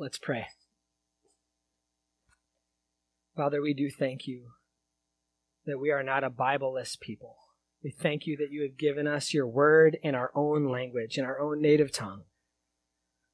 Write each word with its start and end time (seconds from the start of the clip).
Let's 0.00 0.18
pray. 0.18 0.46
Father, 3.36 3.60
we 3.60 3.74
do 3.74 3.90
thank 3.90 4.28
you 4.28 4.50
that 5.66 5.80
we 5.80 5.90
are 5.90 6.04
not 6.04 6.22
a 6.22 6.30
Bibleless 6.30 6.98
people. 6.98 7.36
We 7.82 7.90
thank 7.90 8.24
you 8.24 8.36
that 8.36 8.52
you 8.52 8.62
have 8.62 8.76
given 8.78 9.08
us 9.08 9.34
your 9.34 9.48
word 9.48 9.98
in 10.02 10.14
our 10.14 10.30
own 10.36 10.70
language, 10.70 11.18
in 11.18 11.24
our 11.24 11.40
own 11.40 11.60
native 11.60 11.90
tongue, 11.90 12.22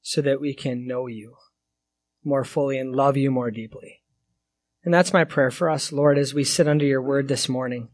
so 0.00 0.22
that 0.22 0.40
we 0.40 0.54
can 0.54 0.86
know 0.86 1.06
you 1.06 1.36
more 2.24 2.44
fully 2.44 2.78
and 2.78 2.96
love 2.96 3.18
you 3.18 3.30
more 3.30 3.50
deeply. 3.50 4.02
And 4.84 4.92
that's 4.92 5.12
my 5.12 5.24
prayer 5.24 5.50
for 5.50 5.68
us, 5.68 5.92
Lord, 5.92 6.16
as 6.16 6.32
we 6.32 6.44
sit 6.44 6.66
under 6.66 6.86
your 6.86 7.02
word 7.02 7.28
this 7.28 7.46
morning, 7.46 7.90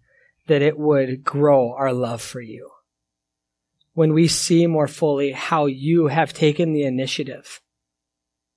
that 0.47 0.63
it 0.63 0.79
would 0.79 1.25
grow 1.25 1.73
our 1.73 1.93
love 1.93 2.23
for 2.23 2.41
you. 2.41 2.71
When 3.95 4.13
we 4.13 4.29
see 4.29 4.69
more 4.69 4.89
fully 4.89 5.33
how 5.33 5.67
you 5.67 6.07
have 6.07 6.33
taken 6.33 6.73
the 6.73 6.85
initiative 6.85 7.61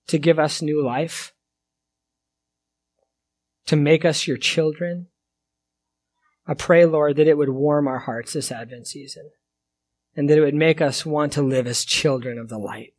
to 0.08 0.18
give 0.18 0.40
us 0.40 0.62
new 0.62 0.84
life, 0.84 1.34
to 3.66 3.76
make 3.76 4.04
us 4.06 4.28
your 4.28 4.38
children, 4.38 5.08
I 6.46 6.54
pray, 6.54 6.86
Lord, 6.86 7.16
that 7.16 7.28
it 7.28 7.38
would 7.38 7.50
warm 7.50 7.88
our 7.88 8.00
hearts 8.00 8.34
this 8.34 8.52
Advent 8.52 8.88
season 8.88 9.32
and 10.16 10.30
that 10.30 10.38
it 10.38 10.42
would 10.42 10.54
make 10.54 10.82
us 10.82 11.06
want 11.06 11.34
to 11.34 11.42
live 11.42 11.68
as 11.68 11.86
children 11.86 12.38
of 12.38 12.50
the 12.50 12.58
light. 12.58 12.94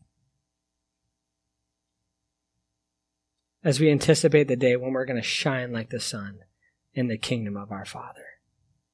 As 3.62 3.80
we 3.80 3.90
anticipate 3.90 4.48
the 4.48 4.56
day 4.56 4.76
when 4.76 4.92
we're 4.92 5.04
going 5.04 5.20
to 5.20 5.22
shine 5.22 5.72
like 5.72 5.90
the 5.90 6.00
sun 6.00 6.40
in 6.94 7.08
the 7.08 7.18
kingdom 7.18 7.56
of 7.56 7.70
our 7.70 7.84
Father. 7.84 8.24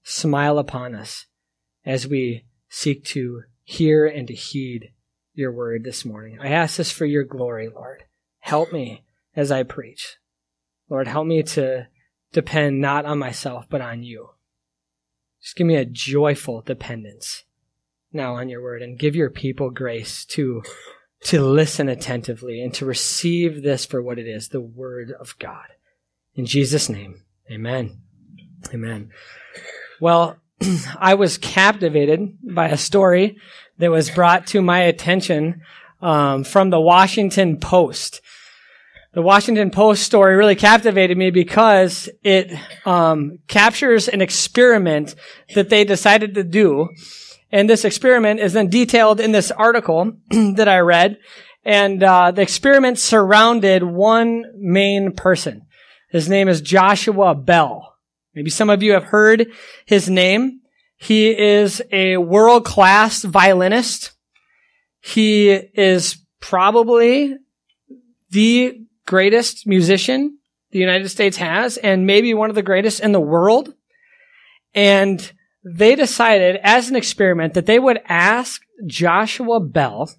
Smile 0.02 0.58
upon 0.58 0.94
us 0.94 1.26
as 1.84 2.06
we 2.06 2.44
seek 2.68 3.04
to 3.04 3.42
hear 3.62 4.06
and 4.06 4.26
to 4.28 4.34
heed 4.34 4.92
your 5.40 5.52
word 5.52 5.82
this 5.82 6.04
morning. 6.04 6.38
I 6.40 6.48
ask 6.48 6.76
this 6.76 6.92
for 6.92 7.06
your 7.06 7.24
glory, 7.24 7.68
Lord. 7.68 8.04
Help 8.38 8.72
me 8.72 9.04
as 9.34 9.50
I 9.50 9.64
preach. 9.64 10.16
Lord, 10.88 11.08
help 11.08 11.26
me 11.26 11.42
to 11.42 11.88
depend 12.32 12.80
not 12.80 13.04
on 13.04 13.18
myself, 13.18 13.66
but 13.68 13.80
on 13.80 14.02
you. 14.02 14.30
Just 15.42 15.56
give 15.56 15.66
me 15.66 15.76
a 15.76 15.84
joyful 15.84 16.60
dependence 16.60 17.44
now 18.12 18.34
on 18.34 18.48
your 18.48 18.62
word 18.62 18.82
and 18.82 18.98
give 18.98 19.16
your 19.16 19.30
people 19.30 19.70
grace 19.70 20.24
to, 20.26 20.62
to 21.24 21.42
listen 21.42 21.88
attentively 21.88 22.60
and 22.62 22.74
to 22.74 22.84
receive 22.84 23.62
this 23.62 23.86
for 23.86 24.02
what 24.02 24.18
it 24.18 24.26
is, 24.26 24.48
the 24.48 24.60
word 24.60 25.12
of 25.18 25.38
God. 25.38 25.66
In 26.34 26.46
Jesus' 26.46 26.88
name, 26.88 27.22
amen. 27.50 28.02
Amen. 28.74 29.10
Well, 30.00 30.36
I 30.98 31.14
was 31.14 31.38
captivated 31.38 32.36
by 32.42 32.68
a 32.68 32.76
story 32.76 33.38
that 33.78 33.90
was 33.90 34.10
brought 34.10 34.46
to 34.48 34.60
my 34.60 34.80
attention 34.80 35.62
um, 36.02 36.44
from 36.44 36.70
the 36.70 36.80
Washington 36.80 37.58
Post 37.58 38.20
the 39.12 39.22
Washington 39.22 39.70
Post 39.70 40.04
story 40.04 40.36
really 40.36 40.54
captivated 40.54 41.18
me 41.18 41.30
because 41.30 42.08
it 42.22 42.52
um, 42.86 43.40
captures 43.48 44.06
an 44.06 44.20
experiment 44.20 45.16
that 45.54 45.68
they 45.68 45.82
decided 45.84 46.34
to 46.34 46.44
do. 46.44 46.88
And 47.50 47.68
this 47.68 47.84
experiment 47.84 48.38
is 48.38 48.52
then 48.52 48.68
detailed 48.68 49.18
in 49.18 49.32
this 49.32 49.50
article 49.50 50.12
that 50.30 50.68
I 50.68 50.78
read. 50.78 51.18
And 51.64 52.02
uh, 52.02 52.30
the 52.30 52.42
experiment 52.42 52.98
surrounded 52.98 53.82
one 53.82 54.44
main 54.56 55.12
person. 55.12 55.66
His 56.10 56.28
name 56.28 56.48
is 56.48 56.60
Joshua 56.60 57.34
Bell. 57.34 57.89
Maybe 58.34 58.50
some 58.50 58.70
of 58.70 58.82
you 58.82 58.92
have 58.92 59.04
heard 59.04 59.50
his 59.86 60.08
name. 60.08 60.60
He 60.96 61.30
is 61.30 61.82
a 61.90 62.16
world-class 62.18 63.24
violinist. 63.24 64.12
He 65.00 65.50
is 65.50 66.18
probably 66.40 67.36
the 68.30 68.80
greatest 69.06 69.66
musician 69.66 70.38
the 70.70 70.78
United 70.78 71.08
States 71.08 71.36
has 71.38 71.76
and 71.78 72.06
maybe 72.06 72.32
one 72.34 72.48
of 72.48 72.54
the 72.54 72.62
greatest 72.62 73.00
in 73.00 73.12
the 73.12 73.20
world. 73.20 73.74
And 74.74 75.32
they 75.64 75.96
decided 75.96 76.60
as 76.62 76.88
an 76.88 76.96
experiment 76.96 77.54
that 77.54 77.66
they 77.66 77.78
would 77.78 78.00
ask 78.06 78.62
Joshua 78.86 79.60
Bell 79.60 80.10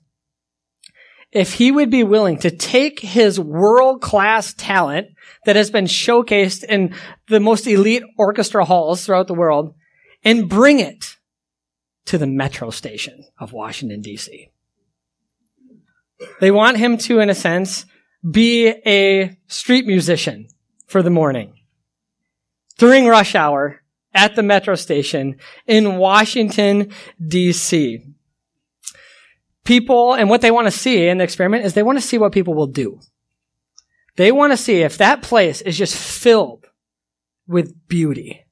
if 1.32 1.54
he 1.54 1.72
would 1.72 1.90
be 1.90 2.04
willing 2.04 2.38
to 2.40 2.52
take 2.52 3.00
his 3.00 3.40
world 3.40 4.02
class 4.02 4.54
talent 4.54 5.08
that 5.46 5.56
has 5.56 5.72
been 5.72 5.86
showcased 5.86 6.64
in 6.64 6.94
the 7.28 7.40
most 7.40 7.68
elite 7.68 8.04
orchestra 8.18 8.66
halls 8.66 9.06
throughout 9.06 9.28
the 9.28 9.34
world 9.34 9.74
and 10.24 10.50
bring 10.50 10.80
it 10.80 11.18
to 12.06 12.18
the 12.18 12.28
metro 12.28 12.70
station 12.70 13.26
of 13.40 13.54
Washington 13.54 14.02
DC. 14.02 14.50
They 16.40 16.52
want 16.52 16.78
him 16.78 16.98
to, 17.00 17.20
in 17.20 17.30
a 17.30 17.36
sense, 17.36 17.86
be 18.30 18.68
a 18.86 19.38
street 19.48 19.86
musician 19.86 20.48
for 20.86 21.02
the 21.02 21.10
morning 21.10 21.54
during 22.78 23.08
rush 23.08 23.36
hour 23.36 23.82
at 24.14 24.36
the 24.36 24.44
metro 24.44 24.76
station 24.76 25.38
in 25.66 25.98
Washington, 25.98 26.92
D.C. 27.26 28.04
People 29.64 30.14
and 30.14 30.30
what 30.30 30.42
they 30.42 30.52
want 30.52 30.68
to 30.68 30.72
see 30.72 31.08
in 31.08 31.20
the 31.20 31.24
experiment 31.24 31.66
is 31.66 31.74
they 31.74 31.84
want 31.84 31.98
to 31.98 32.06
see 32.06 32.18
what 32.18 32.32
people 32.32 32.54
will 32.54 32.68
do. 32.68 33.00
They 34.16 34.32
want 34.32 34.54
to 34.54 34.58
see 34.58 34.82
if 34.82 34.98
that 34.98 35.22
place 35.22 35.62
is 35.62 35.78
just 35.78 35.96
filled 35.96 36.66
with 37.48 37.88
beauty, 37.88 38.46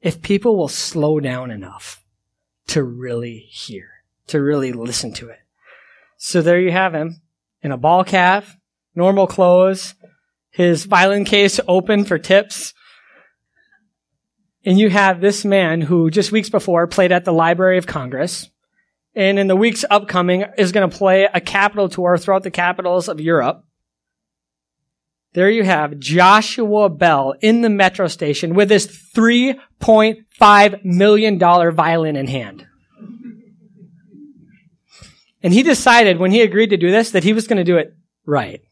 if 0.00 0.22
people 0.22 0.56
will 0.56 0.68
slow 0.68 1.20
down 1.20 1.50
enough 1.50 2.02
to 2.68 2.82
really 2.82 3.38
hear, 3.38 3.88
to 4.28 4.40
really 4.40 4.72
listen 4.72 5.12
to 5.14 5.28
it. 5.28 5.40
So 6.16 6.40
there 6.40 6.60
you 6.60 6.70
have 6.70 6.94
him 6.94 7.20
in 7.62 7.72
a 7.72 7.76
ball 7.76 8.04
cap, 8.04 8.44
normal 8.94 9.26
clothes, 9.26 9.94
his 10.50 10.84
violin 10.84 11.24
case 11.24 11.58
open 11.66 12.04
for 12.04 12.18
tips. 12.18 12.74
And 14.64 14.78
you 14.78 14.90
have 14.90 15.20
this 15.20 15.44
man 15.44 15.80
who 15.80 16.10
just 16.10 16.30
weeks 16.30 16.50
before 16.50 16.86
played 16.86 17.10
at 17.10 17.24
the 17.24 17.32
Library 17.32 17.78
of 17.78 17.86
Congress. 17.86 18.48
And 19.14 19.38
in 19.38 19.46
the 19.46 19.56
weeks 19.56 19.84
upcoming 19.90 20.44
is 20.56 20.72
going 20.72 20.88
to 20.88 20.96
play 20.96 21.28
a 21.32 21.40
capital 21.40 21.88
tour 21.88 22.16
throughout 22.16 22.44
the 22.44 22.50
capitals 22.50 23.08
of 23.08 23.20
Europe. 23.20 23.64
There 25.34 25.50
you 25.50 25.64
have 25.64 25.98
Joshua 25.98 26.88
Bell 26.90 27.34
in 27.40 27.62
the 27.62 27.70
metro 27.70 28.06
station 28.08 28.54
with 28.54 28.70
his 28.70 28.86
$3.5 28.86 30.84
million 30.84 31.38
violin 31.38 32.16
in 32.16 32.26
hand. 32.26 32.66
And 35.42 35.52
he 35.52 35.62
decided 35.62 36.18
when 36.18 36.30
he 36.30 36.42
agreed 36.42 36.70
to 36.70 36.76
do 36.76 36.90
this 36.90 37.10
that 37.12 37.24
he 37.24 37.32
was 37.32 37.46
going 37.46 37.56
to 37.56 37.64
do 37.64 37.78
it 37.78 37.96
right 38.26 38.62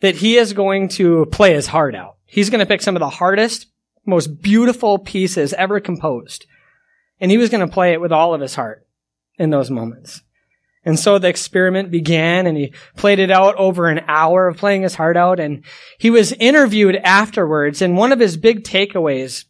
that 0.00 0.16
he 0.16 0.36
is 0.36 0.52
going 0.52 0.88
to 0.88 1.26
play 1.26 1.54
his 1.54 1.68
heart 1.68 1.94
out. 1.94 2.16
He's 2.26 2.50
going 2.50 2.60
to 2.60 2.66
pick 2.66 2.82
some 2.82 2.96
of 2.96 3.00
the 3.00 3.08
hardest, 3.08 3.66
most 4.06 4.42
beautiful 4.42 4.98
pieces 4.98 5.52
ever 5.54 5.80
composed. 5.80 6.46
And 7.20 7.30
he 7.30 7.38
was 7.38 7.50
going 7.50 7.66
to 7.66 7.72
play 7.72 7.92
it 7.92 8.00
with 8.00 8.12
all 8.12 8.34
of 8.34 8.40
his 8.40 8.54
heart 8.54 8.86
in 9.38 9.50
those 9.50 9.70
moments. 9.70 10.22
And 10.90 10.98
so 10.98 11.20
the 11.20 11.28
experiment 11.28 11.92
began 11.92 12.48
and 12.48 12.58
he 12.58 12.74
played 12.96 13.20
it 13.20 13.30
out 13.30 13.54
over 13.54 13.88
an 13.88 14.00
hour 14.08 14.48
of 14.48 14.56
playing 14.56 14.82
his 14.82 14.96
heart 14.96 15.16
out. 15.16 15.38
And 15.38 15.64
he 15.98 16.10
was 16.10 16.32
interviewed 16.32 16.96
afterwards. 16.96 17.80
And 17.80 17.96
one 17.96 18.10
of 18.10 18.18
his 18.18 18.36
big 18.36 18.64
takeaways 18.64 19.44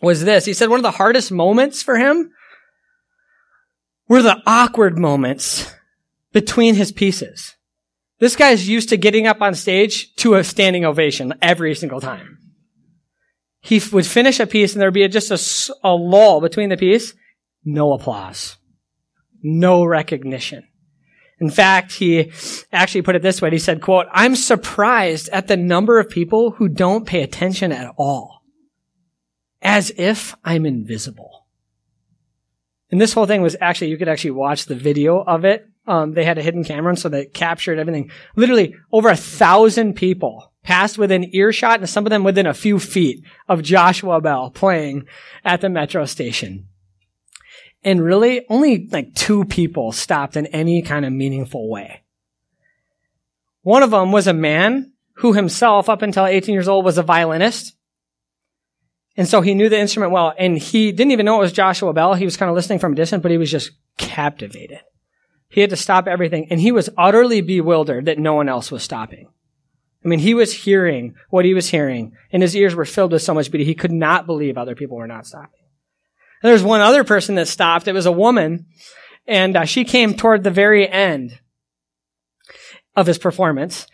was 0.00 0.22
this. 0.22 0.44
He 0.44 0.52
said 0.52 0.68
one 0.68 0.78
of 0.78 0.84
the 0.84 0.92
hardest 0.92 1.32
moments 1.32 1.82
for 1.82 1.98
him 1.98 2.30
were 4.06 4.22
the 4.22 4.40
awkward 4.46 4.96
moments 4.96 5.74
between 6.32 6.76
his 6.76 6.92
pieces. 6.92 7.56
This 8.20 8.36
guy's 8.36 8.68
used 8.68 8.90
to 8.90 8.96
getting 8.96 9.26
up 9.26 9.42
on 9.42 9.56
stage 9.56 10.14
to 10.18 10.34
a 10.34 10.44
standing 10.44 10.84
ovation 10.84 11.34
every 11.42 11.74
single 11.74 12.00
time. 12.00 12.38
He 13.60 13.82
would 13.92 14.06
finish 14.06 14.38
a 14.38 14.46
piece 14.46 14.74
and 14.74 14.80
there'd 14.80 14.94
be 14.94 15.08
just 15.08 15.32
a, 15.32 15.74
a 15.82 15.90
lull 15.90 16.40
between 16.40 16.68
the 16.68 16.76
piece. 16.76 17.12
No 17.64 17.92
applause. 17.92 18.56
No 19.42 19.84
recognition. 19.84 20.66
In 21.38 21.50
fact, 21.50 21.92
he 21.92 22.30
actually 22.70 23.02
put 23.02 23.16
it 23.16 23.22
this 23.22 23.40
way. 23.40 23.50
He 23.50 23.58
said, 23.58 23.80
quote, 23.80 24.06
I'm 24.12 24.36
surprised 24.36 25.28
at 25.30 25.48
the 25.48 25.56
number 25.56 25.98
of 25.98 26.10
people 26.10 26.52
who 26.52 26.68
don't 26.68 27.06
pay 27.06 27.22
attention 27.22 27.72
at 27.72 27.94
all. 27.96 28.42
As 29.62 29.90
if 29.96 30.34
I'm 30.44 30.66
invisible. 30.66 31.46
And 32.90 33.00
this 33.00 33.12
whole 33.12 33.26
thing 33.26 33.40
was 33.40 33.56
actually, 33.60 33.88
you 33.88 33.96
could 33.96 34.08
actually 34.08 34.32
watch 34.32 34.66
the 34.66 34.74
video 34.74 35.22
of 35.22 35.44
it 35.44 35.70
um, 35.90 36.12
they 36.12 36.24
had 36.24 36.38
a 36.38 36.42
hidden 36.42 36.62
camera, 36.62 36.90
and 36.90 36.98
so 36.98 37.08
they 37.08 37.26
captured 37.26 37.78
everything. 37.78 38.12
Literally, 38.36 38.76
over 38.92 39.08
a 39.08 39.16
thousand 39.16 39.94
people 39.94 40.52
passed 40.62 40.98
within 40.98 41.34
earshot, 41.34 41.80
and 41.80 41.88
some 41.88 42.06
of 42.06 42.10
them 42.10 42.22
within 42.22 42.46
a 42.46 42.54
few 42.54 42.78
feet 42.78 43.24
of 43.48 43.62
Joshua 43.62 44.20
Bell 44.20 44.50
playing 44.50 45.06
at 45.44 45.60
the 45.60 45.68
metro 45.68 46.04
station. 46.04 46.68
And 47.82 48.02
really, 48.02 48.44
only 48.48 48.88
like 48.90 49.14
two 49.14 49.44
people 49.44 49.92
stopped 49.92 50.36
in 50.36 50.46
any 50.46 50.82
kind 50.82 51.06
of 51.06 51.12
meaningful 51.12 51.70
way. 51.70 52.02
One 53.62 53.82
of 53.82 53.90
them 53.90 54.12
was 54.12 54.26
a 54.26 54.34
man 54.34 54.92
who 55.14 55.32
himself, 55.32 55.88
up 55.88 56.02
until 56.02 56.26
18 56.26 56.52
years 56.52 56.68
old, 56.68 56.84
was 56.84 56.98
a 56.98 57.02
violinist. 57.02 57.74
And 59.16 59.28
so 59.28 59.40
he 59.40 59.54
knew 59.54 59.68
the 59.68 59.78
instrument 59.78 60.12
well, 60.12 60.32
and 60.38 60.56
he 60.56 60.92
didn't 60.92 61.12
even 61.12 61.26
know 61.26 61.36
it 61.36 61.40
was 61.40 61.52
Joshua 61.52 61.92
Bell. 61.92 62.14
He 62.14 62.24
was 62.24 62.36
kind 62.36 62.48
of 62.48 62.54
listening 62.54 62.78
from 62.78 62.92
a 62.92 62.96
distance, 62.96 63.22
but 63.22 63.30
he 63.30 63.38
was 63.38 63.50
just 63.50 63.72
captivated 63.98 64.80
He 65.48 65.60
had 65.60 65.70
to 65.70 65.76
stop 65.76 66.06
everything. 66.06 66.46
And 66.50 66.60
he 66.60 66.72
was 66.72 66.88
utterly 66.96 67.40
bewildered 67.40 68.06
that 68.06 68.18
no 68.18 68.34
one 68.34 68.48
else 68.48 68.70
was 68.70 68.82
stopping. 68.82 69.28
I 70.02 70.08
mean, 70.08 70.20
he 70.20 70.32
was 70.32 70.52
hearing 70.52 71.14
what 71.28 71.44
he 71.44 71.52
was 71.52 71.68
hearing, 71.68 72.12
and 72.32 72.42
his 72.42 72.56
ears 72.56 72.74
were 72.74 72.86
filled 72.86 73.12
with 73.12 73.20
so 73.20 73.34
much 73.34 73.50
beauty, 73.50 73.64
he 73.64 73.74
could 73.74 73.92
not 73.92 74.24
believe 74.24 74.56
other 74.56 74.74
people 74.74 74.96
were 74.96 75.06
not 75.06 75.26
stopping. 75.26 75.59
And 76.42 76.48
there 76.48 76.54
was 76.54 76.62
one 76.62 76.80
other 76.80 77.04
person 77.04 77.34
that 77.34 77.48
stopped. 77.48 77.88
It 77.88 77.92
was 77.92 78.06
a 78.06 78.12
woman, 78.12 78.66
and 79.26 79.56
uh, 79.56 79.64
she 79.64 79.84
came 79.84 80.14
toward 80.14 80.42
the 80.42 80.50
very 80.50 80.88
end 80.88 81.38
of 82.96 83.06
his 83.06 83.18
performance, 83.18 83.86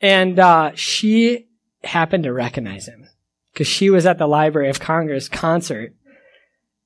and 0.00 0.38
uh, 0.38 0.72
she 0.74 1.46
happened 1.84 2.24
to 2.24 2.32
recognize 2.32 2.86
him 2.86 3.06
because 3.52 3.66
she 3.66 3.88
was 3.88 4.04
at 4.04 4.18
the 4.18 4.26
Library 4.26 4.68
of 4.68 4.80
Congress 4.80 5.28
concert. 5.28 5.94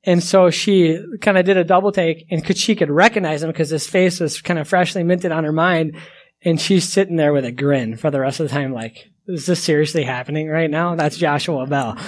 And 0.05 0.23
so 0.23 0.51
she 0.51 0.99
kind 1.21 1.37
of 1.37 1.45
did 1.45 1.57
a 1.57 1.65
double 1.65 1.93
take 1.93 2.27
and 2.31 2.45
could, 2.45 2.57
she 2.57 2.75
could 2.75 2.91
recognize 2.91 3.43
him 3.43 3.51
because 3.51 3.71
his 3.71 3.87
face 3.87 4.21
was 4.21 4.41
kind 4.41 4.59
of 4.59 4.69
freshly 4.69 5.03
minted 5.03 5.33
on 5.33 5.45
her 5.45 5.53
mind. 5.53 5.97
And 6.43 6.61
she's 6.61 6.89
sitting 6.89 7.17
there 7.17 7.35
with 7.35 7.45
a 7.45 7.53
grin 7.53 7.97
for 7.97 8.11
the 8.11 8.21
rest 8.21 8.41
of 8.41 8.49
the 8.49 8.55
time, 8.55 8.73
like, 8.73 9.11
is 9.27 9.47
this 9.47 9.63
seriously 9.63 10.05
happening 10.05 10.49
right 10.49 10.71
now? 10.71 10.95
That's 10.95 11.19
Joshua 11.19 11.67
Bell. 11.67 11.99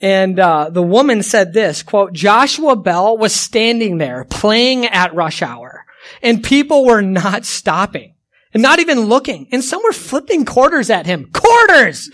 And 0.00 0.38
uh, 0.38 0.70
the 0.70 0.82
woman 0.82 1.22
said 1.22 1.52
this, 1.52 1.82
quote, 1.82 2.12
Joshua 2.12 2.76
Bell 2.76 3.16
was 3.16 3.34
standing 3.34 3.98
there 3.98 4.24
playing 4.24 4.86
at 4.86 5.14
rush 5.14 5.40
hour, 5.40 5.86
and 6.22 6.42
people 6.42 6.84
were 6.84 7.02
not 7.02 7.44
stopping 7.46 8.14
and 8.52 8.62
not 8.62 8.78
even 8.78 9.00
looking. 9.00 9.48
And 9.52 9.64
some 9.64 9.82
were 9.82 9.92
flipping 9.92 10.44
quarters 10.44 10.90
at 10.90 11.06
him. 11.06 11.30
Quarters! 11.32 12.10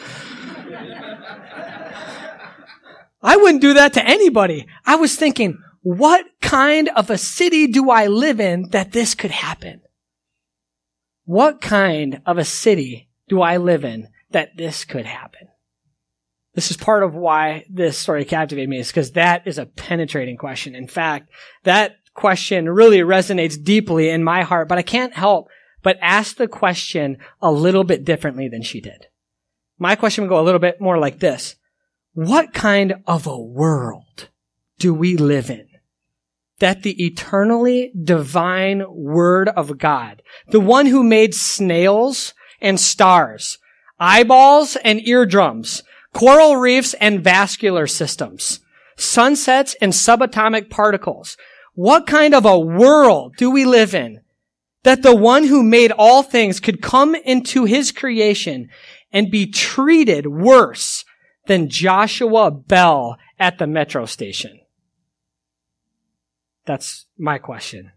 I 3.22 3.36
wouldn't 3.36 3.62
do 3.62 3.74
that 3.74 3.92
to 3.94 4.04
anybody. 4.04 4.66
I 4.84 4.96
was 4.96 5.14
thinking, 5.14 5.58
what 5.82 6.24
kind 6.40 6.88
of 6.88 7.10
a 7.10 7.18
city 7.18 7.68
do 7.68 7.90
I 7.90 8.08
live 8.08 8.40
in 8.40 8.70
that 8.70 8.92
this 8.92 9.14
could 9.14 9.30
happen? 9.30 9.82
What 11.24 11.60
kind 11.60 12.20
of 12.26 12.38
a 12.38 12.44
city 12.44 13.08
do 13.28 13.40
I 13.40 13.56
live 13.58 13.84
in 13.84 14.08
that 14.30 14.56
this 14.56 14.84
could 14.84 15.06
happen? 15.06 15.48
This 16.54 16.70
is 16.70 16.76
part 16.76 17.02
of 17.02 17.14
why 17.14 17.64
this 17.70 17.96
story 17.96 18.24
captivated 18.24 18.68
me 18.68 18.78
is 18.78 18.88
because 18.88 19.12
that 19.12 19.46
is 19.46 19.58
a 19.58 19.66
penetrating 19.66 20.36
question. 20.36 20.74
In 20.74 20.86
fact, 20.86 21.30
that 21.64 21.96
question 22.14 22.68
really 22.68 22.98
resonates 22.98 23.62
deeply 23.62 24.10
in 24.10 24.22
my 24.22 24.42
heart, 24.42 24.68
but 24.68 24.78
I 24.78 24.82
can't 24.82 25.14
help 25.14 25.48
but 25.82 25.98
ask 26.00 26.36
the 26.36 26.48
question 26.48 27.18
a 27.40 27.50
little 27.50 27.84
bit 27.84 28.04
differently 28.04 28.48
than 28.48 28.62
she 28.62 28.80
did. 28.80 29.06
My 29.78 29.96
question 29.96 30.22
would 30.22 30.28
go 30.28 30.40
a 30.40 30.44
little 30.44 30.60
bit 30.60 30.80
more 30.80 30.98
like 30.98 31.18
this. 31.18 31.56
What 32.14 32.52
kind 32.52 33.02
of 33.06 33.26
a 33.26 33.38
world 33.38 34.28
do 34.78 34.94
we 34.94 35.16
live 35.16 35.50
in? 35.50 35.66
That 36.58 36.82
the 36.82 37.04
eternally 37.04 37.92
divine 38.00 38.84
word 38.88 39.48
of 39.48 39.78
God, 39.78 40.22
the 40.48 40.60
one 40.60 40.86
who 40.86 41.02
made 41.02 41.34
snails 41.34 42.34
and 42.60 42.78
stars, 42.78 43.58
eyeballs 43.98 44.76
and 44.84 45.00
eardrums, 45.00 45.82
coral 46.12 46.56
reefs 46.56 46.94
and 46.94 47.22
vascular 47.22 47.86
systems, 47.86 48.60
sunsets 48.96 49.74
and 49.80 49.92
subatomic 49.92 50.70
particles. 50.70 51.36
What 51.74 52.06
kind 52.06 52.34
of 52.34 52.44
a 52.44 52.58
world 52.58 53.36
do 53.36 53.50
we 53.50 53.64
live 53.64 53.94
in 53.94 54.20
that 54.82 55.02
the 55.02 55.14
one 55.14 55.44
who 55.44 55.62
made 55.62 55.92
all 55.92 56.22
things 56.22 56.60
could 56.60 56.82
come 56.82 57.14
into 57.14 57.64
his 57.64 57.92
creation 57.92 58.68
and 59.12 59.30
be 59.30 59.46
treated 59.46 60.26
worse 60.26 61.04
than 61.46 61.68
Joshua 61.68 62.50
Bell 62.50 63.18
at 63.38 63.58
the 63.58 63.66
metro 63.66 64.06
station? 64.06 64.60
That's 66.64 67.06
my 67.18 67.38
question. 67.38 67.92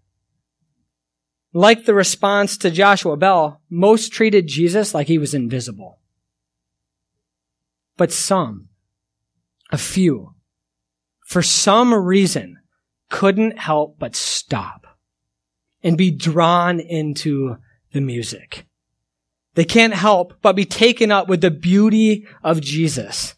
Like 1.53 1.85
the 1.85 1.93
response 1.93 2.57
to 2.57 2.71
Joshua 2.71 3.15
Bell, 3.15 3.61
most 3.69 4.11
treated 4.11 4.47
Jesus 4.47 4.93
like 4.93 5.07
he 5.07 5.17
was 5.17 5.33
invisible. 5.33 5.99
But 7.97 8.11
some, 8.11 8.69
a 9.71 9.77
few, 9.77 10.35
for 11.25 11.41
some 11.41 11.93
reason, 11.93 12.57
couldn't 13.09 13.57
help 13.57 13.97
but 13.99 14.15
stop 14.15 14.85
and 15.83 15.97
be 15.97 16.11
drawn 16.11 16.79
into 16.79 17.57
the 17.93 18.01
music. 18.01 18.65
They 19.53 19.65
can't 19.65 19.93
help 19.93 20.33
but 20.41 20.55
be 20.55 20.65
taken 20.65 21.11
up 21.11 21.29
with 21.29 21.41
the 21.41 21.51
beauty 21.51 22.27
of 22.43 22.59
Jesus, 22.59 23.35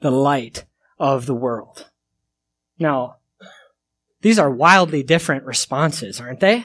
the 0.00 0.10
light 0.10 0.64
of 0.98 1.26
the 1.26 1.34
world. 1.34 1.86
Now, 2.78 3.16
these 4.22 4.38
are 4.38 4.50
wildly 4.50 5.02
different 5.02 5.44
responses, 5.44 6.20
aren't 6.20 6.40
they? 6.40 6.64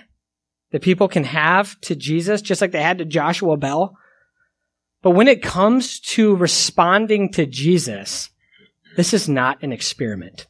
That 0.71 0.81
people 0.81 1.07
can 1.07 1.24
have 1.24 1.80
to 1.81 1.95
Jesus, 1.95 2.41
just 2.41 2.62
like 2.62 2.71
they 2.71 2.81
had 2.81 2.98
to 2.98 3.06
Joshua 3.06 3.57
Bell. 3.57 3.98
But 5.06 5.12
when 5.12 5.28
it 5.28 5.44
comes 5.44 6.00
to 6.00 6.36
responding 6.36 7.31
to 7.34 7.46
Jesus, 7.46 8.31
this 8.98 9.13
is 9.13 9.30
not 9.30 9.62
an 9.62 9.72
experiment. 9.72 10.48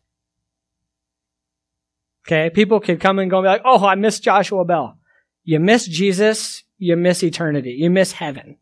Okay, 2.25 2.49
people 2.49 2.79
could 2.79 3.01
come 3.01 3.19
and 3.19 3.29
go 3.29 3.39
and 3.39 3.43
be 3.43 3.49
like, 3.49 3.63
oh, 3.65 3.85
I 3.85 3.95
miss 3.95 4.21
Joshua 4.21 4.63
Bell. 4.63 4.97
You 5.43 5.59
miss 5.59 5.85
Jesus, 5.85 6.63
you 6.77 6.95
miss 6.95 7.21
eternity, 7.21 7.71
you 7.71 7.89
miss 7.89 8.13
heaven. 8.13 8.55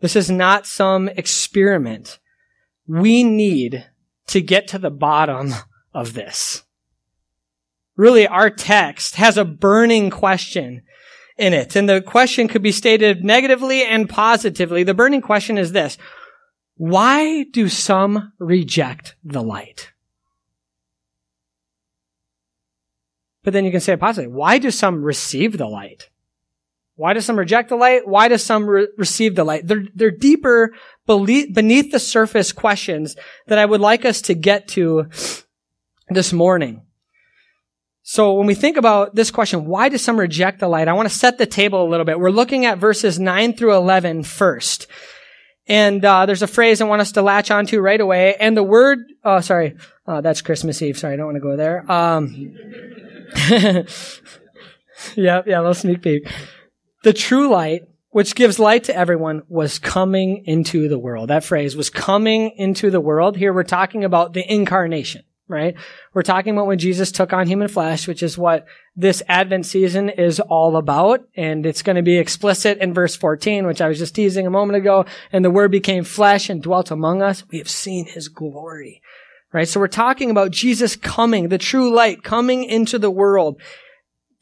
This 0.00 0.16
is 0.16 0.30
not 0.30 0.66
some 0.66 1.10
experiment. 1.10 2.18
We 2.86 3.22
need 3.22 3.86
to 4.28 4.40
get 4.40 4.66
to 4.68 4.78
the 4.78 4.90
bottom 4.90 5.52
of 5.92 6.14
this. 6.14 6.64
Really, 7.96 8.26
our 8.26 8.48
text 8.48 9.16
has 9.16 9.36
a 9.36 9.44
burning 9.44 10.08
question 10.08 10.84
in 11.40 11.54
it. 11.54 11.74
And 11.74 11.88
the 11.88 12.02
question 12.02 12.46
could 12.46 12.62
be 12.62 12.70
stated 12.70 13.24
negatively 13.24 13.82
and 13.82 14.08
positively. 14.08 14.82
The 14.82 14.94
burning 14.94 15.22
question 15.22 15.58
is 15.58 15.72
this. 15.72 15.96
Why 16.76 17.44
do 17.44 17.68
some 17.68 18.32
reject 18.38 19.16
the 19.24 19.42
light? 19.42 19.92
But 23.42 23.54
then 23.54 23.64
you 23.64 23.70
can 23.70 23.80
say 23.80 23.94
it 23.94 24.00
positively. 24.00 24.36
Why 24.36 24.58
do 24.58 24.70
some 24.70 25.02
receive 25.02 25.56
the 25.56 25.66
light? 25.66 26.10
Why 26.96 27.14
do 27.14 27.22
some 27.22 27.38
reject 27.38 27.70
the 27.70 27.76
light? 27.76 28.06
Why 28.06 28.28
do 28.28 28.36
some 28.36 28.66
re- 28.66 28.88
receive 28.98 29.34
the 29.34 29.44
light? 29.44 29.66
They're, 29.66 29.84
they're 29.94 30.10
deeper 30.10 30.74
beneath 31.06 31.90
the 31.90 31.98
surface 31.98 32.52
questions 32.52 33.16
that 33.46 33.58
I 33.58 33.64
would 33.64 33.80
like 33.80 34.04
us 34.04 34.20
to 34.22 34.34
get 34.34 34.68
to 34.68 35.08
this 36.10 36.34
morning. 36.34 36.82
So 38.02 38.34
when 38.34 38.46
we 38.46 38.54
think 38.54 38.76
about 38.76 39.14
this 39.14 39.30
question, 39.30 39.66
why 39.66 39.88
do 39.88 39.98
some 39.98 40.18
reject 40.18 40.60
the 40.60 40.68
light? 40.68 40.88
I 40.88 40.94
want 40.94 41.08
to 41.08 41.14
set 41.14 41.38
the 41.38 41.46
table 41.46 41.86
a 41.86 41.88
little 41.88 42.06
bit. 42.06 42.18
We're 42.18 42.30
looking 42.30 42.66
at 42.66 42.78
verses 42.78 43.18
9 43.18 43.52
through 43.52 43.74
11 43.74 44.24
first. 44.24 44.86
And 45.70 46.04
uh, 46.04 46.26
there's 46.26 46.42
a 46.42 46.48
phrase 46.48 46.80
I 46.80 46.84
want 46.84 47.00
us 47.00 47.12
to 47.12 47.22
latch 47.22 47.50
onto 47.50 47.78
right 47.80 48.00
away. 48.00 48.34
And 48.40 48.56
the 48.56 48.62
word, 48.62 48.98
oh, 49.24 49.40
sorry, 49.40 49.76
uh, 50.06 50.20
that's 50.20 50.42
Christmas 50.42 50.82
Eve. 50.82 50.98
Sorry, 50.98 51.14
I 51.14 51.16
don't 51.16 51.26
want 51.26 51.36
to 51.36 51.40
go 51.40 51.56
there. 51.56 51.90
Um, 51.90 52.52
yeah, 55.14 55.42
yeah, 55.46 55.58
little 55.60 55.74
sneak 55.74 56.02
peek. 56.02 56.28
The 57.04 57.12
true 57.12 57.48
light, 57.48 57.82
which 58.08 58.34
gives 58.34 58.58
light 58.58 58.84
to 58.84 58.96
everyone, 58.96 59.42
was 59.48 59.78
coming 59.78 60.42
into 60.46 60.88
the 60.88 60.98
world. 60.98 61.30
That 61.30 61.44
phrase 61.44 61.76
was 61.76 61.90
coming 61.90 62.52
into 62.56 62.90
the 62.90 63.00
world. 63.00 63.36
Here 63.36 63.52
we're 63.52 63.62
talking 63.62 64.04
about 64.04 64.32
the 64.32 64.44
incarnation, 64.52 65.22
right? 65.50 65.74
We're 66.14 66.22
talking 66.22 66.52
about 66.54 66.66
when 66.66 66.78
Jesus 66.78 67.12
took 67.12 67.32
on 67.32 67.46
human 67.46 67.68
flesh, 67.68 68.08
which 68.08 68.22
is 68.22 68.38
what 68.38 68.66
this 68.96 69.22
Advent 69.28 69.66
season 69.66 70.08
is 70.08 70.40
all 70.40 70.76
about. 70.76 71.28
And 71.36 71.66
it's 71.66 71.82
going 71.82 71.96
to 71.96 72.02
be 72.02 72.18
explicit 72.18 72.78
in 72.78 72.94
verse 72.94 73.16
14, 73.16 73.66
which 73.66 73.80
I 73.80 73.88
was 73.88 73.98
just 73.98 74.14
teasing 74.14 74.46
a 74.46 74.50
moment 74.50 74.76
ago. 74.76 75.04
And 75.32 75.44
the 75.44 75.50
word 75.50 75.70
became 75.70 76.04
flesh 76.04 76.48
and 76.48 76.62
dwelt 76.62 76.90
among 76.90 77.22
us. 77.22 77.44
We 77.50 77.58
have 77.58 77.68
seen 77.68 78.06
his 78.06 78.28
glory 78.28 79.02
Right? 79.52 79.68
So 79.68 79.80
we're 79.80 79.88
talking 79.88 80.30
about 80.30 80.52
Jesus 80.52 80.94
coming, 80.94 81.48
the 81.48 81.58
true 81.58 81.92
light 81.92 82.22
coming 82.22 82.64
into 82.64 82.98
the 82.98 83.10
world. 83.10 83.60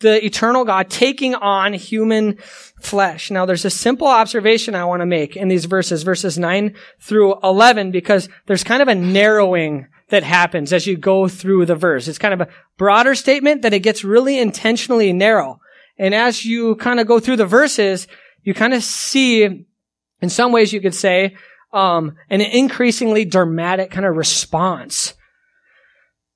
The 0.00 0.24
eternal 0.24 0.64
God 0.64 0.90
taking 0.90 1.34
on 1.34 1.72
human 1.72 2.38
flesh. 2.80 3.32
Now 3.32 3.46
there's 3.46 3.64
a 3.64 3.70
simple 3.70 4.06
observation 4.06 4.76
I 4.76 4.84
want 4.84 5.00
to 5.00 5.06
make 5.06 5.34
in 5.34 5.48
these 5.48 5.64
verses, 5.64 6.04
verses 6.04 6.38
9 6.38 6.74
through 7.00 7.40
11, 7.42 7.90
because 7.90 8.28
there's 8.46 8.62
kind 8.62 8.80
of 8.80 8.86
a 8.86 8.94
narrowing 8.94 9.88
that 10.10 10.22
happens 10.22 10.72
as 10.72 10.86
you 10.86 10.96
go 10.96 11.28
through 11.28 11.66
the 11.66 11.74
verse. 11.74 12.08
It's 12.08 12.18
kind 12.18 12.34
of 12.34 12.40
a 12.40 12.48
broader 12.76 13.14
statement 13.14 13.62
that 13.62 13.74
it 13.74 13.80
gets 13.80 14.04
really 14.04 14.38
intentionally 14.38 15.12
narrow. 15.12 15.60
And 15.98 16.14
as 16.14 16.44
you 16.44 16.76
kind 16.76 17.00
of 17.00 17.06
go 17.06 17.20
through 17.20 17.36
the 17.36 17.46
verses, 17.46 18.06
you 18.42 18.54
kind 18.54 18.72
of 18.72 18.82
see, 18.82 19.66
in 20.22 20.28
some 20.28 20.52
ways 20.52 20.72
you 20.72 20.80
could 20.80 20.94
say, 20.94 21.36
um, 21.72 22.16
an 22.30 22.40
increasingly 22.40 23.24
dramatic 23.24 23.90
kind 23.90 24.06
of 24.06 24.16
response. 24.16 25.14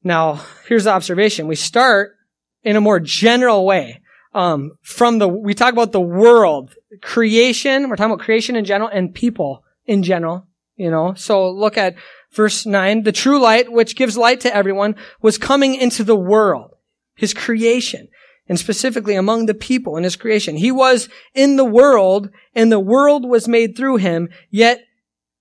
Now, 0.05 0.41
here's 0.67 0.85
the 0.85 0.91
observation. 0.91 1.47
We 1.47 1.55
start 1.55 2.17
in 2.63 2.77
a 2.77 2.81
more 2.81 3.01
general 3.01 3.65
way. 3.65 4.01
Um, 4.35 4.73
from 4.83 5.19
the, 5.19 5.29
we 5.29 5.55
talk 5.55 5.73
about 5.73 5.93
the 5.93 6.01
world, 6.01 6.75
creation, 7.03 7.89
we're 7.89 7.97
talking 7.97 8.13
about 8.13 8.25
creation 8.25 8.57
in 8.57 8.65
general 8.65 8.91
and 8.93 9.15
people 9.15 9.63
in 9.85 10.03
general, 10.03 10.47
you 10.77 10.91
know. 10.91 11.13
So 11.15 11.51
look 11.51 11.77
at 11.77 11.95
verse 12.33 12.67
9. 12.67 13.03
The 13.03 13.13
true 13.13 13.41
light, 13.41 13.71
which 13.71 13.97
gives 13.97 14.17
light 14.17 14.41
to 14.41 14.55
everyone, 14.55 14.97
was 15.21 15.39
coming 15.39 15.75
into 15.75 16.05
the 16.05 16.17
world, 16.17 16.75
his 17.15 17.35
creation. 17.35 18.09
and 18.49 18.59
specifically 18.59 19.15
among 19.15 19.47
the 19.47 19.55
people 19.55 19.97
in 19.97 20.05
his 20.05 20.17
creation. 20.17 20.57
He 20.57 20.71
was 20.71 21.09
in 21.35 21.57
the 21.57 21.65
world 21.65 22.31
and 22.55 22.71
the 22.71 22.81
world 22.81 23.25
was 23.25 23.49
made 23.49 23.77
through 23.77 23.97
him, 23.97 24.29
yet 24.51 24.83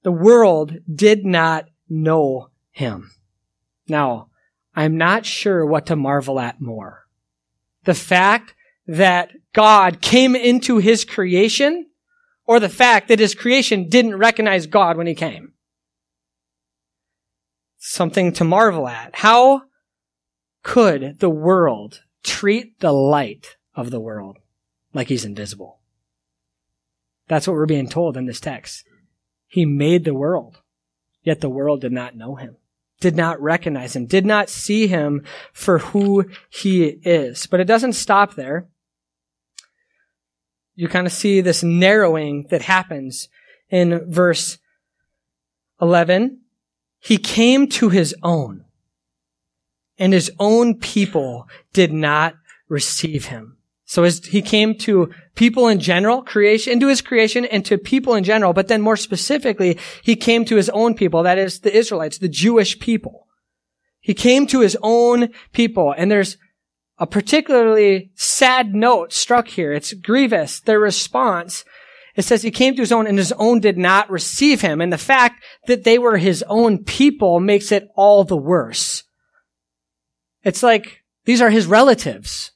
the 0.04 0.12
world 0.12 0.78
did 0.94 1.26
not 1.26 1.66
know 1.90 2.50
him. 2.72 3.12
Now, 3.88 4.30
I'm 4.76 4.98
not 4.98 5.26
sure 5.26 5.66
what 5.66 5.88
to 5.88 5.96
marvel 5.96 6.40
at 6.40 6.62
more. 6.62 7.06
The 7.84 7.94
fact 7.94 8.54
that 8.88 9.32
God 9.54 10.02
came 10.02 10.36
into 10.36 10.78
his 10.78 11.04
creation 11.04 11.88
or 12.46 12.60
the 12.60 12.70
fact 12.70 13.08
that 13.08 13.20
his 13.20 13.36
creation 13.36 13.90
didn't 13.90 14.16
recognize 14.18 14.68
God 14.68 14.96
when 14.96 15.08
he 15.08 15.16
came. 15.16 15.54
Something 17.84 18.32
to 18.34 18.44
marvel 18.44 18.88
at. 18.88 19.16
How 19.16 19.64
could 20.64 21.20
the 21.20 21.30
world 21.30 22.04
treat 22.24 22.80
the 22.80 22.92
light 22.92 23.58
of 23.76 23.90
the 23.90 24.00
world 24.00 24.38
like 24.94 25.08
he's 25.08 25.26
invisible? 25.26 25.80
That's 27.28 27.48
what 27.48 27.54
we're 27.56 27.66
being 27.66 27.90
told 27.90 28.18
in 28.18 28.26
this 28.26 28.40
text. 28.40 28.86
He 29.48 29.66
made 29.66 30.06
the 30.06 30.14
world, 30.14 30.60
yet 31.24 31.42
the 31.42 31.50
world 31.50 31.82
did 31.82 31.92
not 31.92 32.16
know 32.16 32.36
him 32.36 32.58
did 33.02 33.18
not 33.18 33.42
recognize 33.42 33.96
him, 33.96 34.06
did 34.06 34.26
not 34.26 34.48
see 34.48 34.88
him 34.88 35.26
for 35.52 35.80
who 35.80 36.30
he 36.50 36.86
is. 36.86 37.48
But 37.48 37.60
it 37.60 37.66
doesn't 37.66 37.94
stop 37.94 38.36
there. 38.36 38.70
You 40.76 40.88
kind 40.88 41.06
of 41.06 41.12
see 41.12 41.42
this 41.42 41.64
narrowing 41.64 42.48
that 42.50 42.62
happens 42.62 43.28
in 43.70 44.10
verse 44.10 44.60
11. 45.82 46.41
He 47.02 47.18
came 47.18 47.68
to 47.70 47.90
his 47.90 48.16
own, 48.24 48.64
and 49.98 50.14
his 50.14 50.32
own 50.40 50.76
people 50.76 51.48
did 51.74 51.92
not 51.92 52.36
receive 52.70 53.26
him. 53.26 53.58
So 53.86 54.04
as 54.04 54.24
he 54.28 54.42
came 54.42 54.76
to 54.76 55.12
people 55.36 55.68
in 55.68 55.80
general, 55.80 56.22
creation, 56.22 56.72
into 56.72 56.88
his 56.88 57.02
creation 57.02 57.44
and 57.44 57.66
to 57.66 57.78
people 57.78 58.16
in 58.16 58.24
general, 58.24 58.54
but 58.54 58.70
then 58.70 58.82
more 58.82 58.96
specifically, 58.96 59.78
he 60.02 60.16
came 60.16 60.46
to 60.46 60.56
his 60.56 60.70
own 60.70 60.94
people, 60.94 61.24
that 61.24 61.38
is 61.38 61.60
the 61.60 61.76
Israelites, 61.76 62.20
the 62.20 62.30
Jewish 62.30 62.80
people. 62.80 63.28
He 64.00 64.14
came 64.14 64.48
to 64.48 64.62
his 64.62 64.78
own 64.82 65.30
people, 65.52 65.94
and 65.98 66.10
there's 66.10 66.38
a 67.00 67.08
particularly 67.08 68.12
sad 68.16 68.76
note 68.76 69.12
struck 69.12 69.48
here. 69.48 69.74
It's 69.74 69.92
grievous, 69.94 70.60
their 70.60 70.80
response. 70.80 71.66
It 72.22 72.26
says 72.26 72.44
he 72.44 72.52
came 72.52 72.76
to 72.76 72.84
his 72.84 72.92
own 72.92 73.08
and 73.08 73.18
his 73.18 73.32
own 73.32 73.62
did 73.62 73.80
not 73.80 74.12
receive 74.12 74.62
him. 74.62 74.80
And 74.80 74.94
the 74.94 74.98
fact 75.00 75.44
that 75.66 75.86
they 75.86 75.98
were 75.98 76.18
his 76.18 76.44
own 76.48 76.84
people 76.84 77.40
makes 77.40 77.72
it 77.72 77.88
all 77.96 78.24
the 78.24 78.38
worse. 78.38 79.06
It's 80.44 80.62
like 80.62 81.02
these 81.26 81.42
are 81.42 81.50
his 81.50 81.66
relatives. 81.66 82.52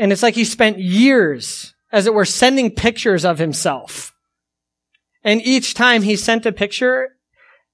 And 0.00 0.10
it's 0.10 0.24
like 0.24 0.34
he 0.34 0.44
spent 0.44 0.80
years, 0.80 1.74
as 1.92 2.08
it 2.08 2.14
were, 2.14 2.24
sending 2.24 2.72
pictures 2.72 3.24
of 3.24 3.38
himself. 3.38 4.12
And 5.22 5.40
each 5.40 5.74
time 5.74 6.02
he 6.02 6.16
sent 6.16 6.44
a 6.44 6.50
picture, 6.50 7.10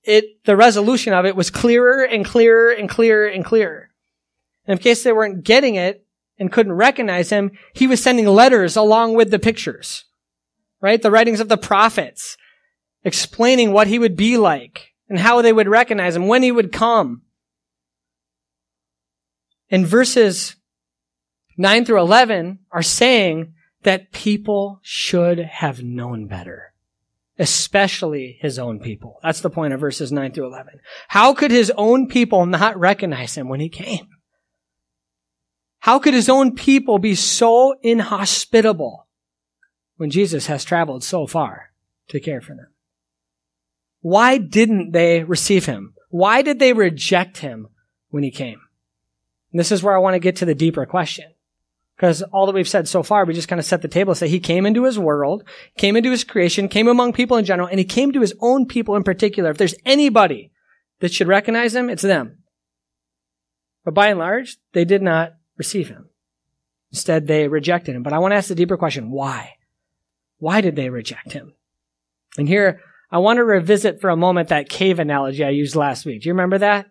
it, 0.02 0.44
the 0.44 0.58
resolution 0.58 1.14
of 1.14 1.24
it 1.24 1.36
was 1.36 1.48
clearer 1.48 2.04
and 2.04 2.22
clearer 2.22 2.70
and 2.70 2.86
clearer 2.86 3.28
and 3.28 3.42
clearer. 3.42 3.88
And 4.66 4.78
in 4.78 4.82
case 4.82 5.02
they 5.02 5.12
weren't 5.12 5.42
getting 5.42 5.76
it 5.76 6.03
and 6.38 6.52
couldn't 6.52 6.72
recognize 6.72 7.30
him, 7.30 7.52
he 7.72 7.86
was 7.86 8.02
sending 8.02 8.26
letters 8.26 8.76
along 8.76 9.14
with 9.14 9.30
the 9.30 9.38
pictures. 9.38 10.04
Right? 10.80 11.00
The 11.00 11.10
writings 11.10 11.40
of 11.40 11.48
the 11.48 11.56
prophets 11.56 12.36
explaining 13.04 13.72
what 13.72 13.86
he 13.86 13.98
would 13.98 14.16
be 14.16 14.36
like 14.36 14.92
and 15.08 15.18
how 15.18 15.42
they 15.42 15.52
would 15.52 15.68
recognize 15.68 16.16
him, 16.16 16.26
when 16.26 16.42
he 16.42 16.50
would 16.50 16.72
come. 16.72 17.22
And 19.70 19.86
verses 19.86 20.56
9 21.56 21.84
through 21.84 22.00
11 22.00 22.60
are 22.70 22.82
saying 22.82 23.54
that 23.82 24.12
people 24.12 24.80
should 24.82 25.38
have 25.38 25.82
known 25.82 26.26
better, 26.26 26.72
especially 27.38 28.38
his 28.40 28.58
own 28.58 28.80
people. 28.80 29.18
That's 29.22 29.40
the 29.40 29.50
point 29.50 29.74
of 29.74 29.80
verses 29.80 30.10
9 30.10 30.32
through 30.32 30.46
11. 30.46 30.80
How 31.08 31.34
could 31.34 31.50
his 31.50 31.70
own 31.76 32.08
people 32.08 32.46
not 32.46 32.78
recognize 32.78 33.34
him 33.34 33.48
when 33.48 33.60
he 33.60 33.68
came? 33.68 34.08
How 35.84 35.98
could 35.98 36.14
his 36.14 36.30
own 36.30 36.54
people 36.54 36.98
be 36.98 37.14
so 37.14 37.74
inhospitable 37.82 39.06
when 39.98 40.08
Jesus 40.08 40.46
has 40.46 40.64
traveled 40.64 41.04
so 41.04 41.26
far 41.26 41.74
to 42.08 42.20
care 42.20 42.40
for 42.40 42.54
them? 42.54 42.68
Why 44.00 44.38
didn't 44.38 44.92
they 44.92 45.24
receive 45.24 45.66
him? 45.66 45.92
Why 46.08 46.40
did 46.40 46.58
they 46.58 46.72
reject 46.72 47.36
him 47.36 47.68
when 48.08 48.22
he 48.22 48.30
came? 48.30 48.62
And 49.52 49.60
this 49.60 49.70
is 49.70 49.82
where 49.82 49.94
I 49.94 49.98
want 49.98 50.14
to 50.14 50.20
get 50.20 50.36
to 50.36 50.46
the 50.46 50.54
deeper 50.54 50.86
question. 50.86 51.34
Because 51.96 52.22
all 52.22 52.46
that 52.46 52.54
we've 52.54 52.66
said 52.66 52.88
so 52.88 53.02
far, 53.02 53.26
we 53.26 53.34
just 53.34 53.48
kind 53.48 53.60
of 53.60 53.66
set 53.66 53.82
the 53.82 53.86
table 53.88 54.14
say 54.14 54.26
he 54.26 54.40
came 54.40 54.64
into 54.64 54.84
his 54.84 54.98
world, 54.98 55.44
came 55.76 55.96
into 55.96 56.10
his 56.10 56.24
creation, 56.24 56.66
came 56.66 56.88
among 56.88 57.12
people 57.12 57.36
in 57.36 57.44
general, 57.44 57.68
and 57.68 57.78
he 57.78 57.84
came 57.84 58.10
to 58.12 58.22
his 58.22 58.34
own 58.40 58.64
people 58.64 58.96
in 58.96 59.02
particular. 59.02 59.50
If 59.50 59.58
there's 59.58 59.76
anybody 59.84 60.50
that 61.00 61.12
should 61.12 61.28
recognize 61.28 61.74
him, 61.74 61.90
it's 61.90 62.00
them. 62.00 62.38
But 63.84 63.92
by 63.92 64.08
and 64.08 64.18
large, 64.18 64.56
they 64.72 64.86
did 64.86 65.02
not 65.02 65.34
receive 65.56 65.88
him. 65.88 66.08
Instead, 66.92 67.26
they 67.26 67.48
rejected 67.48 67.94
him. 67.96 68.02
But 68.02 68.12
I 68.12 68.18
want 68.18 68.32
to 68.32 68.36
ask 68.36 68.48
the 68.48 68.54
deeper 68.54 68.76
question, 68.76 69.10
why? 69.10 69.54
Why 70.38 70.60
did 70.60 70.76
they 70.76 70.90
reject 70.90 71.32
him? 71.32 71.54
And 72.38 72.48
here, 72.48 72.80
I 73.10 73.18
want 73.18 73.38
to 73.38 73.44
revisit 73.44 74.00
for 74.00 74.10
a 74.10 74.16
moment 74.16 74.48
that 74.48 74.68
cave 74.68 74.98
analogy 74.98 75.44
I 75.44 75.50
used 75.50 75.76
last 75.76 76.04
week. 76.04 76.22
Do 76.22 76.28
you 76.28 76.34
remember 76.34 76.58
that? 76.58 76.86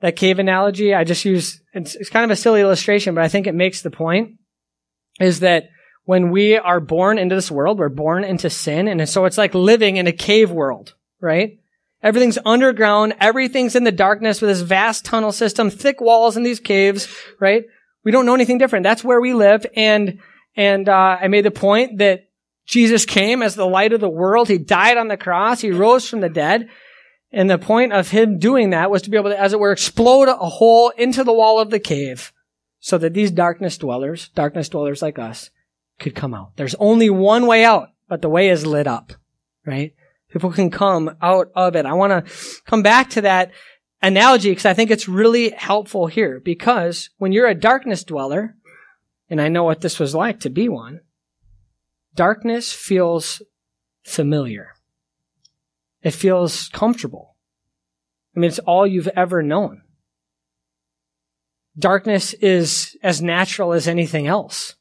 that 0.00 0.16
cave 0.16 0.38
analogy, 0.38 0.94
I 0.94 1.04
just 1.04 1.24
use, 1.24 1.60
it's, 1.72 1.94
it's 1.94 2.10
kind 2.10 2.24
of 2.24 2.30
a 2.30 2.36
silly 2.36 2.60
illustration, 2.60 3.14
but 3.14 3.24
I 3.24 3.28
think 3.28 3.46
it 3.46 3.54
makes 3.54 3.82
the 3.82 3.90
point, 3.90 4.34
is 5.20 5.40
that 5.40 5.70
when 6.04 6.30
we 6.30 6.56
are 6.56 6.80
born 6.80 7.18
into 7.18 7.34
this 7.34 7.50
world, 7.50 7.78
we're 7.78 7.88
born 7.88 8.22
into 8.22 8.50
sin, 8.50 8.88
and 8.88 9.08
so 9.08 9.24
it's 9.24 9.38
like 9.38 9.54
living 9.54 9.96
in 9.96 10.06
a 10.06 10.12
cave 10.12 10.50
world, 10.50 10.94
right? 11.20 11.58
Everything's 12.02 12.38
underground, 12.44 13.14
everything's 13.20 13.74
in 13.74 13.84
the 13.84 13.92
darkness 13.92 14.40
with 14.40 14.50
this 14.50 14.60
vast 14.60 15.04
tunnel 15.04 15.32
system, 15.32 15.70
thick 15.70 16.00
walls 16.00 16.36
in 16.36 16.42
these 16.42 16.60
caves, 16.60 17.08
right? 17.40 17.64
We 18.04 18.12
don't 18.12 18.26
know 18.26 18.34
anything 18.34 18.58
different. 18.58 18.84
That's 18.84 19.02
where 19.02 19.20
we 19.20 19.32
live, 19.32 19.66
and, 19.74 20.20
and, 20.56 20.88
uh, 20.88 21.18
I 21.20 21.28
made 21.28 21.44
the 21.44 21.50
point 21.50 21.98
that 21.98 22.26
Jesus 22.66 23.06
came 23.06 23.42
as 23.42 23.54
the 23.54 23.66
light 23.66 23.92
of 23.92 24.00
the 24.00 24.08
world. 24.08 24.48
He 24.48 24.58
died 24.58 24.98
on 24.98 25.08
the 25.08 25.16
cross. 25.16 25.60
He 25.60 25.70
rose 25.70 26.08
from 26.08 26.20
the 26.20 26.28
dead. 26.28 26.68
And 27.32 27.48
the 27.48 27.58
point 27.58 27.92
of 27.92 28.10
him 28.10 28.38
doing 28.38 28.70
that 28.70 28.90
was 28.90 29.02
to 29.02 29.10
be 29.10 29.16
able 29.16 29.30
to, 29.30 29.40
as 29.40 29.52
it 29.52 29.60
were, 29.60 29.72
explode 29.72 30.28
a 30.28 30.34
hole 30.36 30.90
into 30.90 31.24
the 31.24 31.32
wall 31.32 31.60
of 31.60 31.70
the 31.70 31.78
cave 31.78 32.32
so 32.80 32.98
that 32.98 33.14
these 33.14 33.30
darkness 33.30 33.78
dwellers, 33.78 34.28
darkness 34.34 34.68
dwellers 34.68 35.02
like 35.02 35.18
us, 35.18 35.50
could 35.98 36.14
come 36.14 36.34
out. 36.34 36.56
There's 36.56 36.74
only 36.76 37.10
one 37.10 37.46
way 37.46 37.64
out, 37.64 37.88
but 38.08 38.22
the 38.22 38.28
way 38.28 38.48
is 38.48 38.66
lit 38.66 38.86
up, 38.86 39.12
right? 39.64 39.94
People 40.36 40.52
can 40.52 40.70
come 40.70 41.16
out 41.22 41.50
of 41.54 41.76
it. 41.76 41.86
I 41.86 41.94
want 41.94 42.26
to 42.26 42.32
come 42.66 42.82
back 42.82 43.08
to 43.10 43.22
that 43.22 43.52
analogy 44.02 44.50
because 44.50 44.66
I 44.66 44.74
think 44.74 44.90
it's 44.90 45.08
really 45.08 45.48
helpful 45.48 46.08
here 46.08 46.40
because 46.44 47.08
when 47.16 47.32
you're 47.32 47.46
a 47.46 47.54
darkness 47.54 48.04
dweller, 48.04 48.54
and 49.30 49.40
I 49.40 49.48
know 49.48 49.64
what 49.64 49.80
this 49.80 49.98
was 49.98 50.14
like 50.14 50.40
to 50.40 50.50
be 50.50 50.68
one, 50.68 51.00
darkness 52.14 52.70
feels 52.70 53.40
familiar. 54.04 54.74
It 56.02 56.10
feels 56.10 56.68
comfortable. 56.68 57.34
I 58.36 58.40
mean, 58.40 58.48
it's 58.48 58.58
all 58.58 58.86
you've 58.86 59.08
ever 59.16 59.42
known. 59.42 59.80
Darkness 61.78 62.34
is 62.34 62.94
as 63.02 63.22
natural 63.22 63.72
as 63.72 63.88
anything 63.88 64.26
else 64.26 64.74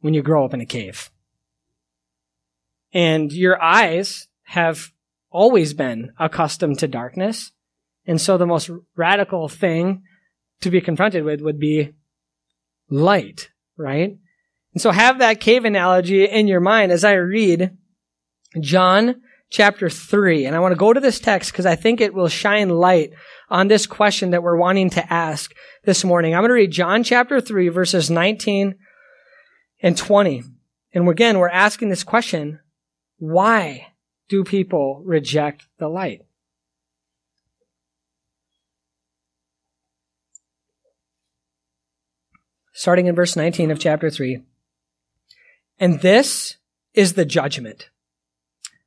when 0.00 0.12
you 0.12 0.20
grow 0.20 0.44
up 0.44 0.52
in 0.52 0.60
a 0.60 0.66
cave. 0.66 1.10
And 2.92 3.32
your 3.32 3.58
eyes 3.62 4.28
have 4.52 4.92
always 5.30 5.72
been 5.72 6.12
accustomed 6.18 6.78
to 6.78 6.86
darkness. 6.86 7.52
And 8.06 8.20
so 8.20 8.36
the 8.36 8.44
most 8.44 8.68
radical 8.94 9.48
thing 9.48 10.02
to 10.60 10.70
be 10.70 10.82
confronted 10.82 11.24
with 11.24 11.40
would 11.40 11.58
be 11.58 11.94
light, 12.90 13.48
right? 13.78 14.18
And 14.74 14.82
so 14.82 14.90
have 14.90 15.20
that 15.20 15.40
cave 15.40 15.64
analogy 15.64 16.26
in 16.26 16.48
your 16.48 16.60
mind 16.60 16.92
as 16.92 17.02
I 17.02 17.14
read 17.14 17.78
John 18.60 19.22
chapter 19.48 19.88
3. 19.88 20.44
And 20.44 20.54
I 20.54 20.58
want 20.58 20.72
to 20.72 20.78
go 20.78 20.92
to 20.92 21.00
this 21.00 21.18
text 21.18 21.50
because 21.50 21.64
I 21.64 21.74
think 21.74 22.02
it 22.02 22.12
will 22.12 22.28
shine 22.28 22.68
light 22.68 23.12
on 23.48 23.68
this 23.68 23.86
question 23.86 24.32
that 24.32 24.42
we're 24.42 24.58
wanting 24.58 24.90
to 24.90 25.12
ask 25.12 25.54
this 25.84 26.04
morning. 26.04 26.34
I'm 26.34 26.42
going 26.42 26.50
to 26.50 26.54
read 26.54 26.72
John 26.72 27.04
chapter 27.04 27.40
3, 27.40 27.70
verses 27.70 28.10
19 28.10 28.74
and 29.82 29.96
20. 29.96 30.42
And 30.92 31.08
again, 31.08 31.38
we're 31.38 31.48
asking 31.48 31.88
this 31.88 32.04
question 32.04 32.60
why 33.16 33.91
do 34.32 34.42
people 34.42 35.02
reject 35.04 35.66
the 35.76 35.88
light? 35.88 36.22
Starting 42.72 43.08
in 43.08 43.14
verse 43.14 43.36
19 43.36 43.70
of 43.70 43.78
chapter 43.78 44.08
3. 44.08 44.40
And 45.78 46.00
this 46.00 46.56
is 46.94 47.12
the 47.12 47.26
judgment. 47.26 47.90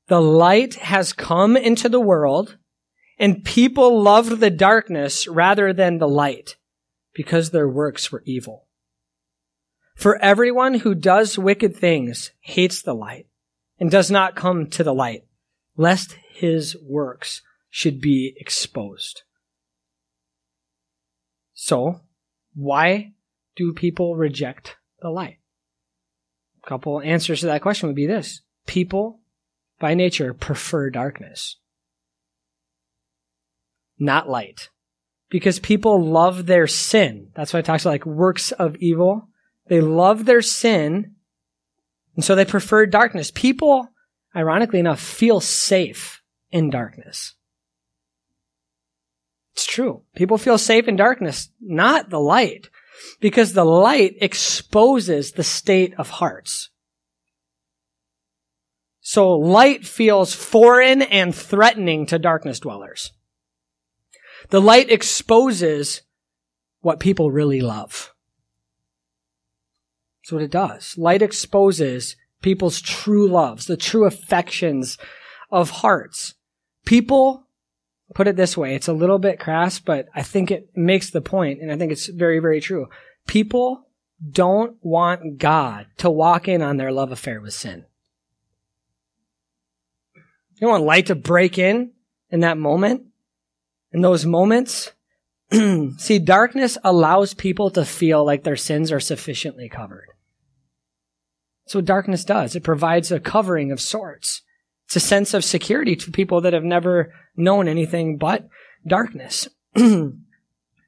The 0.08 0.20
light 0.20 0.74
has 0.76 1.14
come 1.14 1.56
into 1.56 1.90
the 1.90 2.02
world 2.02 2.58
and 3.20 3.46
people 3.46 4.02
loved 4.02 4.40
the 4.40 4.50
darkness 4.50 5.28
rather 5.28 5.74
than 5.74 6.00
the 6.00 6.08
light 6.08 6.56
because 7.14 7.52
their 7.52 7.70
works 7.70 8.12
were 8.12 8.24
evil. 8.26 8.66
For 9.96 10.18
everyone 10.18 10.74
who 10.80 10.96
does 10.96 11.38
wicked 11.38 11.76
things 11.76 12.32
hates 12.40 12.82
the 12.82 12.96
light 12.96 13.28
and 13.80 13.92
does 13.92 14.10
not 14.10 14.36
come 14.36 14.72
to 14.72 14.84
the 14.84 14.94
light, 14.94 15.25
lest 15.78 16.14
his 16.30 16.76
works 16.82 17.42
should 17.70 18.00
be 18.00 18.36
exposed. 18.38 19.24
So, 21.54 22.02
why 22.54 23.14
do 23.56 23.74
people 23.74 24.16
reject 24.16 24.78
the 25.02 25.10
light? 25.10 25.40
A 26.64 26.68
couple 26.68 27.02
answers 27.02 27.42
to 27.42 27.48
that 27.48 27.62
question 27.62 27.88
would 27.88 27.96
be 27.96 28.08
this. 28.08 28.42
People, 28.66 29.20
by 29.80 29.94
nature, 29.94 30.34
prefer 30.34 30.90
darkness, 30.90 31.58
not 34.00 34.30
light. 34.30 34.70
Because 35.30 35.60
people 35.60 36.04
love 36.04 36.46
their 36.46 36.68
sin. 36.68 37.30
That's 37.36 37.52
why 37.52 37.60
it 37.60 37.66
talks 37.66 37.84
about 37.84 37.92
like 37.92 38.06
works 38.06 38.52
of 38.52 38.76
evil. 38.78 39.28
They 39.68 39.82
love 39.82 40.26
their 40.26 40.42
sin, 40.42 41.16
and 42.16 42.24
so 42.24 42.36
they 42.36 42.46
prefer 42.46 42.86
darkness. 42.86 43.32
People, 43.32 43.90
ironically 44.36 44.80
enough, 44.80 45.00
feel 45.00 45.40
safe 45.40 46.22
in 46.52 46.70
darkness. 46.70 47.36
It's 49.54 49.66
true. 49.66 50.02
People 50.16 50.38
feel 50.38 50.58
safe 50.58 50.88
in 50.88 50.96
darkness, 50.96 51.50
not 51.62 52.10
the 52.10 52.20
light, 52.20 52.70
because 53.22 53.54
the 53.54 53.64
light 53.64 54.16
exposes 54.20 55.32
the 55.32 55.44
state 55.44 55.94
of 55.98 56.10
hearts. 56.10 56.70
So 59.00 59.34
light 59.34 59.86
feels 59.86 60.34
foreign 60.34 61.02
and 61.02 61.34
threatening 61.34 62.06
to 62.08 62.20
darkness 62.20 62.60
dwellers. 62.60 63.12
The 64.50 64.62
light 64.62 64.90
exposes 64.90 66.02
what 66.82 67.00
people 67.00 67.32
really 67.32 67.62
love. 67.62 68.14
That's 70.22 70.32
what 70.32 70.42
it 70.42 70.52
does. 70.52 70.98
Light 70.98 71.22
exposes 71.22 72.16
people's 72.46 72.80
true 72.80 73.28
loves, 73.28 73.66
the 73.66 73.76
true 73.76 74.06
affections 74.06 75.00
of 75.50 75.72
hearts. 75.72 76.36
People 76.86 77.48
put 78.14 78.28
it 78.28 78.36
this 78.36 78.56
way. 78.56 78.76
It's 78.76 78.88
a 78.88 78.94
little 78.94 79.18
bit 79.18 79.40
crass, 79.40 79.80
but 79.80 80.06
I 80.14 80.22
think 80.22 80.52
it 80.52 80.70
makes 80.76 81.10
the 81.10 81.22
point, 81.22 81.60
and 81.60 81.72
I 81.72 81.76
think 81.76 81.92
it's 81.92 82.06
very, 82.06 82.38
very 82.38 82.62
true. 82.62 82.88
People 83.26 83.88
don't 84.30 84.78
want 84.82 85.40
God 85.40 85.88
to 85.98 86.12
walk 86.12 86.48
in 86.48 86.62
on 86.62 86.78
their 86.78 86.92
love 86.92 87.12
affair 87.12 87.42
with 87.42 87.56
sin. 87.56 87.86
You 90.62 90.68
want 90.68 90.84
light 90.84 91.08
to 91.08 91.16
break 91.16 91.58
in 91.58 91.94
in 92.30 92.42
that 92.42 92.60
moment, 92.60 93.06
in 93.92 94.02
those 94.02 94.24
moments. 94.24 94.92
See, 95.98 96.20
darkness 96.20 96.78
allows 96.84 97.34
people 97.34 97.72
to 97.72 97.84
feel 97.84 98.24
like 98.24 98.44
their 98.44 98.56
sins 98.56 98.92
are 98.92 99.00
sufficiently 99.00 99.68
covered. 99.68 100.10
That's 101.66 101.76
what 101.76 101.86
darkness 101.86 102.24
does. 102.24 102.56
It 102.56 102.64
provides 102.64 103.12
a 103.12 103.20
covering 103.20 103.72
of 103.72 103.82
sorts. 103.82 104.42
It's 104.86 104.96
a 104.96 105.00
sense 105.00 105.34
of 105.34 105.44
security 105.44 105.96
to 105.96 106.12
people 106.12 106.42
that 106.42 106.54
have 106.54 106.64
never 106.64 107.14
known 107.36 107.68
anything 107.68 108.18
but 108.18 108.48
darkness. 108.86 109.48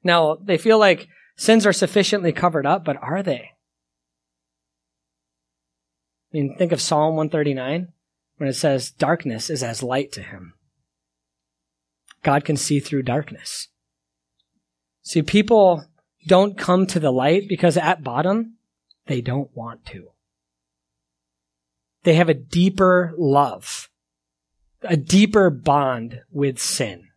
now, 0.04 0.36
they 0.36 0.58
feel 0.58 0.78
like 0.78 1.08
sins 1.36 1.66
are 1.66 1.74
sufficiently 1.74 2.32
covered 2.32 2.68
up, 2.68 2.86
but 2.86 3.02
are 3.02 3.24
they? 3.24 3.52
I 6.32 6.38
mean, 6.38 6.56
think 6.58 6.72
of 6.72 6.82
Psalm 6.82 7.16
139 7.16 7.88
when 8.38 8.50
it 8.50 8.54
says, 8.54 8.92
Darkness 8.92 9.50
is 9.50 9.64
as 9.64 9.82
light 9.82 10.12
to 10.12 10.22
him. 10.22 10.54
God 12.22 12.46
can 12.46 12.58
see 12.58 12.80
through 12.80 13.04
darkness. 13.04 13.70
See, 15.02 15.24
people 15.24 15.86
don't 16.28 16.58
come 16.58 16.86
to 16.88 17.00
the 17.00 17.12
light 17.12 17.48
because 17.48 17.78
at 17.78 18.04
bottom, 18.04 18.58
they 19.08 19.22
don't 19.22 19.50
want 19.56 19.86
to. 19.88 20.10
They 22.08 22.14
have 22.14 22.30
a 22.30 22.34
deeper 22.34 23.14
love, 23.18 23.90
a 24.82 24.96
deeper 24.96 25.50
bond 25.50 26.22
with 26.32 26.58
sin. 26.58 27.10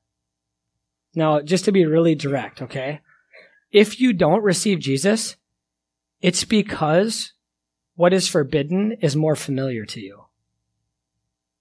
Now, 1.14 1.42
just 1.42 1.64
to 1.66 1.70
be 1.70 1.86
really 1.86 2.16
direct, 2.16 2.60
okay? 2.60 3.00
If 3.70 4.00
you 4.00 4.12
don't 4.12 4.42
receive 4.42 4.80
Jesus, 4.80 5.36
it's 6.20 6.42
because 6.42 7.34
what 7.94 8.12
is 8.12 8.26
forbidden 8.26 8.96
is 9.00 9.14
more 9.14 9.36
familiar 9.36 9.84
to 9.84 10.00
you. 10.00 10.24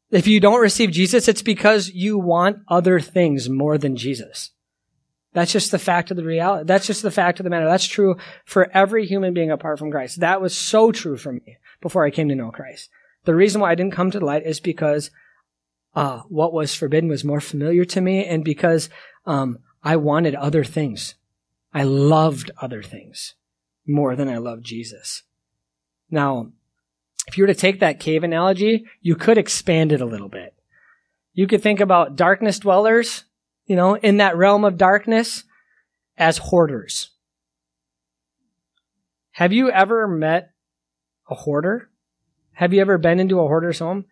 If 0.10 0.26
you 0.26 0.40
don't 0.40 0.60
receive 0.60 0.90
Jesus, 0.90 1.28
it's 1.28 1.44
because 1.44 1.92
you 1.92 2.18
want 2.18 2.64
other 2.68 3.00
things 3.00 3.48
more 3.48 3.78
than 3.78 3.96
Jesus. 3.96 4.54
That's 5.34 5.52
just 5.52 5.70
the 5.70 5.78
fact 5.78 6.10
of 6.10 6.18
the 6.18 6.24
reality. 6.24 6.66
That's 6.66 6.88
just 6.88 7.04
the 7.04 7.12
fact 7.12 7.40
of 7.40 7.44
the 7.44 7.52
matter. 7.52 7.68
That's 7.68 7.86
true 7.86 8.18
for 8.46 8.76
every 8.76 9.06
human 9.06 9.36
being 9.36 9.52
apart 9.52 9.78
from 9.78 9.92
Christ. 9.92 10.20
That 10.20 10.42
was 10.42 10.58
so 10.58 10.92
true 10.92 11.16
for 11.16 11.32
me 11.32 11.58
before 11.80 12.04
I 12.04 12.10
came 12.10 12.28
to 12.30 12.36
know 12.36 12.50
Christ. 12.50 12.90
The 13.26 13.36
reason 13.36 13.62
why 13.62 13.72
I 13.72 13.76
didn't 13.76 13.94
come 13.94 14.12
to 14.12 14.20
the 14.20 14.26
light 14.26 14.46
is 14.46 14.60
because 14.60 15.12
uh, 15.96 16.22
what 16.30 16.54
was 16.54 16.76
forbidden 16.76 17.10
was 17.10 17.24
more 17.24 17.42
familiar 17.42 17.84
to 17.86 18.02
me, 18.02 18.26
and 18.26 18.44
because 18.44 18.90
um, 19.26 19.60
I 19.84 19.96
wanted 19.96 20.36
other 20.36 20.64
things. 20.64 21.16
I 21.74 21.84
loved 21.84 22.52
other 22.62 22.82
things 22.82 23.36
more 23.88 24.16
than 24.16 24.28
I 24.28 24.38
loved 24.38 24.64
Jesus. 24.64 25.24
Now, 26.10 26.52
if 27.28 27.38
you 27.38 27.44
were 27.44 27.48
to 27.48 27.56
take 27.56 27.80
that 27.80 28.00
cave 28.00 28.24
analogy, 28.24 28.86
you 29.02 29.16
could 29.16 29.38
expand 29.38 29.92
it 29.92 30.02
a 30.02 30.06
little 30.06 30.30
bit. 30.30 30.56
You 31.34 31.48
could 31.48 31.62
think 31.62 31.80
about 31.80 32.16
darkness 32.16 32.60
dwellers, 32.60 33.26
you 33.66 33.76
know, 33.76 33.96
in 33.96 34.18
that 34.18 34.36
realm 34.36 34.64
of 34.64 34.78
darkness 34.78 35.44
as 36.18 36.38
hoarders. 36.38 37.12
Have 39.32 39.54
you 39.54 39.70
ever 39.72 40.08
met 40.08 40.52
a 41.30 41.36
hoarder? 41.36 41.89
Have 42.60 42.74
you 42.74 42.82
ever 42.82 42.98
been 42.98 43.22
into 43.22 43.40
a 43.40 43.48
hoarder's 43.48 43.80
home? 43.80 44.04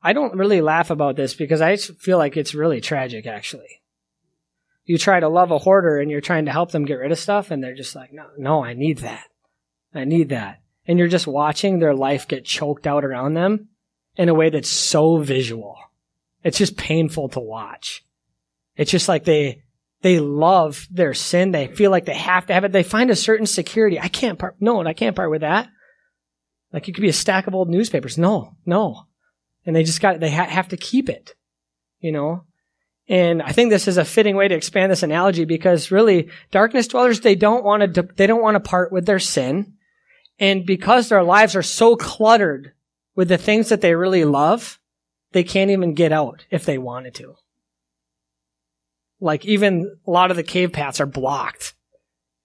I 0.00 0.12
don't 0.12 0.36
really 0.36 0.60
laugh 0.60 0.90
about 0.90 1.16
this 1.16 1.34
because 1.34 1.60
I 1.60 1.76
feel 1.76 2.16
like 2.16 2.36
it's 2.36 2.54
really 2.54 2.80
tragic, 2.80 3.26
actually. 3.26 3.82
You 4.84 4.98
try 4.98 5.18
to 5.18 5.28
love 5.28 5.50
a 5.50 5.58
hoarder 5.58 5.98
and 5.98 6.08
you're 6.08 6.20
trying 6.20 6.44
to 6.44 6.52
help 6.52 6.70
them 6.70 6.84
get 6.84 7.00
rid 7.00 7.10
of 7.10 7.18
stuff, 7.18 7.50
and 7.50 7.60
they're 7.60 7.74
just 7.74 7.96
like, 7.96 8.12
no, 8.12 8.26
no, 8.38 8.64
I 8.64 8.74
need 8.74 8.98
that. 8.98 9.24
I 9.92 10.04
need 10.04 10.28
that. 10.28 10.60
And 10.86 10.96
you're 10.96 11.08
just 11.08 11.26
watching 11.26 11.80
their 11.80 11.92
life 11.92 12.28
get 12.28 12.44
choked 12.44 12.86
out 12.86 13.04
around 13.04 13.34
them 13.34 13.70
in 14.14 14.28
a 14.28 14.34
way 14.34 14.48
that's 14.48 14.70
so 14.70 15.16
visual. 15.16 15.76
It's 16.44 16.58
just 16.58 16.76
painful 16.76 17.30
to 17.30 17.40
watch. 17.40 18.04
It's 18.76 18.92
just 18.92 19.08
like 19.08 19.24
they, 19.24 19.64
they 20.02 20.20
love 20.20 20.86
their 20.88 21.14
sin. 21.14 21.50
They 21.50 21.66
feel 21.66 21.90
like 21.90 22.04
they 22.04 22.14
have 22.14 22.46
to 22.46 22.54
have 22.54 22.62
it. 22.62 22.70
They 22.70 22.84
find 22.84 23.10
a 23.10 23.16
certain 23.16 23.46
security. 23.46 23.98
I 23.98 24.06
can't 24.06 24.38
part, 24.38 24.54
no, 24.60 24.86
I 24.86 24.92
can't 24.92 25.16
part 25.16 25.32
with 25.32 25.40
that. 25.40 25.68
Like 26.72 26.88
it 26.88 26.92
could 26.92 27.02
be 27.02 27.08
a 27.08 27.12
stack 27.12 27.46
of 27.46 27.54
old 27.54 27.68
newspapers. 27.68 28.18
No, 28.18 28.56
no. 28.64 29.04
And 29.66 29.76
they 29.76 29.84
just 29.84 30.00
got, 30.00 30.20
they 30.20 30.30
ha- 30.30 30.46
have 30.46 30.68
to 30.68 30.76
keep 30.76 31.08
it, 31.08 31.34
you 32.00 32.12
know? 32.12 32.44
And 33.08 33.42
I 33.42 33.52
think 33.52 33.70
this 33.70 33.88
is 33.88 33.98
a 33.98 34.04
fitting 34.04 34.36
way 34.36 34.48
to 34.48 34.54
expand 34.54 34.90
this 34.90 35.02
analogy 35.02 35.44
because 35.44 35.90
really 35.90 36.30
darkness 36.50 36.88
dwellers, 36.88 37.20
they 37.20 37.34
don't 37.34 37.64
want 37.64 37.94
to, 37.94 38.08
they 38.16 38.26
don't 38.26 38.42
want 38.42 38.54
to 38.54 38.60
part 38.60 38.92
with 38.92 39.06
their 39.06 39.18
sin. 39.18 39.74
And 40.38 40.64
because 40.64 41.08
their 41.08 41.22
lives 41.22 41.54
are 41.54 41.62
so 41.62 41.96
cluttered 41.96 42.72
with 43.14 43.28
the 43.28 43.38
things 43.38 43.68
that 43.68 43.80
they 43.80 43.94
really 43.94 44.24
love, 44.24 44.80
they 45.32 45.44
can't 45.44 45.70
even 45.70 45.94
get 45.94 46.12
out 46.12 46.46
if 46.50 46.64
they 46.64 46.78
wanted 46.78 47.14
to. 47.16 47.34
Like 49.20 49.44
even 49.44 49.96
a 50.06 50.10
lot 50.10 50.30
of 50.30 50.36
the 50.36 50.42
cave 50.42 50.72
paths 50.72 51.00
are 51.00 51.06
blocked 51.06 51.74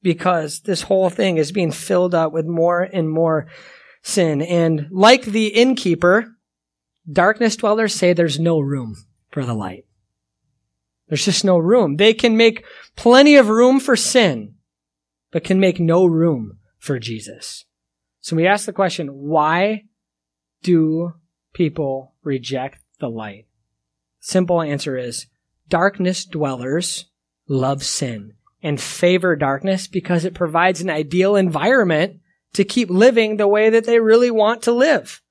because 0.02 0.62
this 0.62 0.84
whole 0.84 1.10
thing 1.10 1.38
is 1.38 1.52
being 1.52 1.72
filled 1.72 2.13
up 2.13 2.32
with 2.32 2.46
more 2.46 2.82
and 2.82 3.10
more 3.10 3.48
sin. 4.08 4.41
And 4.41 4.88
like 4.91 5.24
the 5.24 5.48
innkeeper, 5.48 6.36
darkness 7.12 7.56
dwellers 7.56 7.93
say 7.93 8.13
there's 8.13 8.39
no 8.39 8.60
room 8.60 8.96
for 9.30 9.46
the 9.46 9.54
light. 9.54 9.86
There's 11.08 11.26
just 11.26 11.46
no 11.46 11.58
room. 11.58 11.98
They 11.98 12.13
can 12.13 12.36
make 12.36 12.65
plenty 12.96 13.36
of 13.36 13.50
room 13.50 13.80
for 13.80 13.96
sin, 13.96 14.56
but 15.32 15.43
can 15.43 15.60
make 15.60 15.80
no 15.80 16.06
room 16.06 16.60
for 16.80 17.00
Jesus. 17.00 17.65
So 18.20 18.36
we 18.36 18.48
ask 18.48 18.65
the 18.65 18.74
question, 18.74 19.08
why 19.08 19.84
do 20.63 21.13
people 21.54 22.13
reject 22.24 22.80
the 23.00 23.10
light? 23.10 23.46
Simple 24.20 24.62
answer 24.62 24.98
is 24.98 25.28
darkness 25.70 26.26
dwellers 26.26 27.06
love 27.48 27.84
sin 27.84 28.34
and 28.62 28.82
favor 28.82 29.36
darkness 29.36 29.88
because 29.88 30.26
it 30.26 30.34
provides 30.34 30.82
an 30.82 30.89
ideal 30.89 31.36
environment 31.36 32.20
to 32.54 32.64
keep 32.64 32.90
living 32.90 33.38
the 33.38 33.48
way 33.48 33.70
that 33.70 33.86
they 33.86 34.00
really 34.00 34.32
want 34.32 34.64
to 34.64 34.72
live. 34.72 35.22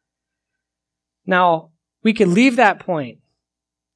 Now, 1.26 1.70
we 2.02 2.12
could 2.12 2.28
leave 2.28 2.56
that 2.56 2.78
point 2.78 3.18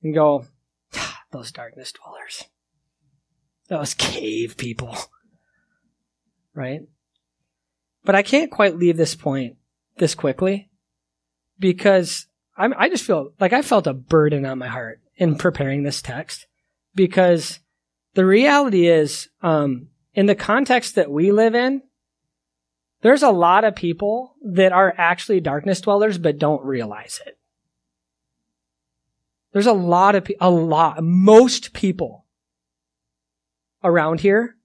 and 0.03 0.15
go, 0.15 0.47
ah, 0.95 1.21
those 1.31 1.53
darkness 1.53 1.93
dwellers, 1.93 2.45
those 3.69 3.95
cave 3.95 4.57
people, 4.57 4.97
right? 6.55 6.81
But 8.05 8.15
I 8.15 8.23
can't 8.23 8.51
quite 8.51 8.77
leave 8.77 8.97
this 8.97 9.15
point 9.15 9.57
this 9.99 10.15
quickly 10.15 10.71
because 11.59 12.27
I'm, 12.57 12.75
I 12.77 12.89
just 12.89 13.05
feel 13.05 13.33
like 13.39 13.53
I 13.53 13.63
felt 13.63 13.87
a 13.87 13.95
burden 13.95 14.45
on 14.45 14.59
my 14.59 14.69
heart 14.69 15.01
in 15.17 15.37
preparing 15.37 15.83
this 15.83 16.03
text 16.03 16.47
because 16.95 17.61
the 18.15 18.27
reality 18.27 18.89
is, 18.89 19.29
um, 19.43 19.89
in 20.15 20.27
the 20.27 20.35
context 20.35 20.97
that 20.97 21.11
we 21.11 21.31
live 21.31 21.55
in, 21.55 21.83
there's 23.03 23.23
a 23.23 23.31
lot 23.31 23.65
of 23.65 23.75
people 23.75 24.35
that 24.45 24.73
are 24.73 24.95
actually 24.97 25.41
darkness 25.41 25.81
dwellers 25.81 26.19
but 26.19 26.39
don't 26.39 26.65
realize 26.65 27.21
it. 27.27 27.39
There's 29.53 29.67
a 29.67 29.73
lot 29.73 30.15
of, 30.15 30.31
a 30.41 30.51
lot, 30.51 31.03
most 31.03 31.73
people 31.73 32.27
around 33.83 34.21
here 34.21 34.57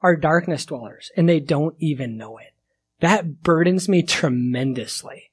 are 0.00 0.16
darkness 0.16 0.64
dwellers 0.64 1.10
and 1.16 1.28
they 1.28 1.40
don't 1.40 1.76
even 1.78 2.16
know 2.16 2.38
it. 2.38 2.54
That 3.00 3.42
burdens 3.42 3.88
me 3.88 4.02
tremendously. 4.02 5.30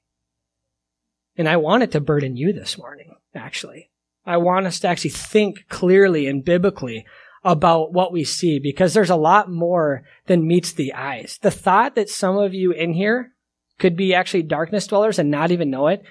And 1.36 1.48
I 1.48 1.56
want 1.56 1.82
it 1.82 1.92
to 1.92 2.00
burden 2.00 2.36
you 2.36 2.52
this 2.52 2.78
morning, 2.78 3.16
actually. 3.34 3.90
I 4.24 4.38
want 4.38 4.66
us 4.66 4.80
to 4.80 4.88
actually 4.88 5.10
think 5.10 5.68
clearly 5.68 6.26
and 6.26 6.44
biblically 6.44 7.06
about 7.46 7.92
what 7.92 8.12
we 8.12 8.24
see 8.24 8.58
because 8.58 8.92
there's 8.92 9.08
a 9.08 9.16
lot 9.16 9.48
more 9.48 10.02
than 10.26 10.46
meets 10.46 10.72
the 10.72 10.92
eyes. 10.92 11.38
The 11.40 11.50
thought 11.52 11.94
that 11.94 12.10
some 12.10 12.36
of 12.36 12.52
you 12.52 12.72
in 12.72 12.92
here 12.92 13.32
could 13.78 13.96
be 13.96 14.14
actually 14.14 14.42
darkness 14.42 14.88
dwellers 14.88 15.20
and 15.20 15.30
not 15.30 15.52
even 15.52 15.70
know 15.70 15.86
it 15.86 16.02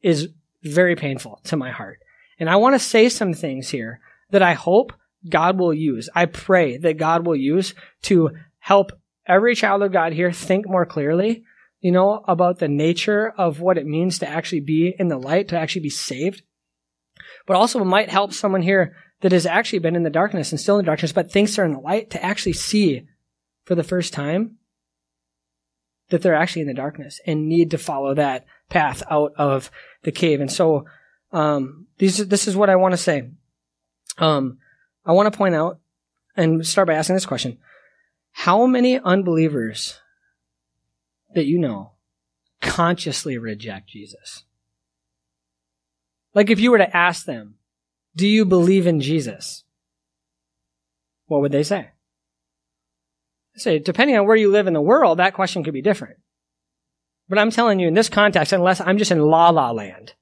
is 0.00 0.30
very 0.62 0.96
painful 0.96 1.40
to 1.44 1.58
my 1.58 1.70
heart. 1.70 1.98
And 2.40 2.48
I 2.48 2.56
want 2.56 2.74
to 2.74 2.78
say 2.78 3.10
some 3.10 3.34
things 3.34 3.68
here 3.68 4.00
that 4.30 4.40
I 4.40 4.54
hope 4.54 4.94
God 5.28 5.58
will 5.58 5.74
use. 5.74 6.08
I 6.14 6.24
pray 6.24 6.78
that 6.78 6.96
God 6.96 7.26
will 7.26 7.36
use 7.36 7.74
to 8.02 8.30
help 8.58 8.92
every 9.26 9.54
child 9.54 9.82
of 9.82 9.92
God 9.92 10.14
here 10.14 10.32
think 10.32 10.66
more 10.66 10.86
clearly, 10.86 11.44
you 11.80 11.92
know, 11.92 12.24
about 12.26 12.60
the 12.60 12.68
nature 12.68 13.34
of 13.36 13.60
what 13.60 13.76
it 13.76 13.86
means 13.86 14.20
to 14.20 14.28
actually 14.28 14.60
be 14.60 14.94
in 14.98 15.08
the 15.08 15.18
light, 15.18 15.48
to 15.48 15.58
actually 15.58 15.82
be 15.82 15.90
saved. 15.90 16.42
But 17.46 17.56
also 17.56 17.80
it 17.80 17.84
might 17.84 18.08
help 18.08 18.32
someone 18.32 18.62
here 18.62 18.96
that 19.20 19.32
has 19.32 19.46
actually 19.46 19.80
been 19.80 19.96
in 19.96 20.04
the 20.04 20.10
darkness 20.10 20.52
and 20.52 20.60
still 20.60 20.78
in 20.78 20.84
the 20.84 20.86
darkness, 20.86 21.12
but 21.12 21.30
thinks 21.30 21.56
they're 21.56 21.64
in 21.64 21.72
the 21.72 21.80
light 21.80 22.10
to 22.10 22.24
actually 22.24 22.52
see 22.52 23.06
for 23.64 23.74
the 23.74 23.82
first 23.82 24.12
time 24.12 24.56
that 26.10 26.22
they're 26.22 26.34
actually 26.34 26.62
in 26.62 26.68
the 26.68 26.74
darkness 26.74 27.20
and 27.26 27.48
need 27.48 27.70
to 27.70 27.78
follow 27.78 28.14
that 28.14 28.46
path 28.70 29.02
out 29.10 29.32
of 29.36 29.70
the 30.02 30.12
cave. 30.12 30.40
And 30.40 30.50
so, 30.50 30.86
um, 31.32 31.86
these, 31.98 32.26
this 32.28 32.48
is 32.48 32.56
what 32.56 32.70
I 32.70 32.76
want 32.76 32.92
to 32.92 32.98
say. 32.98 33.28
Um, 34.16 34.58
I 35.04 35.12
want 35.12 35.30
to 35.30 35.36
point 35.36 35.54
out 35.54 35.80
and 36.36 36.66
start 36.66 36.86
by 36.86 36.94
asking 36.94 37.16
this 37.16 37.26
question. 37.26 37.58
How 38.32 38.66
many 38.66 38.98
unbelievers 38.98 40.00
that 41.34 41.46
you 41.46 41.58
know 41.58 41.92
consciously 42.60 43.36
reject 43.36 43.88
Jesus? 43.88 44.44
Like 46.34 46.50
if 46.50 46.60
you 46.60 46.70
were 46.70 46.78
to 46.78 46.96
ask 46.96 47.26
them, 47.26 47.57
do 48.18 48.26
you 48.26 48.44
believe 48.44 48.86
in 48.86 49.00
Jesus? 49.00 49.64
What 51.26 51.40
would 51.40 51.52
they 51.52 51.62
say? 51.62 51.90
say, 53.54 53.78
depending 53.78 54.16
on 54.16 54.26
where 54.26 54.36
you 54.36 54.50
live 54.50 54.66
in 54.66 54.72
the 54.72 54.80
world, 54.80 55.18
that 55.18 55.34
question 55.34 55.64
could 55.64 55.74
be 55.74 55.82
different. 55.82 56.16
But 57.28 57.38
I'm 57.38 57.50
telling 57.50 57.80
you 57.80 57.88
in 57.88 57.94
this 57.94 58.08
context, 58.08 58.52
unless 58.52 58.80
I'm 58.80 58.98
just 58.98 59.10
in 59.10 59.20
la 59.20 59.50
la 59.50 59.70
land, 59.72 60.14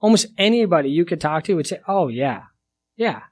almost 0.00 0.26
anybody 0.38 0.88
you 0.88 1.04
could 1.04 1.20
talk 1.20 1.44
to 1.44 1.54
would 1.54 1.66
say, 1.66 1.80
oh 1.88 2.08
yeah, 2.08 2.42
yeah, 2.96 3.22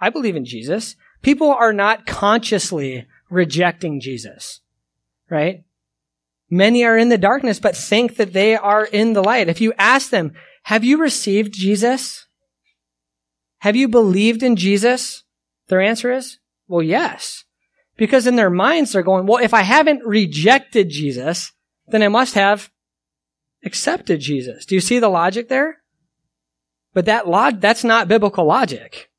I 0.00 0.10
believe 0.10 0.36
in 0.36 0.44
Jesus. 0.44 0.96
People 1.22 1.50
are 1.50 1.72
not 1.72 2.06
consciously 2.06 3.06
rejecting 3.30 4.00
Jesus, 4.00 4.60
right? 5.30 5.64
Many 6.48 6.84
are 6.84 6.96
in 6.96 7.10
the 7.10 7.18
darkness, 7.18 7.60
but 7.60 7.76
think 7.76 8.16
that 8.16 8.32
they 8.32 8.56
are 8.56 8.84
in 8.84 9.12
the 9.12 9.22
light. 9.22 9.48
If 9.48 9.60
you 9.60 9.72
ask 9.78 10.10
them, 10.10 10.32
have 10.64 10.82
you 10.84 10.98
received 10.98 11.52
Jesus? 11.52 12.23
Have 13.64 13.76
you 13.76 13.88
believed 13.88 14.42
in 14.42 14.56
Jesus? 14.56 15.24
Their 15.68 15.80
answer 15.80 16.12
is, 16.12 16.38
well, 16.68 16.82
yes. 16.82 17.44
Because 17.96 18.26
in 18.26 18.36
their 18.36 18.50
minds, 18.50 18.92
they're 18.92 19.02
going, 19.02 19.24
well, 19.24 19.42
if 19.42 19.54
I 19.54 19.62
haven't 19.62 20.04
rejected 20.04 20.90
Jesus, 20.90 21.50
then 21.88 22.02
I 22.02 22.08
must 22.08 22.34
have 22.34 22.70
accepted 23.64 24.20
Jesus. 24.20 24.66
Do 24.66 24.74
you 24.74 24.82
see 24.82 24.98
the 24.98 25.08
logic 25.08 25.48
there? 25.48 25.78
But 26.92 27.06
that 27.06 27.26
log, 27.26 27.62
that's 27.62 27.84
not 27.84 28.06
biblical 28.06 28.44
logic. 28.44 29.10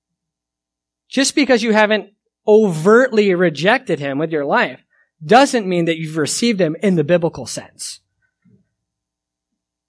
Just 1.10 1.34
because 1.34 1.64
you 1.64 1.74
haven't 1.74 2.14
overtly 2.48 3.34
rejected 3.34 3.98
him 3.98 4.20
with 4.20 4.32
your 4.32 4.46
life 4.46 4.84
doesn't 5.26 5.68
mean 5.68 5.86
that 5.86 5.98
you've 5.98 6.18
received 6.18 6.62
him 6.62 6.76
in 6.84 6.98
the 6.98 7.04
biblical 7.04 7.48
sense. 7.48 8.00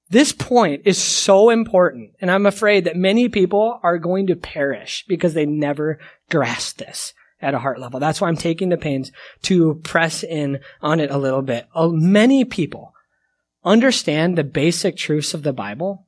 This 0.09 0.33
point 0.33 0.83
is 0.85 1.03
so 1.03 1.51
important, 1.51 2.13
and 2.21 2.31
I'm 2.31 2.47
afraid 2.47 2.85
that 2.85 2.97
many 2.97 3.29
people 3.29 3.81
are 3.83 3.99
going 3.99 4.29
to 4.29 4.37
perish 4.37 5.05
because 5.09 5.35
they 5.35 5.47
never 5.47 5.99
grasp 6.31 6.79
this 6.79 7.13
at 7.43 7.55
a 7.55 7.59
heart 7.59 7.81
level. 7.81 7.99
That's 7.99 8.21
why 8.21 8.29
I'm 8.29 8.37
taking 8.37 8.69
the 8.69 8.77
pains 8.77 9.11
to 9.43 9.75
press 9.83 10.23
in 10.23 10.61
on 10.81 11.01
it 11.01 11.11
a 11.11 11.19
little 11.19 11.43
bit. 11.43 11.67
Uh, 11.75 11.89
many 11.89 12.45
people 12.45 12.95
understand 13.65 14.39
the 14.39 14.45
basic 14.45 14.97
truths 14.97 15.35
of 15.35 15.43
the 15.43 15.53
Bible. 15.53 16.07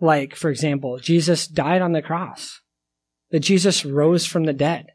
Like, 0.00 0.36
for 0.36 0.48
example, 0.48 0.98
Jesus 0.98 1.48
died 1.48 1.82
on 1.82 1.92
the 1.92 2.02
cross, 2.02 2.60
that 3.30 3.40
Jesus 3.40 3.84
rose 3.84 4.24
from 4.24 4.44
the 4.44 4.52
dead, 4.52 4.86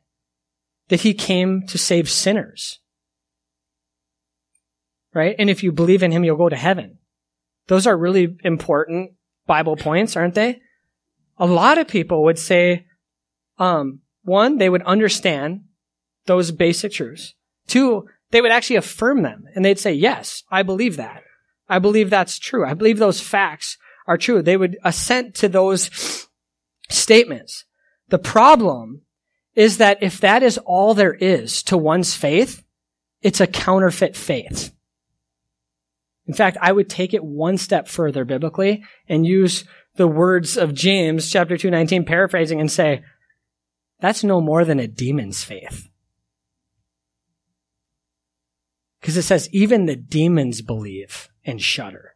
that 0.88 1.02
he 1.02 1.14
came 1.14 1.68
to 1.68 1.78
save 1.78 2.10
sinners. 2.10 2.80
Right? 5.14 5.36
And 5.38 5.50
if 5.50 5.64
you 5.64 5.72
believe 5.74 6.02
in 6.02 6.12
him, 6.12 6.24
you'll 6.24 6.38
go 6.38 6.50
to 6.50 6.56
heaven. 6.56 7.00
Those 7.68 7.88
are 7.88 7.98
really 7.98 8.38
important 8.44 9.12
Bible 9.46 9.76
points, 9.76 10.16
aren't 10.16 10.36
they? 10.36 10.62
A 11.38 11.46
lot 11.46 11.78
of 11.78 11.88
people 11.88 12.24
would 12.24 12.40
say, 12.40 12.86
um, 13.60 14.02
one, 14.24 14.58
they 14.58 14.70
would 14.70 14.84
understand 14.84 15.62
those 16.26 16.52
basic 16.52 16.92
truths. 16.92 17.34
Two, 17.68 18.08
they 18.32 18.42
would 18.42 18.52
actually 18.52 18.76
affirm 18.76 19.22
them 19.22 19.46
and 19.56 19.64
they'd 19.64 19.80
say, 19.80 19.94
yes, 19.94 20.44
I 20.52 20.64
believe 20.64 20.98
that. 20.98 21.24
I 21.70 21.80
believe 21.80 22.10
that's 22.10 22.40
true. 22.40 22.66
I 22.66 22.74
believe 22.74 22.98
those 22.98 23.22
facts 23.22 23.78
are 24.06 24.18
true. 24.18 24.42
They 24.42 24.58
would 24.58 24.78
assent 24.84 25.36
to 25.36 25.50
those 25.50 26.28
statements. 26.90 27.66
The 28.10 28.20
problem 28.20 29.02
is 29.56 29.78
that 29.78 30.02
if 30.02 30.20
that 30.22 30.44
is 30.44 30.58
all 30.60 30.94
there 30.94 31.14
is 31.14 31.64
to 31.64 31.78
one's 31.78 32.16
faith, 32.16 32.64
it's 33.22 33.42
a 33.42 33.48
counterfeit 33.48 34.16
faith. 34.16 34.72
In 36.28 36.34
fact, 36.34 36.58
I 36.62 36.72
would 36.72 36.90
take 36.90 37.14
it 37.14 37.24
one 37.24 37.58
step 37.58 37.88
further 37.88 38.26
biblically 38.26 38.84
and 39.08 39.26
use 39.26 39.64
the 39.96 40.08
words 40.08 40.58
of 40.58 40.74
James 40.74 41.32
chapter 41.32 41.58
219 41.58 42.06
paraphrasing 42.06 42.60
and 42.60 42.72
say, 42.72 43.02
that's 44.00 44.24
no 44.24 44.42
more 44.42 44.64
than 44.66 44.80
a 44.80 44.88
demon's 44.88 45.44
faith. 45.44 45.90
Because 49.00 49.18
it 49.18 49.24
says 49.24 49.50
even 49.52 49.86
the 49.86 49.96
demons 49.96 50.62
believe 50.62 51.30
and 51.46 51.62
shudder. 51.62 52.16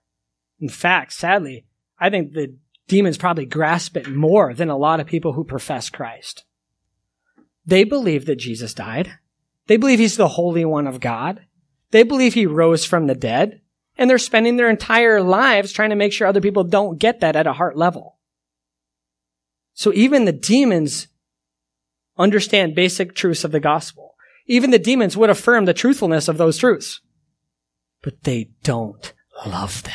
In 0.60 0.70
fact, 0.70 1.14
sadly, 1.14 1.66
I 2.00 2.10
think 2.10 2.34
the 2.34 2.56
demons 2.88 3.18
probably 3.18 3.46
grasp 3.46 3.96
it 3.96 4.10
more 4.10 4.54
than 4.54 4.70
a 4.70 4.78
lot 4.78 5.00
of 5.00 5.08
people 5.08 5.34
who 5.34 5.44
profess 5.44 5.90
Christ. 5.90 6.44
They 7.66 7.84
believe 7.84 8.26
that 8.26 8.36
Jesus 8.36 8.74
died. 8.74 9.14
They 9.68 9.78
believe 9.78 10.00
he's 10.00 10.18
the 10.18 10.28
Holy 10.28 10.66
One 10.66 10.88
of 10.88 11.00
God. 11.00 11.46
They 11.92 12.04
believe 12.04 12.34
he 12.34 12.46
rose 12.46 12.84
from 12.86 13.08
the 13.08 13.16
dead. 13.16 13.61
And 13.98 14.10
they're 14.10 14.18
spending 14.18 14.58
their 14.58 14.70
entire 14.70 15.22
lives 15.22 15.72
trying 15.72 15.90
to 15.90 15.96
make 15.96 16.14
sure 16.14 16.28
other 16.28 16.42
people 16.42 16.64
don't 16.64 16.98
get 16.98 17.20
that 17.20 17.36
at 17.36 17.48
a 17.48 17.54
heart 17.54 17.78
level. 17.78 18.18
So 19.74 19.94
even 19.94 20.26
the 20.26 20.32
demons 20.32 21.08
understand 22.18 22.76
basic 22.76 23.16
truths 23.16 23.44
of 23.44 23.52
the 23.52 23.60
gospel. 23.60 24.16
Even 24.48 24.72
the 24.72 24.80
demons 24.80 25.16
would 25.16 25.30
affirm 25.30 25.66
the 25.66 25.74
truthfulness 25.74 26.28
of 26.28 26.38
those 26.38 26.58
truths. 26.58 27.02
But 28.02 28.24
they 28.24 28.50
don't 28.64 29.14
love 29.46 29.84
them. 29.84 29.94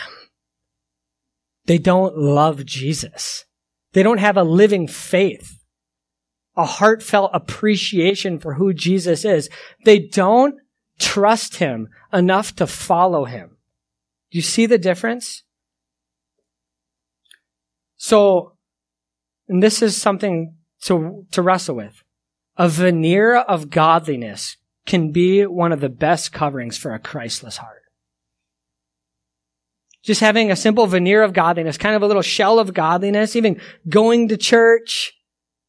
They 1.66 1.78
don't 1.78 2.16
love 2.16 2.64
Jesus. 2.64 3.44
They 3.92 4.02
don't 4.02 4.18
have 4.18 4.36
a 4.36 4.44
living 4.44 4.86
faith, 4.86 5.58
a 6.56 6.64
heartfelt 6.64 7.30
appreciation 7.34 8.38
for 8.38 8.54
who 8.54 8.72
Jesus 8.72 9.24
is. 9.24 9.48
They 9.84 9.98
don't 9.98 10.54
trust 10.98 11.56
him 11.56 11.88
enough 12.12 12.54
to 12.56 12.66
follow 12.66 13.24
him. 13.24 13.55
Do 14.30 14.38
you 14.38 14.42
see 14.42 14.66
the 14.66 14.78
difference? 14.78 15.42
So, 17.96 18.52
and 19.48 19.62
this 19.62 19.82
is 19.82 19.96
something 19.96 20.54
to, 20.82 21.26
to 21.32 21.42
wrestle 21.42 21.76
with. 21.76 22.02
A 22.56 22.68
veneer 22.68 23.36
of 23.36 23.70
godliness 23.70 24.56
can 24.86 25.12
be 25.12 25.44
one 25.44 25.72
of 25.72 25.80
the 25.80 25.88
best 25.88 26.32
coverings 26.32 26.78
for 26.78 26.94
a 26.94 26.98
Christless 26.98 27.58
heart. 27.58 27.82
Just 30.02 30.20
having 30.20 30.50
a 30.50 30.56
simple 30.56 30.86
veneer 30.86 31.22
of 31.22 31.32
godliness, 31.32 31.76
kind 31.76 31.96
of 31.96 32.02
a 32.02 32.06
little 32.06 32.22
shell 32.22 32.58
of 32.58 32.72
godliness, 32.72 33.34
even 33.34 33.60
going 33.88 34.28
to 34.28 34.36
church, 34.36 35.12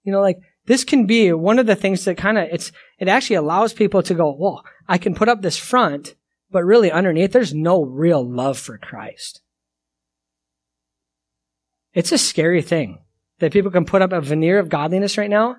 you 0.04 0.12
know, 0.12 0.22
like 0.22 0.38
this 0.68 0.84
can 0.84 1.08
be 1.08 1.34
one 1.34 1.58
of 1.58 1.66
the 1.66 1.76
things 1.76 2.06
that 2.06 2.18
kind 2.18 2.38
of, 2.38 2.48
it's, 2.52 2.72
it 3.00 3.08
actually 3.08 3.38
allows 3.38 3.74
people 3.74 4.04
to 4.04 4.14
go, 4.14 4.36
well, 4.38 4.64
I 4.88 5.00
can 5.00 5.16
put 5.16 5.28
up 5.28 5.42
this 5.42 5.58
front, 5.58 6.16
but 6.52 6.64
really 6.64 6.92
underneath 6.92 7.32
there's 7.32 7.54
no 7.54 7.84
real 7.84 8.28
love 8.28 8.58
for 8.58 8.78
Christ. 8.78 9.42
It's 11.94 12.12
a 12.12 12.18
scary 12.18 12.62
thing 12.62 13.00
that 13.40 13.54
people 13.54 13.72
can 13.72 13.86
put 13.86 14.02
up 14.02 14.12
a 14.12 14.22
veneer 14.22 14.60
of 14.60 14.70
godliness 14.70 15.18
right 15.18 15.30
now 15.30 15.58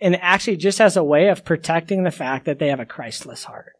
and 0.00 0.16
actually 0.16 0.56
just 0.56 0.80
as 0.80 0.96
a 0.96 1.04
way 1.04 1.28
of 1.28 1.44
protecting 1.44 2.02
the 2.02 2.10
fact 2.10 2.44
that 2.44 2.58
they 2.58 2.68
have 2.68 2.80
a 2.80 2.86
Christless 2.86 3.44
heart. 3.44 3.72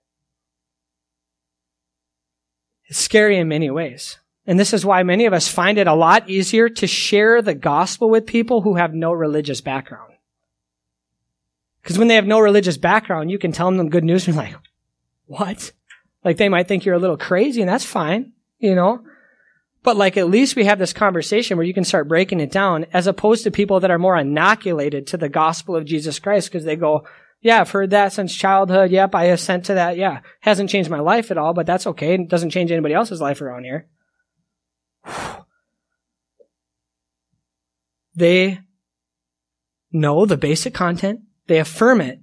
It's 2.87 2.99
scary 2.99 3.39
in 3.39 3.49
many 3.49 3.71
ways. 3.71 4.19
And 4.47 4.59
this 4.59 4.73
is 4.73 4.85
why 4.85 5.03
many 5.03 5.27
of 5.27 5.35
us 5.35 5.47
find 5.49 5.77
it 5.77 5.87
a 5.87 5.95
lot 5.95 6.31
easier 6.31 6.71
to 6.71 6.87
share 6.87 7.43
the 7.43 7.55
gospel 7.55 8.09
with 8.09 8.27
people 8.27 8.63
who 8.63 8.77
have 8.77 8.95
no 8.95 9.13
religious 9.13 9.61
background. 9.61 10.15
Because 11.83 11.99
when 11.99 12.09
they 12.09 12.15
have 12.15 12.27
no 12.27 12.41
religious 12.41 12.79
background, 12.79 13.31
you 13.31 13.39
can 13.39 13.53
tell 13.53 13.71
them 13.71 13.91
good 13.91 14.05
news 14.05 14.27
and 14.27 14.35
you're 14.35 14.45
like, 14.45 14.57
what? 15.27 15.73
Like 16.29 16.37
they 16.37 16.51
might 16.51 16.69
think 16.69 16.85
you're 16.85 16.95
a 16.95 16.99
little 16.99 17.17
crazy 17.17 17.63
and 17.63 17.71
that's 17.71 17.87
fine, 17.87 18.35
you 18.59 18.75
know? 18.75 19.03
But 19.83 19.97
like 19.97 20.19
at 20.19 20.29
least 20.29 20.57
we 20.57 20.67
have 20.67 20.79
this 20.79 20.93
conversation 20.93 21.57
where 21.57 21.65
you 21.65 21.73
can 21.73 21.85
start 21.85 22.07
breaking 22.07 22.41
it 22.41 22.51
down 22.51 22.85
as 22.93 23.07
opposed 23.07 23.45
to 23.45 23.51
people 23.51 23.81
that 23.81 23.91
are 23.91 23.99
more 23.99 24.15
inoculated 24.15 25.07
to 25.07 25.17
the 25.17 25.31
gospel 25.31 25.75
of 25.75 25.87
Jesus 25.87 26.19
Christ 26.19 26.53
because 26.53 26.67
they 26.67 26.77
go, 26.77 27.07
yeah, 27.41 27.63
I've 27.63 27.71
heard 27.71 27.89
that 27.93 28.13
since 28.13 28.37
childhood. 28.37 28.91
Yep, 28.91 29.15
I 29.15 29.25
assent 29.25 29.65
to 29.65 29.75
that. 29.75 29.97
Yeah, 29.97 30.21
hasn't 30.41 30.69
changed 30.69 30.91
my 30.91 31.01
life 31.01 31.31
at 31.31 31.39
all, 31.39 31.55
but 31.55 31.65
that's 31.65 31.87
okay. 31.87 32.13
It 32.13 32.29
doesn't 32.29 32.51
change 32.51 32.71
anybody 32.71 32.93
else's 32.93 33.23
life 33.23 33.41
around 33.41 33.65
here. 33.65 33.89
They 38.15 38.59
know 39.93 40.27
the 40.27 40.37
basic 40.37 40.75
content, 40.75 41.21
they 41.47 41.59
affirm 41.59 42.03
it, 42.03 42.21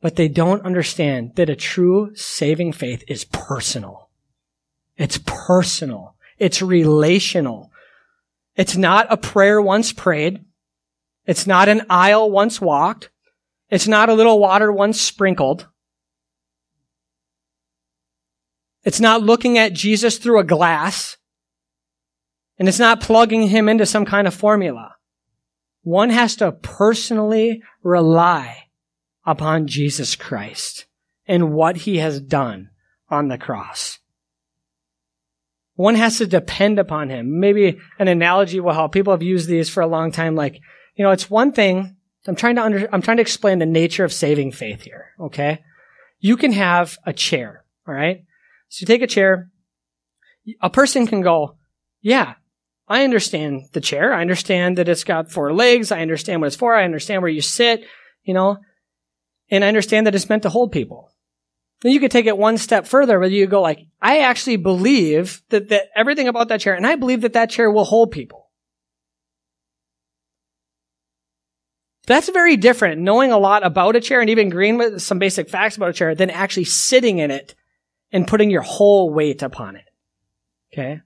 but 0.00 0.16
they 0.16 0.28
don't 0.28 0.64
understand 0.64 1.32
that 1.36 1.50
a 1.50 1.56
true 1.56 2.14
saving 2.14 2.72
faith 2.72 3.02
is 3.08 3.24
personal. 3.24 4.10
It's 4.96 5.18
personal. 5.24 6.14
It's 6.38 6.62
relational. 6.62 7.70
It's 8.56 8.76
not 8.76 9.06
a 9.10 9.16
prayer 9.16 9.60
once 9.60 9.92
prayed. 9.92 10.44
It's 11.26 11.46
not 11.46 11.68
an 11.68 11.82
aisle 11.90 12.30
once 12.30 12.60
walked. 12.60 13.10
It's 13.70 13.88
not 13.88 14.08
a 14.08 14.14
little 14.14 14.38
water 14.38 14.72
once 14.72 15.00
sprinkled. 15.00 15.66
It's 18.84 19.00
not 19.00 19.22
looking 19.22 19.58
at 19.58 19.74
Jesus 19.74 20.18
through 20.18 20.38
a 20.38 20.44
glass. 20.44 21.16
And 22.58 22.68
it's 22.68 22.78
not 22.78 23.00
plugging 23.00 23.48
him 23.48 23.68
into 23.68 23.86
some 23.86 24.04
kind 24.04 24.26
of 24.26 24.34
formula. 24.34 24.94
One 25.82 26.10
has 26.10 26.36
to 26.36 26.52
personally 26.52 27.62
rely 27.82 28.67
upon 29.28 29.66
Jesus 29.66 30.16
Christ 30.16 30.86
and 31.26 31.52
what 31.52 31.76
he 31.76 31.98
has 31.98 32.18
done 32.18 32.70
on 33.10 33.28
the 33.28 33.36
cross. 33.36 33.98
One 35.74 35.96
has 35.96 36.16
to 36.16 36.26
depend 36.26 36.78
upon 36.78 37.10
him. 37.10 37.38
Maybe 37.38 37.78
an 37.98 38.08
analogy 38.08 38.58
will 38.58 38.72
help. 38.72 38.92
People 38.92 39.12
have 39.12 39.22
used 39.22 39.46
these 39.46 39.68
for 39.68 39.82
a 39.82 39.86
long 39.86 40.12
time. 40.12 40.34
Like, 40.34 40.58
you 40.96 41.04
know, 41.04 41.10
it's 41.10 41.28
one 41.28 41.52
thing. 41.52 41.94
I'm 42.26 42.36
trying 42.36 42.56
to 42.56 42.62
under, 42.62 42.88
I'm 42.90 43.02
trying 43.02 43.18
to 43.18 43.22
explain 43.22 43.58
the 43.58 43.66
nature 43.66 44.02
of 44.02 44.14
saving 44.14 44.52
faith 44.52 44.80
here. 44.80 45.10
Okay. 45.20 45.60
You 46.20 46.38
can 46.38 46.52
have 46.52 46.96
a 47.04 47.12
chair. 47.12 47.64
All 47.86 47.94
right. 47.94 48.24
So 48.70 48.80
you 48.80 48.86
take 48.86 49.02
a 49.02 49.06
chair. 49.06 49.50
A 50.62 50.70
person 50.70 51.06
can 51.06 51.20
go, 51.20 51.56
yeah, 52.00 52.34
I 52.88 53.04
understand 53.04 53.64
the 53.72 53.82
chair. 53.82 54.14
I 54.14 54.22
understand 54.22 54.78
that 54.78 54.88
it's 54.88 55.04
got 55.04 55.30
four 55.30 55.52
legs. 55.52 55.92
I 55.92 56.00
understand 56.00 56.40
what 56.40 56.46
it's 56.46 56.56
for. 56.56 56.74
I 56.74 56.84
understand 56.84 57.20
where 57.20 57.30
you 57.30 57.42
sit, 57.42 57.84
you 58.24 58.32
know, 58.32 58.56
and 59.50 59.64
I 59.64 59.68
understand 59.68 60.06
that 60.06 60.14
it's 60.14 60.28
meant 60.28 60.42
to 60.44 60.50
hold 60.50 60.72
people. 60.72 61.12
Then 61.80 61.92
you 61.92 62.00
could 62.00 62.10
take 62.10 62.26
it 62.26 62.36
one 62.36 62.58
step 62.58 62.86
further 62.86 63.18
where 63.18 63.28
you 63.28 63.46
go 63.46 63.62
like, 63.62 63.86
I 64.02 64.18
actually 64.18 64.56
believe 64.56 65.42
that, 65.50 65.68
that 65.68 65.88
everything 65.94 66.28
about 66.28 66.48
that 66.48 66.60
chair, 66.60 66.74
and 66.74 66.86
I 66.86 66.96
believe 66.96 67.20
that 67.20 67.34
that 67.34 67.50
chair 67.50 67.70
will 67.70 67.84
hold 67.84 68.10
people. 68.10 68.50
That's 72.06 72.30
very 72.30 72.56
different, 72.56 73.02
knowing 73.02 73.32
a 73.32 73.38
lot 73.38 73.66
about 73.66 73.94
a 73.94 74.00
chair 74.00 74.20
and 74.20 74.30
even 74.30 74.46
agreeing 74.46 74.78
with 74.78 75.02
some 75.02 75.18
basic 75.18 75.50
facts 75.50 75.76
about 75.76 75.90
a 75.90 75.92
chair 75.92 76.14
than 76.14 76.30
actually 76.30 76.64
sitting 76.64 77.18
in 77.18 77.30
it 77.30 77.54
and 78.10 78.26
putting 78.26 78.50
your 78.50 78.62
whole 78.62 79.12
weight 79.12 79.42
upon 79.42 79.76
it. 79.76 79.84
Okay? 80.72 81.02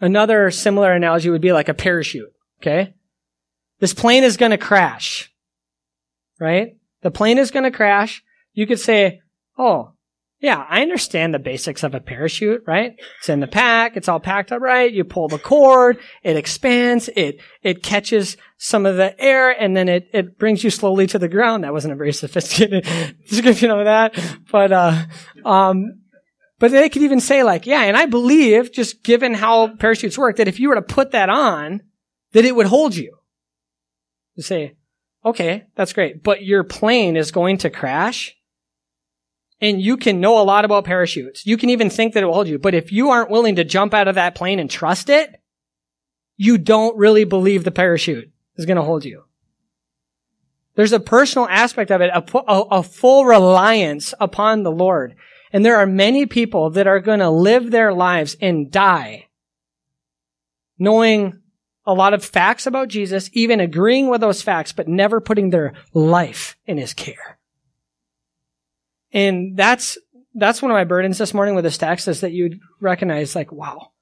Another 0.00 0.50
similar 0.50 0.92
analogy 0.92 1.30
would 1.30 1.42
be 1.42 1.52
like 1.52 1.68
a 1.68 1.74
parachute. 1.74 2.32
Okay. 2.60 2.94
This 3.80 3.92
plane 3.92 4.24
is 4.24 4.38
going 4.38 4.50
to 4.50 4.58
crash, 4.58 5.30
right? 6.40 6.78
The 7.04 7.10
plane 7.10 7.38
is 7.38 7.52
going 7.52 7.64
to 7.64 7.70
crash. 7.70 8.24
You 8.54 8.66
could 8.66 8.80
say, 8.80 9.20
Oh, 9.56 9.92
yeah, 10.40 10.66
I 10.68 10.82
understand 10.82 11.32
the 11.32 11.38
basics 11.38 11.82
of 11.82 11.94
a 11.94 12.00
parachute, 12.00 12.64
right? 12.66 12.96
It's 13.18 13.28
in 13.28 13.40
the 13.40 13.46
pack. 13.46 13.96
It's 13.96 14.08
all 14.08 14.20
packed 14.20 14.52
up 14.52 14.60
right. 14.60 14.92
You 14.92 15.04
pull 15.04 15.28
the 15.28 15.38
cord. 15.38 15.98
It 16.22 16.36
expands. 16.36 17.08
It, 17.14 17.40
it 17.62 17.82
catches 17.82 18.36
some 18.56 18.84
of 18.84 18.96
the 18.96 19.18
air 19.20 19.50
and 19.50 19.76
then 19.76 19.88
it, 19.88 20.08
it 20.12 20.38
brings 20.38 20.64
you 20.64 20.70
slowly 20.70 21.06
to 21.08 21.18
the 21.18 21.28
ground. 21.28 21.62
That 21.62 21.72
wasn't 21.72 21.92
a 21.92 21.96
very 21.96 22.12
sophisticated 22.12 22.86
description 23.28 23.70
of 23.70 23.84
that. 23.84 24.18
But, 24.50 24.72
uh, 24.72 25.04
um, 25.44 26.00
but 26.58 26.70
they 26.70 26.88
could 26.88 27.02
even 27.02 27.20
say 27.20 27.42
like, 27.42 27.66
yeah, 27.66 27.82
and 27.82 27.96
I 27.96 28.06
believe, 28.06 28.72
just 28.72 29.02
given 29.02 29.34
how 29.34 29.76
parachutes 29.76 30.18
work, 30.18 30.36
that 30.36 30.48
if 30.48 30.58
you 30.58 30.70
were 30.70 30.74
to 30.76 30.82
put 30.82 31.12
that 31.12 31.28
on, 31.28 31.82
that 32.32 32.44
it 32.44 32.56
would 32.56 32.66
hold 32.66 32.96
you. 32.96 33.16
You 34.34 34.42
say, 34.42 34.74
okay, 35.24 35.64
that's 35.74 35.92
great, 35.92 36.22
but 36.22 36.44
your 36.44 36.64
plane 36.64 37.16
is 37.16 37.30
going 37.30 37.58
to 37.58 37.70
crash. 37.70 38.36
And 39.60 39.80
you 39.80 39.96
can 39.96 40.20
know 40.20 40.40
a 40.40 40.44
lot 40.44 40.64
about 40.64 40.84
parachutes. 40.84 41.46
You 41.46 41.56
can 41.56 41.70
even 41.70 41.88
think 41.88 42.12
that 42.12 42.22
it 42.22 42.26
will 42.26 42.34
hold 42.34 42.48
you. 42.48 42.58
But 42.58 42.74
if 42.74 42.92
you 42.92 43.10
aren't 43.10 43.30
willing 43.30 43.56
to 43.56 43.64
jump 43.64 43.94
out 43.94 44.08
of 44.08 44.16
that 44.16 44.34
plane 44.34 44.58
and 44.58 44.70
trust 44.70 45.08
it, 45.08 45.40
you 46.36 46.58
don't 46.58 46.96
really 46.98 47.24
believe 47.24 47.64
the 47.64 47.70
parachute 47.70 48.30
is 48.56 48.66
going 48.66 48.76
to 48.76 48.82
hold 48.82 49.04
you. 49.04 49.24
There's 50.74 50.92
a 50.92 51.00
personal 51.00 51.48
aspect 51.48 51.90
of 51.92 52.00
it, 52.00 52.10
a, 52.12 52.24
a, 52.46 52.82
full 52.82 53.24
reliance 53.24 54.12
upon 54.20 54.64
the 54.64 54.72
Lord. 54.72 55.14
And 55.52 55.64
there 55.64 55.76
are 55.76 55.86
many 55.86 56.26
people 56.26 56.70
that 56.70 56.88
are 56.88 56.98
going 56.98 57.20
to 57.20 57.30
live 57.30 57.70
their 57.70 57.94
lives 57.94 58.36
and 58.40 58.72
die 58.72 59.28
knowing 60.78 61.40
a 61.86 61.94
lot 61.94 62.14
of 62.14 62.24
facts 62.24 62.66
about 62.66 62.88
Jesus, 62.88 63.30
even 63.32 63.60
agreeing 63.60 64.08
with 64.08 64.20
those 64.20 64.42
facts, 64.42 64.72
but 64.72 64.88
never 64.88 65.20
putting 65.20 65.50
their 65.50 65.74
life 65.92 66.56
in 66.66 66.78
his 66.78 66.94
care. 66.94 67.38
And 69.12 69.56
that's, 69.56 69.98
that's 70.34 70.62
one 70.62 70.70
of 70.70 70.74
my 70.74 70.84
burdens 70.84 71.18
this 71.18 71.34
morning 71.34 71.54
with 71.54 71.64
this 71.64 71.78
text 71.78 72.08
is 72.08 72.20
that 72.20 72.32
you'd 72.32 72.58
recognize 72.80 73.36
like, 73.36 73.52
wow, 73.52 73.92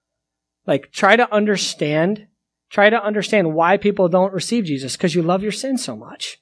like 0.67 0.91
try 0.93 1.17
to 1.17 1.33
understand, 1.35 2.29
try 2.71 2.89
to 2.89 3.05
understand 3.05 3.55
why 3.55 3.77
people 3.77 4.09
don't 4.09 4.33
receive 4.33 4.65
Jesus 4.65 4.97
because 4.97 5.15
you 5.15 5.23
love 5.23 5.43
your 5.43 5.53
sin 5.53 5.77
so 5.77 5.97
much. 5.97 6.39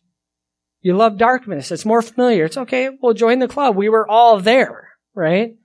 You 0.82 0.94
love 0.96 1.18
darkness. 1.18 1.70
It's 1.70 1.84
more 1.84 2.02
familiar. 2.02 2.44
It's 2.44 2.56
okay. 2.56 2.90
We'll 3.02 3.14
join 3.14 3.38
the 3.38 3.48
club. 3.48 3.76
We 3.76 3.88
were 3.88 4.08
all 4.08 4.40
there 4.40 4.90
right? 5.14 5.56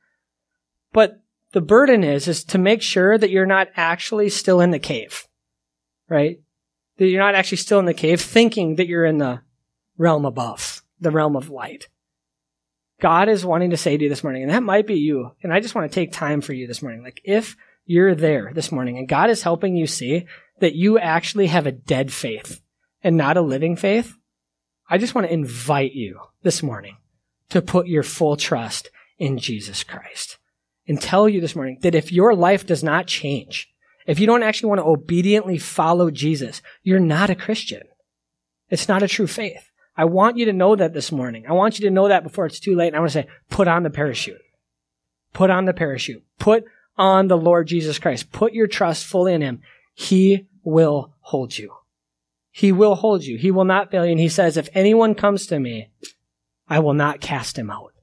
But 0.91 1.21
the 1.53 1.61
burden 1.61 2.03
is, 2.03 2.27
is 2.27 2.43
to 2.45 2.57
make 2.57 2.81
sure 2.81 3.17
that 3.17 3.29
you're 3.29 3.45
not 3.45 3.69
actually 3.75 4.29
still 4.29 4.61
in 4.61 4.71
the 4.71 4.79
cave, 4.79 5.24
right? 6.09 6.39
That 6.97 7.07
you're 7.07 7.21
not 7.21 7.35
actually 7.35 7.57
still 7.57 7.79
in 7.79 7.85
the 7.85 7.93
cave 7.93 8.21
thinking 8.21 8.75
that 8.75 8.87
you're 8.87 9.05
in 9.05 9.17
the 9.17 9.41
realm 9.97 10.25
above, 10.25 10.81
the 10.99 11.11
realm 11.11 11.35
of 11.35 11.49
light. 11.49 11.87
God 13.01 13.27
is 13.27 13.45
wanting 13.45 13.71
to 13.71 13.77
say 13.77 13.97
to 13.97 14.03
you 14.03 14.09
this 14.09 14.23
morning, 14.23 14.43
and 14.43 14.51
that 14.51 14.63
might 14.63 14.87
be 14.87 14.95
you, 14.95 15.31
and 15.43 15.53
I 15.53 15.59
just 15.59 15.75
want 15.75 15.91
to 15.91 15.93
take 15.93 16.11
time 16.11 16.41
for 16.41 16.53
you 16.53 16.65
this 16.67 16.81
morning. 16.81 17.03
Like 17.03 17.21
if 17.23 17.57
you're 17.85 18.15
there 18.15 18.51
this 18.53 18.71
morning 18.71 18.97
and 18.97 19.07
God 19.07 19.29
is 19.29 19.43
helping 19.43 19.75
you 19.75 19.85
see 19.87 20.25
that 20.59 20.75
you 20.75 20.97
actually 20.97 21.47
have 21.47 21.67
a 21.67 21.71
dead 21.71 22.11
faith 22.11 22.61
and 23.03 23.17
not 23.17 23.37
a 23.37 23.41
living 23.41 23.75
faith, 23.75 24.15
I 24.89 24.97
just 24.97 25.13
want 25.13 25.27
to 25.27 25.33
invite 25.33 25.93
you 25.93 26.19
this 26.43 26.63
morning 26.63 26.97
to 27.49 27.61
put 27.61 27.87
your 27.87 28.03
full 28.03 28.37
trust 28.37 28.89
in 29.17 29.37
Jesus 29.37 29.83
Christ. 29.83 30.37
And 30.87 31.01
tell 31.01 31.27
you 31.27 31.41
this 31.41 31.55
morning 31.55 31.79
that 31.81 31.95
if 31.95 32.11
your 32.11 32.35
life 32.35 32.67
does 32.67 32.83
not 32.83 33.07
change, 33.07 33.73
if 34.05 34.19
you 34.19 34.27
don't 34.27 34.43
actually 34.43 34.69
want 34.69 34.79
to 34.79 34.85
obediently 34.85 35.57
follow 35.57 36.11
Jesus, 36.11 36.61
you're 36.83 36.99
not 36.99 37.29
a 37.29 37.35
Christian. 37.35 37.83
It's 38.69 38.87
not 38.87 39.03
a 39.03 39.07
true 39.07 39.27
faith. 39.27 39.71
I 39.97 40.05
want 40.05 40.37
you 40.37 40.45
to 40.45 40.53
know 40.53 40.75
that 40.75 40.93
this 40.93 41.11
morning. 41.11 41.45
I 41.47 41.53
want 41.53 41.79
you 41.79 41.87
to 41.87 41.93
know 41.93 42.07
that 42.07 42.23
before 42.23 42.45
it's 42.45 42.59
too 42.59 42.75
late. 42.75 42.87
And 42.87 42.95
I 42.95 42.99
want 42.99 43.11
to 43.11 43.21
say, 43.21 43.27
put 43.49 43.67
on 43.67 43.83
the 43.83 43.89
parachute. 43.89 44.41
Put 45.33 45.49
on 45.49 45.65
the 45.65 45.73
parachute. 45.73 46.23
Put 46.39 46.65
on 46.97 47.27
the 47.27 47.37
Lord 47.37 47.67
Jesus 47.67 47.99
Christ. 47.99 48.31
Put 48.31 48.53
your 48.53 48.67
trust 48.67 49.05
fully 49.05 49.33
in 49.33 49.41
Him. 49.41 49.61
He 49.93 50.47
will 50.63 51.13
hold 51.21 51.57
you. 51.57 51.73
He 52.51 52.71
will 52.71 52.95
hold 52.95 53.23
you. 53.23 53.37
He 53.37 53.51
will 53.51 53.65
not 53.65 53.91
fail 53.91 54.05
you. 54.05 54.11
And 54.11 54.19
He 54.19 54.29
says, 54.29 54.57
if 54.57 54.69
anyone 54.73 55.15
comes 55.15 55.47
to 55.47 55.59
me, 55.59 55.89
I 56.67 56.79
will 56.79 56.93
not 56.93 57.21
cast 57.21 57.57
him 57.57 57.69
out. 57.69 57.93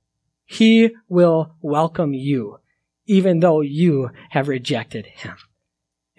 He 0.44 0.90
will 1.08 1.54
welcome 1.60 2.14
you, 2.14 2.58
even 3.06 3.40
though 3.40 3.60
you 3.60 4.10
have 4.30 4.48
rejected 4.48 5.06
him. 5.06 5.36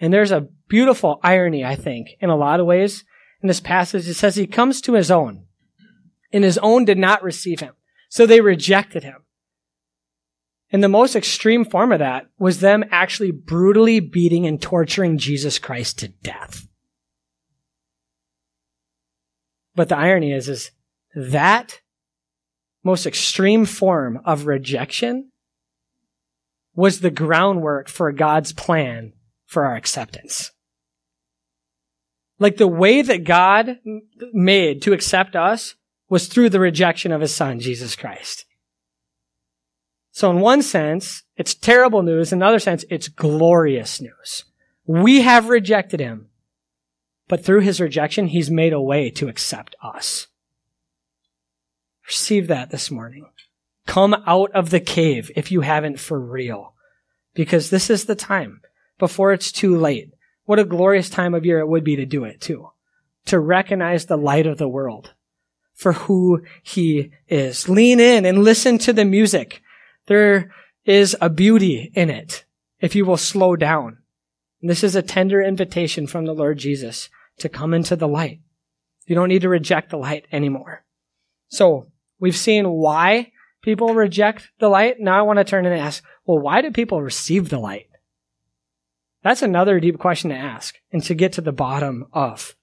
And 0.04 0.12
there's 0.12 0.32
a 0.32 0.48
beautiful 0.68 1.18
irony, 1.22 1.64
I 1.64 1.76
think, 1.76 2.10
in 2.20 2.28
a 2.28 2.36
lot 2.36 2.60
of 2.60 2.66
ways 2.66 3.04
in 3.40 3.48
this 3.48 3.58
passage. 3.58 4.06
It 4.06 4.12
says 4.12 4.36
he 4.36 4.46
comes 4.46 4.82
to 4.82 4.92
his 4.92 5.10
own, 5.10 5.46
and 6.30 6.44
his 6.44 6.58
own 6.58 6.84
did 6.84 6.98
not 6.98 7.22
receive 7.22 7.60
him. 7.60 7.72
So 8.10 8.26
they 8.26 8.42
rejected 8.42 9.02
him. 9.02 9.24
And 10.70 10.84
the 10.84 10.90
most 10.90 11.16
extreme 11.16 11.64
form 11.64 11.90
of 11.90 12.00
that 12.00 12.26
was 12.38 12.60
them 12.60 12.84
actually 12.90 13.30
brutally 13.30 13.98
beating 13.98 14.46
and 14.46 14.60
torturing 14.60 15.16
Jesus 15.16 15.58
Christ 15.58 16.00
to 16.00 16.08
death. 16.08 16.68
But 19.74 19.88
the 19.88 19.96
irony 19.96 20.32
is, 20.32 20.50
is 20.50 20.70
that 21.14 21.80
most 22.82 23.06
extreme 23.06 23.64
form 23.64 24.20
of 24.26 24.44
rejection 24.44 25.30
was 26.74 27.00
the 27.00 27.10
groundwork 27.10 27.88
for 27.88 28.12
God's 28.12 28.52
plan 28.52 29.14
for 29.54 29.64
our 29.64 29.76
acceptance. 29.76 30.50
Like 32.38 32.56
the 32.56 32.68
way 32.68 33.00
that 33.00 33.24
God 33.24 33.78
made 34.32 34.82
to 34.82 34.92
accept 34.92 35.36
us 35.36 35.76
was 36.08 36.26
through 36.26 36.50
the 36.50 36.60
rejection 36.60 37.12
of 37.12 37.20
his 37.20 37.32
son, 37.32 37.60
Jesus 37.60 37.94
Christ. 37.94 38.44
So 40.10 40.30
in 40.30 40.40
one 40.40 40.60
sense, 40.60 41.22
it's 41.36 41.54
terrible 41.54 42.02
news. 42.02 42.32
In 42.32 42.40
another 42.40 42.58
sense, 42.58 42.84
it's 42.90 43.08
glorious 43.08 44.00
news. 44.00 44.44
We 44.86 45.22
have 45.22 45.48
rejected 45.48 46.00
him, 46.00 46.28
but 47.28 47.44
through 47.44 47.60
his 47.60 47.80
rejection, 47.80 48.26
he's 48.26 48.50
made 48.50 48.72
a 48.72 48.82
way 48.82 49.10
to 49.10 49.28
accept 49.28 49.76
us. 49.82 50.26
Receive 52.06 52.48
that 52.48 52.70
this 52.70 52.90
morning. 52.90 53.26
Come 53.86 54.14
out 54.26 54.50
of 54.52 54.70
the 54.70 54.80
cave 54.80 55.30
if 55.36 55.52
you 55.52 55.60
haven't 55.60 56.00
for 56.00 56.20
real, 56.20 56.74
because 57.34 57.70
this 57.70 57.88
is 57.88 58.04
the 58.04 58.16
time 58.16 58.60
before 58.98 59.32
it's 59.32 59.52
too 59.52 59.76
late. 59.76 60.10
What 60.44 60.58
a 60.58 60.64
glorious 60.64 61.08
time 61.08 61.34
of 61.34 61.44
year 61.44 61.58
it 61.60 61.68
would 61.68 61.84
be 61.84 61.96
to 61.96 62.06
do 62.06 62.24
it 62.24 62.40
too. 62.40 62.68
To 63.26 63.38
recognize 63.38 64.06
the 64.06 64.18
light 64.18 64.46
of 64.46 64.58
the 64.58 64.68
world 64.68 65.14
for 65.74 65.92
who 65.92 66.42
he 66.62 67.10
is. 67.28 67.68
Lean 67.68 68.00
in 68.00 68.24
and 68.24 68.44
listen 68.44 68.78
to 68.78 68.92
the 68.92 69.04
music. 69.04 69.62
There 70.06 70.52
is 70.84 71.16
a 71.20 71.30
beauty 71.30 71.90
in 71.94 72.10
it 72.10 72.44
if 72.80 72.94
you 72.94 73.04
will 73.04 73.16
slow 73.16 73.56
down. 73.56 73.98
And 74.60 74.70
this 74.70 74.84
is 74.84 74.94
a 74.94 75.02
tender 75.02 75.42
invitation 75.42 76.06
from 76.06 76.26
the 76.26 76.34
Lord 76.34 76.58
Jesus 76.58 77.08
to 77.38 77.48
come 77.48 77.74
into 77.74 77.96
the 77.96 78.08
light. 78.08 78.40
You 79.06 79.14
don't 79.14 79.28
need 79.28 79.42
to 79.42 79.48
reject 79.48 79.90
the 79.90 79.96
light 79.96 80.26
anymore. 80.32 80.84
So 81.48 81.88
we've 82.18 82.36
seen 82.36 82.70
why 82.70 83.32
people 83.62 83.94
reject 83.94 84.50
the 84.60 84.68
light. 84.68 84.96
Now 85.00 85.18
I 85.18 85.22
want 85.22 85.38
to 85.38 85.44
turn 85.44 85.66
and 85.66 85.78
ask, 85.78 86.02
well, 86.24 86.38
why 86.38 86.62
do 86.62 86.70
people 86.70 87.02
receive 87.02 87.48
the 87.48 87.58
light? 87.58 87.86
That's 89.24 89.42
another 89.42 89.80
deep 89.80 89.98
question 89.98 90.30
to 90.30 90.36
ask 90.36 90.76
and 90.92 91.02
to 91.04 91.14
get 91.14 91.32
to 91.32 91.40
the 91.40 91.50
bottom 91.50 92.06
of. 92.12 92.54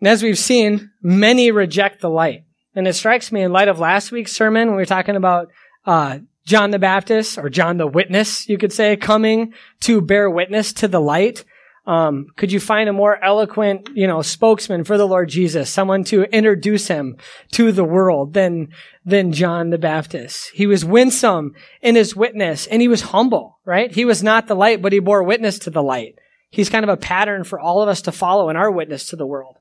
And 0.00 0.08
as 0.08 0.22
we've 0.22 0.38
seen, 0.38 0.90
many 1.00 1.52
reject 1.52 2.00
the 2.00 2.10
light. 2.10 2.42
And 2.74 2.88
it 2.88 2.94
strikes 2.94 3.30
me 3.30 3.42
in 3.42 3.52
light 3.52 3.68
of 3.68 3.78
last 3.78 4.10
week's 4.10 4.32
sermon 4.32 4.68
when 4.68 4.76
we 4.76 4.82
were 4.82 4.86
talking 4.86 5.16
about 5.16 5.48
uh, 5.86 6.18
John 6.46 6.72
the 6.72 6.78
Baptist 6.80 7.38
or 7.38 7.48
John 7.48 7.76
the 7.76 7.86
Witness, 7.86 8.48
you 8.48 8.58
could 8.58 8.72
say, 8.72 8.96
coming 8.96 9.54
to 9.82 10.00
bear 10.00 10.28
witness 10.28 10.72
to 10.74 10.88
the 10.88 11.00
light. 11.00 11.44
Um, 11.90 12.28
could 12.36 12.52
you 12.52 12.60
find 12.60 12.88
a 12.88 12.92
more 12.92 13.18
eloquent, 13.20 13.88
you 13.94 14.06
know, 14.06 14.22
spokesman 14.22 14.84
for 14.84 14.96
the 14.96 15.08
Lord 15.08 15.28
Jesus, 15.28 15.68
someone 15.68 16.04
to 16.04 16.22
introduce 16.22 16.86
him 16.86 17.16
to 17.50 17.72
the 17.72 17.82
world 17.82 18.32
than, 18.32 18.68
than 19.04 19.32
John 19.32 19.70
the 19.70 19.78
Baptist? 19.78 20.52
He 20.54 20.68
was 20.68 20.84
winsome 20.84 21.56
in 21.82 21.96
his 21.96 22.14
witness 22.14 22.68
and 22.68 22.80
he 22.80 22.86
was 22.86 23.00
humble, 23.02 23.58
right? 23.64 23.90
He 23.90 24.04
was 24.04 24.22
not 24.22 24.46
the 24.46 24.54
light, 24.54 24.80
but 24.80 24.92
he 24.92 25.00
bore 25.00 25.24
witness 25.24 25.58
to 25.60 25.70
the 25.70 25.82
light. 25.82 26.14
He's 26.48 26.70
kind 26.70 26.84
of 26.84 26.90
a 26.90 26.96
pattern 26.96 27.42
for 27.42 27.58
all 27.58 27.82
of 27.82 27.88
us 27.88 28.02
to 28.02 28.12
follow 28.12 28.50
in 28.50 28.56
our 28.56 28.70
witness 28.70 29.06
to 29.06 29.16
the 29.16 29.26
world. 29.26 29.56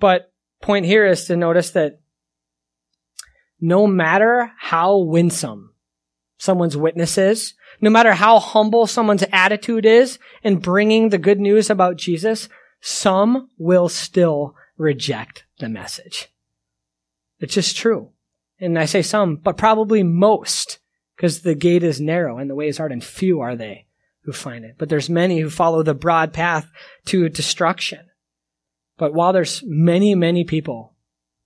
But 0.00 0.32
point 0.62 0.86
here 0.86 1.04
is 1.04 1.26
to 1.26 1.36
notice 1.36 1.72
that 1.72 2.00
no 3.60 3.86
matter 3.86 4.52
how 4.58 5.00
winsome 5.00 5.74
someone's 6.38 6.78
witness 6.78 7.18
is, 7.18 7.52
no 7.86 7.90
matter 7.90 8.14
how 8.14 8.40
humble 8.40 8.88
someone's 8.88 9.22
attitude 9.30 9.86
is 9.86 10.18
in 10.42 10.58
bringing 10.58 11.10
the 11.10 11.18
good 11.18 11.38
news 11.38 11.70
about 11.70 11.94
Jesus, 11.94 12.48
some 12.80 13.48
will 13.58 13.88
still 13.88 14.56
reject 14.76 15.44
the 15.60 15.68
message. 15.68 16.26
It's 17.38 17.54
just 17.54 17.76
true. 17.76 18.10
And 18.58 18.76
I 18.76 18.86
say 18.86 19.02
some, 19.02 19.36
but 19.36 19.56
probably 19.56 20.02
most, 20.02 20.80
because 21.14 21.42
the 21.42 21.54
gate 21.54 21.84
is 21.84 22.00
narrow 22.00 22.38
and 22.38 22.50
the 22.50 22.56
way 22.56 22.66
is 22.66 22.78
hard, 22.78 22.90
and 22.90 23.04
few 23.04 23.40
are 23.40 23.54
they 23.54 23.86
who 24.24 24.32
find 24.32 24.64
it. 24.64 24.74
But 24.78 24.88
there's 24.88 25.08
many 25.08 25.38
who 25.38 25.48
follow 25.48 25.84
the 25.84 25.94
broad 25.94 26.32
path 26.32 26.68
to 27.04 27.28
destruction. 27.28 28.00
But 28.98 29.14
while 29.14 29.32
there's 29.32 29.62
many, 29.64 30.16
many 30.16 30.42
people 30.42 30.96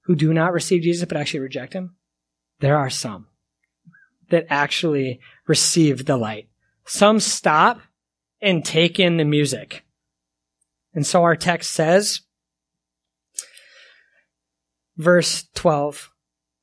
who 0.04 0.14
do 0.14 0.32
not 0.32 0.54
receive 0.54 0.84
Jesus 0.84 1.06
but 1.06 1.18
actually 1.18 1.40
reject 1.40 1.74
him, 1.74 1.96
there 2.60 2.78
are 2.78 2.88
some 2.88 3.26
that 4.30 4.46
actually 4.48 5.20
receive 5.50 6.06
the 6.06 6.16
light. 6.16 6.48
Some 6.86 7.18
stop 7.18 7.80
and 8.40 8.64
take 8.64 9.00
in 9.00 9.16
the 9.16 9.24
music. 9.24 9.84
And 10.94 11.04
so 11.04 11.24
our 11.24 11.34
text 11.34 11.72
says, 11.72 12.20
verse 14.96 15.48
12, 15.56 16.12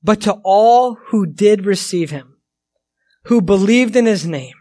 but 0.01 0.21
to 0.21 0.39
all 0.43 0.95
who 1.07 1.25
did 1.25 1.65
receive 1.65 2.11
him, 2.11 2.37
who 3.25 3.41
believed 3.41 3.97
in 3.97 4.05
his 4.05 4.25
name, 4.25 4.55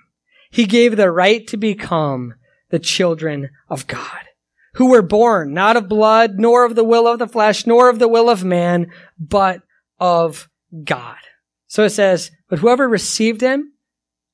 he 0.50 0.66
gave 0.66 0.96
the 0.96 1.12
right 1.12 1.46
to 1.46 1.56
become 1.56 2.34
the 2.70 2.80
children 2.80 3.50
of 3.68 3.86
God, 3.86 4.24
who 4.74 4.90
were 4.90 5.02
born 5.02 5.54
not 5.54 5.76
of 5.76 5.88
blood, 5.88 6.32
nor 6.36 6.64
of 6.64 6.74
the 6.74 6.84
will 6.84 7.06
of 7.06 7.20
the 7.20 7.28
flesh, 7.28 7.64
nor 7.64 7.88
of 7.88 8.00
the 8.00 8.08
will 8.08 8.28
of 8.28 8.42
man, 8.42 8.90
but 9.20 9.62
of 10.00 10.48
God. 10.82 11.18
So 11.68 11.84
it 11.84 11.90
says, 11.90 12.32
but 12.48 12.58
whoever 12.58 12.88
received 12.88 13.40
him, 13.40 13.72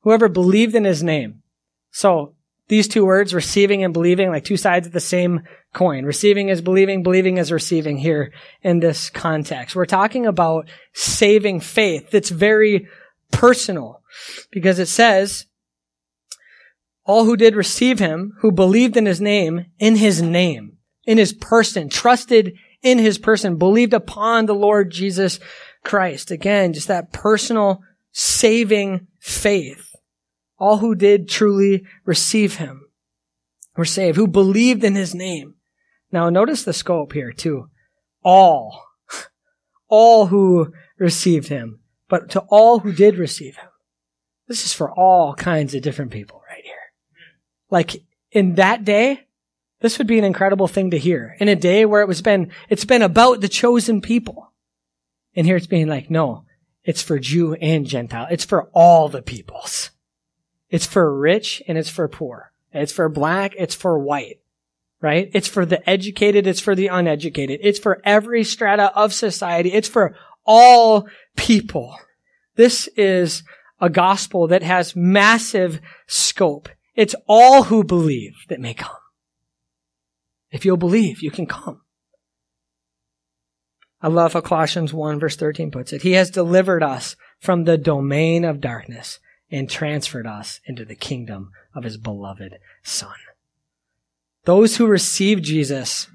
whoever 0.02 0.28
believed 0.28 0.74
in 0.74 0.84
his 0.84 1.02
name. 1.02 1.42
So 1.90 2.34
these 2.68 2.88
two 2.88 3.04
words, 3.04 3.34
receiving 3.34 3.84
and 3.84 3.92
believing, 3.92 4.30
like 4.30 4.44
two 4.44 4.56
sides 4.56 4.86
of 4.86 4.92
the 4.92 5.00
same 5.00 5.42
coin. 5.74 6.04
Receiving 6.04 6.48
is 6.48 6.60
believing, 6.60 7.02
believing 7.02 7.36
is 7.36 7.52
receiving 7.52 7.98
here 7.98 8.32
in 8.62 8.80
this 8.80 9.10
context. 9.10 9.74
We're 9.76 9.86
talking 9.86 10.26
about 10.26 10.68
saving 10.92 11.60
faith 11.60 12.10
that's 12.10 12.30
very 12.30 12.88
personal 13.30 14.02
because 14.50 14.78
it 14.78 14.86
says, 14.86 15.46
all 17.04 17.24
who 17.24 17.36
did 17.36 17.56
receive 17.56 17.98
him, 17.98 18.34
who 18.40 18.52
believed 18.52 18.96
in 18.96 19.06
his 19.06 19.20
name, 19.20 19.66
in 19.78 19.96
his 19.96 20.22
name, 20.22 20.78
in 21.04 21.18
his 21.18 21.32
person, 21.32 21.88
trusted 21.88 22.54
in 22.80 22.98
his 22.98 23.18
person, 23.18 23.56
believed 23.56 23.92
upon 23.92 24.46
the 24.46 24.54
Lord 24.54 24.90
Jesus 24.90 25.40
Christ. 25.84 26.30
Again, 26.30 26.72
just 26.72 26.88
that 26.88 27.12
personal 27.12 27.82
saving 28.12 29.08
faith. 29.18 29.91
All 30.62 30.78
who 30.78 30.94
did 30.94 31.28
truly 31.28 31.84
receive 32.04 32.58
him 32.58 32.86
were 33.76 33.84
saved, 33.84 34.16
who 34.16 34.28
believed 34.28 34.84
in 34.84 34.94
his 34.94 35.12
name. 35.12 35.56
Now 36.12 36.30
notice 36.30 36.62
the 36.62 36.72
scope 36.72 37.14
here 37.14 37.32
too. 37.32 37.68
All. 38.22 38.84
All 39.88 40.26
who 40.26 40.72
received 40.98 41.48
him. 41.48 41.80
But 42.08 42.30
to 42.30 42.40
all 42.42 42.78
who 42.78 42.92
did 42.92 43.18
receive 43.18 43.56
him. 43.56 43.70
This 44.46 44.64
is 44.64 44.72
for 44.72 44.88
all 44.92 45.34
kinds 45.34 45.74
of 45.74 45.82
different 45.82 46.12
people 46.12 46.42
right 46.48 46.62
here. 46.62 46.92
Like 47.68 47.96
in 48.30 48.54
that 48.54 48.84
day, 48.84 49.26
this 49.80 49.98
would 49.98 50.06
be 50.06 50.18
an 50.20 50.24
incredible 50.24 50.68
thing 50.68 50.92
to 50.92 50.98
hear. 50.98 51.34
In 51.40 51.48
a 51.48 51.56
day 51.56 51.84
where 51.86 52.02
it 52.02 52.08
was 52.08 52.22
been, 52.22 52.52
it's 52.68 52.84
been 52.84 53.02
about 53.02 53.40
the 53.40 53.48
chosen 53.48 54.00
people. 54.00 54.52
And 55.34 55.44
here 55.44 55.56
it's 55.56 55.66
being 55.66 55.88
like, 55.88 56.08
no, 56.08 56.44
it's 56.84 57.02
for 57.02 57.18
Jew 57.18 57.54
and 57.54 57.84
Gentile. 57.84 58.28
It's 58.30 58.44
for 58.44 58.68
all 58.72 59.08
the 59.08 59.22
peoples. 59.22 59.90
It's 60.72 60.86
for 60.86 61.16
rich 61.16 61.62
and 61.68 61.76
it's 61.76 61.90
for 61.90 62.08
poor. 62.08 62.50
It's 62.72 62.92
for 62.92 63.10
black. 63.10 63.52
It's 63.58 63.74
for 63.74 63.98
white. 63.98 64.40
Right? 65.02 65.30
It's 65.34 65.48
for 65.48 65.66
the 65.66 65.88
educated. 65.88 66.46
It's 66.46 66.60
for 66.60 66.74
the 66.74 66.86
uneducated. 66.86 67.60
It's 67.62 67.78
for 67.78 68.00
every 68.04 68.42
strata 68.42 68.90
of 68.96 69.12
society. 69.12 69.72
It's 69.72 69.88
for 69.88 70.16
all 70.46 71.06
people. 71.36 71.94
This 72.56 72.88
is 72.96 73.42
a 73.80 73.90
gospel 73.90 74.46
that 74.48 74.62
has 74.62 74.96
massive 74.96 75.80
scope. 76.06 76.70
It's 76.94 77.14
all 77.26 77.64
who 77.64 77.84
believe 77.84 78.34
that 78.48 78.60
may 78.60 78.74
come. 78.74 78.96
If 80.50 80.64
you'll 80.64 80.76
believe, 80.78 81.22
you 81.22 81.30
can 81.30 81.46
come. 81.46 81.82
I 84.00 84.08
love 84.08 84.32
how 84.32 84.40
Colossians 84.40 84.94
1 84.94 85.18
verse 85.18 85.36
13 85.36 85.70
puts 85.70 85.92
it. 85.92 86.02
He 86.02 86.12
has 86.12 86.30
delivered 86.30 86.82
us 86.82 87.14
from 87.40 87.64
the 87.64 87.76
domain 87.76 88.44
of 88.44 88.60
darkness 88.60 89.18
and 89.52 89.68
transferred 89.68 90.26
us 90.26 90.60
into 90.64 90.84
the 90.84 90.94
kingdom 90.96 91.50
of 91.74 91.84
his 91.84 91.98
beloved 91.98 92.58
son. 92.82 93.14
Those 94.44 94.76
who 94.76 94.86
receive 94.86 95.42
Jesus 95.42 96.08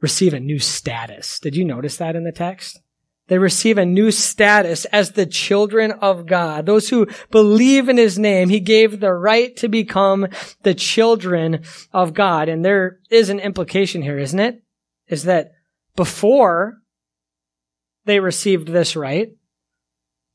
receive 0.00 0.34
a 0.34 0.40
new 0.40 0.58
status. 0.58 1.40
Did 1.40 1.56
you 1.56 1.64
notice 1.64 1.96
that 1.96 2.14
in 2.14 2.24
the 2.24 2.30
text? 2.30 2.80
They 3.28 3.38
receive 3.38 3.78
a 3.78 3.86
new 3.86 4.10
status 4.10 4.84
as 4.86 5.12
the 5.12 5.24
children 5.24 5.92
of 5.92 6.26
God. 6.26 6.66
Those 6.66 6.90
who 6.90 7.08
believe 7.30 7.88
in 7.88 7.96
his 7.96 8.18
name, 8.18 8.50
he 8.50 8.60
gave 8.60 9.00
the 9.00 9.14
right 9.14 9.56
to 9.56 9.68
become 9.68 10.28
the 10.62 10.74
children 10.74 11.62
of 11.90 12.12
God. 12.12 12.50
And 12.50 12.62
there 12.62 12.98
is 13.10 13.30
an 13.30 13.40
implication 13.40 14.02
here, 14.02 14.18
isn't 14.18 14.38
it? 14.38 14.62
Is 15.08 15.24
that 15.24 15.52
before 15.96 16.82
they 18.04 18.20
received 18.20 18.68
this 18.68 18.94
right, 18.94 19.30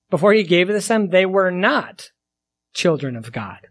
before 0.10 0.34
he 0.34 0.44
gave 0.44 0.68
this 0.68 0.88
them, 0.88 1.10
they 1.10 1.26
were 1.26 1.52
not 1.52 2.12
children 2.74 3.16
of 3.16 3.32
God. 3.32 3.68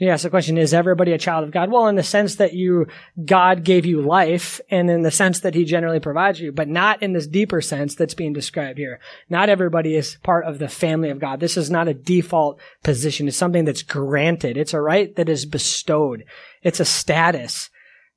You 0.00 0.08
ask 0.08 0.22
the 0.22 0.30
question, 0.30 0.56
is 0.56 0.72
everybody 0.72 1.12
a 1.12 1.18
child 1.18 1.44
of 1.44 1.50
God? 1.50 1.70
Well, 1.70 1.86
in 1.86 1.94
the 1.94 2.02
sense 2.02 2.36
that 2.36 2.54
you, 2.54 2.86
God 3.22 3.64
gave 3.64 3.84
you 3.84 4.00
life 4.00 4.58
and 4.70 4.88
in 4.90 5.02
the 5.02 5.10
sense 5.10 5.40
that 5.40 5.54
he 5.54 5.66
generally 5.66 6.00
provides 6.00 6.40
you, 6.40 6.52
but 6.52 6.68
not 6.68 7.02
in 7.02 7.12
this 7.12 7.26
deeper 7.26 7.60
sense 7.60 7.94
that's 7.94 8.14
being 8.14 8.32
described 8.32 8.78
here. 8.78 8.98
Not 9.28 9.50
everybody 9.50 9.94
is 9.94 10.16
part 10.22 10.46
of 10.46 10.58
the 10.58 10.70
family 10.70 11.10
of 11.10 11.18
God. 11.18 11.38
This 11.38 11.58
is 11.58 11.70
not 11.70 11.86
a 11.86 11.92
default 11.92 12.58
position. 12.82 13.28
It's 13.28 13.36
something 13.36 13.66
that's 13.66 13.82
granted. 13.82 14.56
It's 14.56 14.72
a 14.72 14.80
right 14.80 15.14
that 15.16 15.28
is 15.28 15.44
bestowed. 15.44 16.24
It's 16.62 16.80
a 16.80 16.86
status 16.86 17.68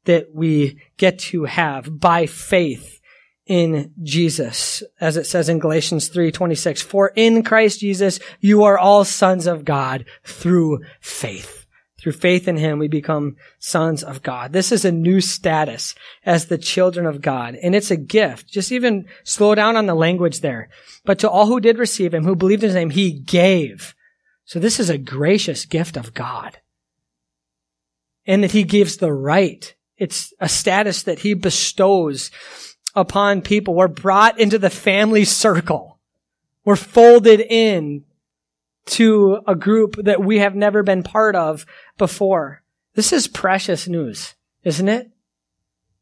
that 0.06 0.34
we 0.34 0.80
get 0.96 1.20
to 1.20 1.44
have 1.44 2.00
by 2.00 2.28
faith 2.28 3.02
in 3.46 3.92
Jesus, 4.02 4.84
as 5.02 5.18
it 5.18 5.26
says 5.26 5.50
in 5.50 5.60
Galatians 5.60 6.10
3:26, 6.10 6.82
for 6.82 7.12
in 7.16 7.44
Christ 7.44 7.80
Jesus 7.80 8.20
you 8.40 8.64
are 8.64 8.78
all 8.78 9.04
sons 9.04 9.48
of 9.48 9.66
God 9.66 10.06
through 10.24 10.80
faith. 11.02 11.66
Through 12.00 12.14
faith 12.14 12.50
in 12.50 12.58
him, 12.58 12.80
we 12.80 12.90
become 12.90 13.38
sons 13.60 14.04
of 14.04 14.22
God. 14.24 14.52
This 14.52 14.74
is 14.74 14.84
a 14.84 14.92
new 14.92 15.22
status 15.22 15.96
as 16.26 16.48
the 16.48 16.58
children 16.58 17.06
of 17.06 17.22
God, 17.22 17.56
and 17.56 17.74
it's 17.74 17.92
a 17.92 17.98
gift. 17.98 18.50
Just 18.50 18.74
even 18.74 19.06
slow 19.24 19.56
down 19.56 19.78
on 19.78 19.86
the 19.86 19.96
language 19.96 20.42
there. 20.42 20.70
But 21.06 21.20
to 21.20 21.30
all 21.30 21.48
who 21.48 21.62
did 21.62 21.78
receive 21.78 22.14
him, 22.14 22.26
who 22.26 22.36
believed 22.36 22.62
in 22.62 22.70
his 22.70 22.76
name, 22.76 22.90
he 22.90 23.12
gave. 23.12 23.96
So 24.44 24.60
this 24.60 24.82
is 24.82 24.90
a 24.90 24.98
gracious 24.98 25.64
gift 25.66 25.96
of 25.96 26.14
God. 26.14 26.58
And 28.26 28.44
that 28.44 28.52
he 28.52 28.64
gives 28.64 28.98
the 28.98 29.14
right. 29.14 29.74
It's 29.98 30.34
a 30.42 30.50
status 30.50 31.04
that 31.04 31.20
he 31.20 31.34
bestows 31.34 32.32
upon 32.96 33.42
people. 33.42 33.74
We're 33.74 33.88
brought 33.88 34.40
into 34.40 34.60
the 34.60 34.70
family 34.70 35.26
circle. 35.26 36.00
We're 36.66 36.76
folded 36.76 37.42
in 37.42 38.06
to 38.86 39.40
a 39.48 39.56
group 39.56 39.96
that 40.04 40.24
we 40.24 40.40
have 40.40 40.56
never 40.56 40.84
been 40.84 41.04
part 41.04 41.36
of 41.36 41.66
before. 41.98 42.62
This 42.96 43.14
is 43.14 43.28
precious 43.28 43.88
news, 43.88 44.36
isn't 44.64 44.90
it? 44.90 45.10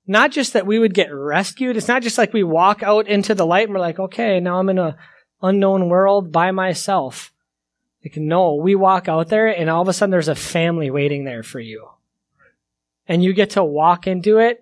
Not 0.08 0.32
just 0.32 0.54
that 0.54 0.66
we 0.66 0.80
would 0.80 0.94
get 0.94 1.14
rescued. 1.14 1.78
It's 1.78 1.88
not 1.88 2.02
just 2.02 2.18
like 2.18 2.34
we 2.34 2.44
walk 2.44 2.84
out 2.84 3.08
into 3.08 3.36
the 3.36 3.46
light 3.46 3.66
and 3.66 3.74
we're 3.74 3.80
like, 3.80 4.00
okay, 4.00 4.40
now 4.40 4.60
I'm 4.60 4.70
in 4.70 4.80
a 4.80 4.98
unknown 5.42 5.90
world 5.90 6.32
by 6.32 6.52
myself. 6.52 7.32
Like, 8.04 8.18
no, 8.18 8.56
we 8.56 8.76
walk 8.76 9.08
out 9.08 9.30
there 9.30 9.48
and 9.48 9.70
all 9.70 9.82
of 9.82 9.88
a 9.88 9.94
sudden 9.94 10.12
there's 10.12 10.28
a 10.28 10.36
family 10.36 10.90
waiting 10.90 11.24
there 11.24 11.44
for 11.44 11.60
you. 11.60 11.88
And 13.08 13.24
you 13.24 13.34
get 13.34 13.52
to 13.52 13.64
walk 13.64 14.08
into 14.08 14.40
it 14.40 14.61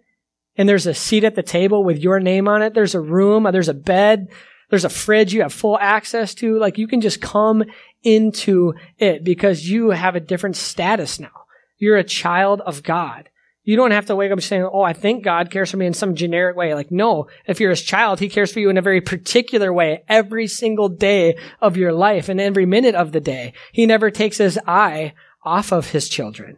and 0.60 0.68
there's 0.68 0.86
a 0.86 0.94
seat 0.94 1.24
at 1.24 1.36
the 1.36 1.42
table 1.42 1.86
with 1.86 2.00
your 2.00 2.20
name 2.20 2.50
on 2.50 2.62
it. 2.62 2.74
There's 2.74 2.94
a 2.94 3.00
room, 3.00 3.46
uh, 3.46 3.52
there's 3.52 3.70
a 3.70 3.74
bed, 3.74 4.28
there's 4.70 4.84
a 4.84 4.90
fridge 4.90 5.34
you 5.34 5.42
have 5.42 5.54
full 5.54 5.80
access 5.80 6.34
to. 6.36 6.60
Like 6.60 6.78
you 6.78 6.86
can 6.86 7.00
just 7.00 7.22
come 7.22 7.64
into 8.04 8.74
it 8.98 9.24
because 9.24 9.70
you 9.70 9.92
have 9.92 10.18
a 10.18 10.20
different 10.20 10.58
status 10.58 11.18
now. 11.18 11.32
You're 11.78 11.96
a 11.96 12.04
child 12.04 12.60
of 12.60 12.84
God. 12.84 13.30
You 13.64 13.78
don't 13.78 13.92
have 13.92 14.08
to 14.08 14.18
wake 14.18 14.34
up 14.34 14.42
saying, 14.42 14.68
Oh, 14.70 14.82
I 14.82 14.92
think 14.92 15.24
God 15.24 15.50
cares 15.50 15.72
for 15.72 15.78
me 15.78 15.86
in 15.86 15.94
some 15.94 16.14
generic 16.14 16.58
way. 16.58 16.74
Like, 16.74 16.92
no, 16.92 17.30
if 17.48 17.62
you're 17.62 17.70
his 17.70 17.82
child, 17.82 18.20
he 18.20 18.28
cares 18.28 18.52
for 18.52 18.60
you 18.60 18.70
in 18.70 18.78
a 18.78 18.82
very 18.82 19.00
particular 19.00 19.72
way 19.72 20.04
every 20.10 20.48
single 20.48 20.90
day 20.90 21.38
of 21.62 21.78
your 21.78 21.94
life 21.94 22.28
and 22.28 22.42
every 22.42 22.66
minute 22.66 22.96
of 22.96 23.14
the 23.14 23.22
day. 23.22 23.54
He 23.72 23.86
never 23.86 24.12
takes 24.12 24.40
his 24.40 24.60
eye 24.68 25.14
off 25.42 25.72
of 25.72 25.92
his 25.92 26.10
children. 26.10 26.58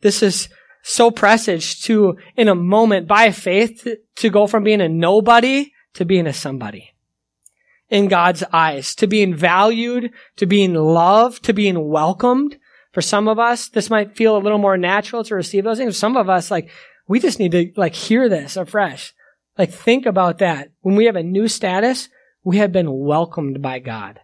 This 0.00 0.20
is 0.20 0.48
so 0.86 1.10
presaged 1.10 1.84
to, 1.84 2.18
in 2.36 2.46
a 2.46 2.54
moment, 2.54 3.08
by 3.08 3.30
faith, 3.30 3.84
to, 3.84 3.96
to 4.16 4.28
go 4.28 4.46
from 4.46 4.64
being 4.64 4.82
a 4.82 4.88
nobody 4.88 5.72
to 5.94 6.04
being 6.04 6.26
a 6.26 6.32
somebody 6.32 6.94
in 7.88 8.08
God's 8.08 8.44
eyes, 8.52 8.94
to 8.96 9.06
being 9.06 9.34
valued, 9.34 10.12
to 10.36 10.44
being 10.44 10.74
loved, 10.74 11.42
to 11.44 11.54
being 11.54 11.88
welcomed. 11.88 12.58
For 12.92 13.00
some 13.00 13.28
of 13.28 13.38
us, 13.38 13.68
this 13.68 13.88
might 13.88 14.14
feel 14.16 14.36
a 14.36 14.38
little 14.38 14.58
more 14.58 14.76
natural 14.76 15.24
to 15.24 15.34
receive 15.34 15.64
those 15.64 15.78
things. 15.78 15.94
For 15.94 15.98
Some 15.98 16.18
of 16.18 16.28
us, 16.28 16.50
like, 16.50 16.70
we 17.08 17.18
just 17.18 17.38
need 17.38 17.52
to, 17.52 17.72
like, 17.76 17.94
hear 17.94 18.28
this 18.28 18.56
afresh. 18.56 19.14
Like, 19.56 19.70
think 19.72 20.04
about 20.04 20.38
that. 20.38 20.70
When 20.82 20.96
we 20.96 21.06
have 21.06 21.16
a 21.16 21.22
new 21.22 21.48
status, 21.48 22.10
we 22.42 22.58
have 22.58 22.72
been 22.72 22.92
welcomed 22.92 23.62
by 23.62 23.78
God. 23.78 24.20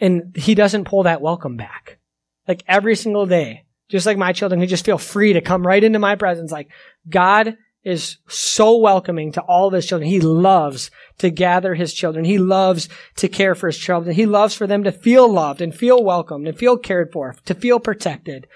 And 0.00 0.36
He 0.36 0.54
doesn't 0.54 0.84
pull 0.84 1.04
that 1.04 1.22
welcome 1.22 1.56
back. 1.56 1.98
Like, 2.46 2.62
every 2.68 2.94
single 2.94 3.24
day, 3.24 3.64
just 3.90 4.06
like 4.06 4.16
my 4.16 4.32
children 4.32 4.60
who 4.60 4.66
just 4.66 4.84
feel 4.86 4.98
free 4.98 5.34
to 5.34 5.40
come 5.40 5.66
right 5.66 5.82
into 5.82 5.98
my 5.98 6.14
presence, 6.14 6.52
like, 6.52 6.70
God 7.08 7.56
is 7.82 8.18
so 8.28 8.76
welcoming 8.76 9.32
to 9.32 9.40
all 9.40 9.68
of 9.68 9.72
his 9.72 9.86
children. 9.86 10.08
He 10.08 10.20
loves 10.20 10.90
to 11.18 11.30
gather 11.30 11.74
his 11.74 11.94
children. 11.94 12.24
He 12.24 12.38
loves 12.38 12.88
to 13.16 13.28
care 13.28 13.54
for 13.54 13.68
his 13.68 13.78
children. 13.78 14.14
He 14.14 14.26
loves 14.26 14.54
for 14.54 14.66
them 14.66 14.84
to 14.84 14.92
feel 14.92 15.30
loved 15.32 15.60
and 15.60 15.74
feel 15.74 16.04
welcomed 16.04 16.46
and 16.46 16.56
feel 16.56 16.76
cared 16.76 17.10
for, 17.10 17.34
to 17.46 17.54
feel 17.54 17.80
protected. 17.80 18.46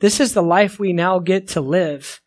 This 0.00 0.18
is 0.18 0.32
the 0.32 0.42
life 0.42 0.78
we 0.78 0.92
now 0.92 1.18
get 1.18 1.48
to 1.48 1.60
live. 1.60 2.20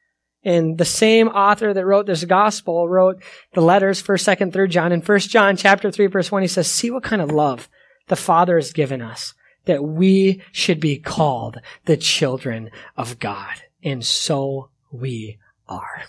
And 0.44 0.78
the 0.78 0.86
same 0.86 1.28
author 1.28 1.74
that 1.74 1.86
wrote 1.86 2.06
this 2.06 2.24
gospel 2.24 2.88
wrote 2.88 3.22
the 3.54 3.62
letters, 3.62 4.02
1st, 4.02 4.38
2nd, 4.38 4.52
3rd 4.54 4.70
John. 4.70 4.92
In 4.92 5.02
1st 5.02 5.30
John 5.30 5.58
chapter 5.58 5.92
3, 5.92 6.08
verse 6.08 6.32
1, 6.32 6.44
he 6.44 6.48
says, 6.48 6.72
see 6.72 6.92
what 6.92 7.04
kind 7.04 7.22
of 7.22 7.32
love 7.32 7.68
the 8.08 8.16
Father 8.16 8.56
has 8.56 8.72
given 8.72 9.02
us, 9.02 9.34
that 9.68 9.84
we 9.84 10.42
should 10.52 10.80
be 10.80 10.98
called 10.98 11.58
the 11.86 11.98
children 11.98 12.72
of 12.98 13.20
God. 13.20 13.62
And 13.84 14.04
so 14.04 14.70
we 14.92 15.38
are. 15.68 16.04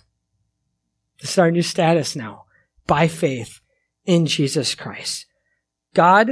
This 1.21 1.33
is 1.33 1.39
our 1.39 1.51
new 1.51 1.63
status 1.63 2.17
now 2.17 2.47
by 2.87 3.09
faith 3.09 3.61
in 4.07 4.27
Jesus 4.27 4.75
Christ. 4.75 5.27
God 5.93 6.31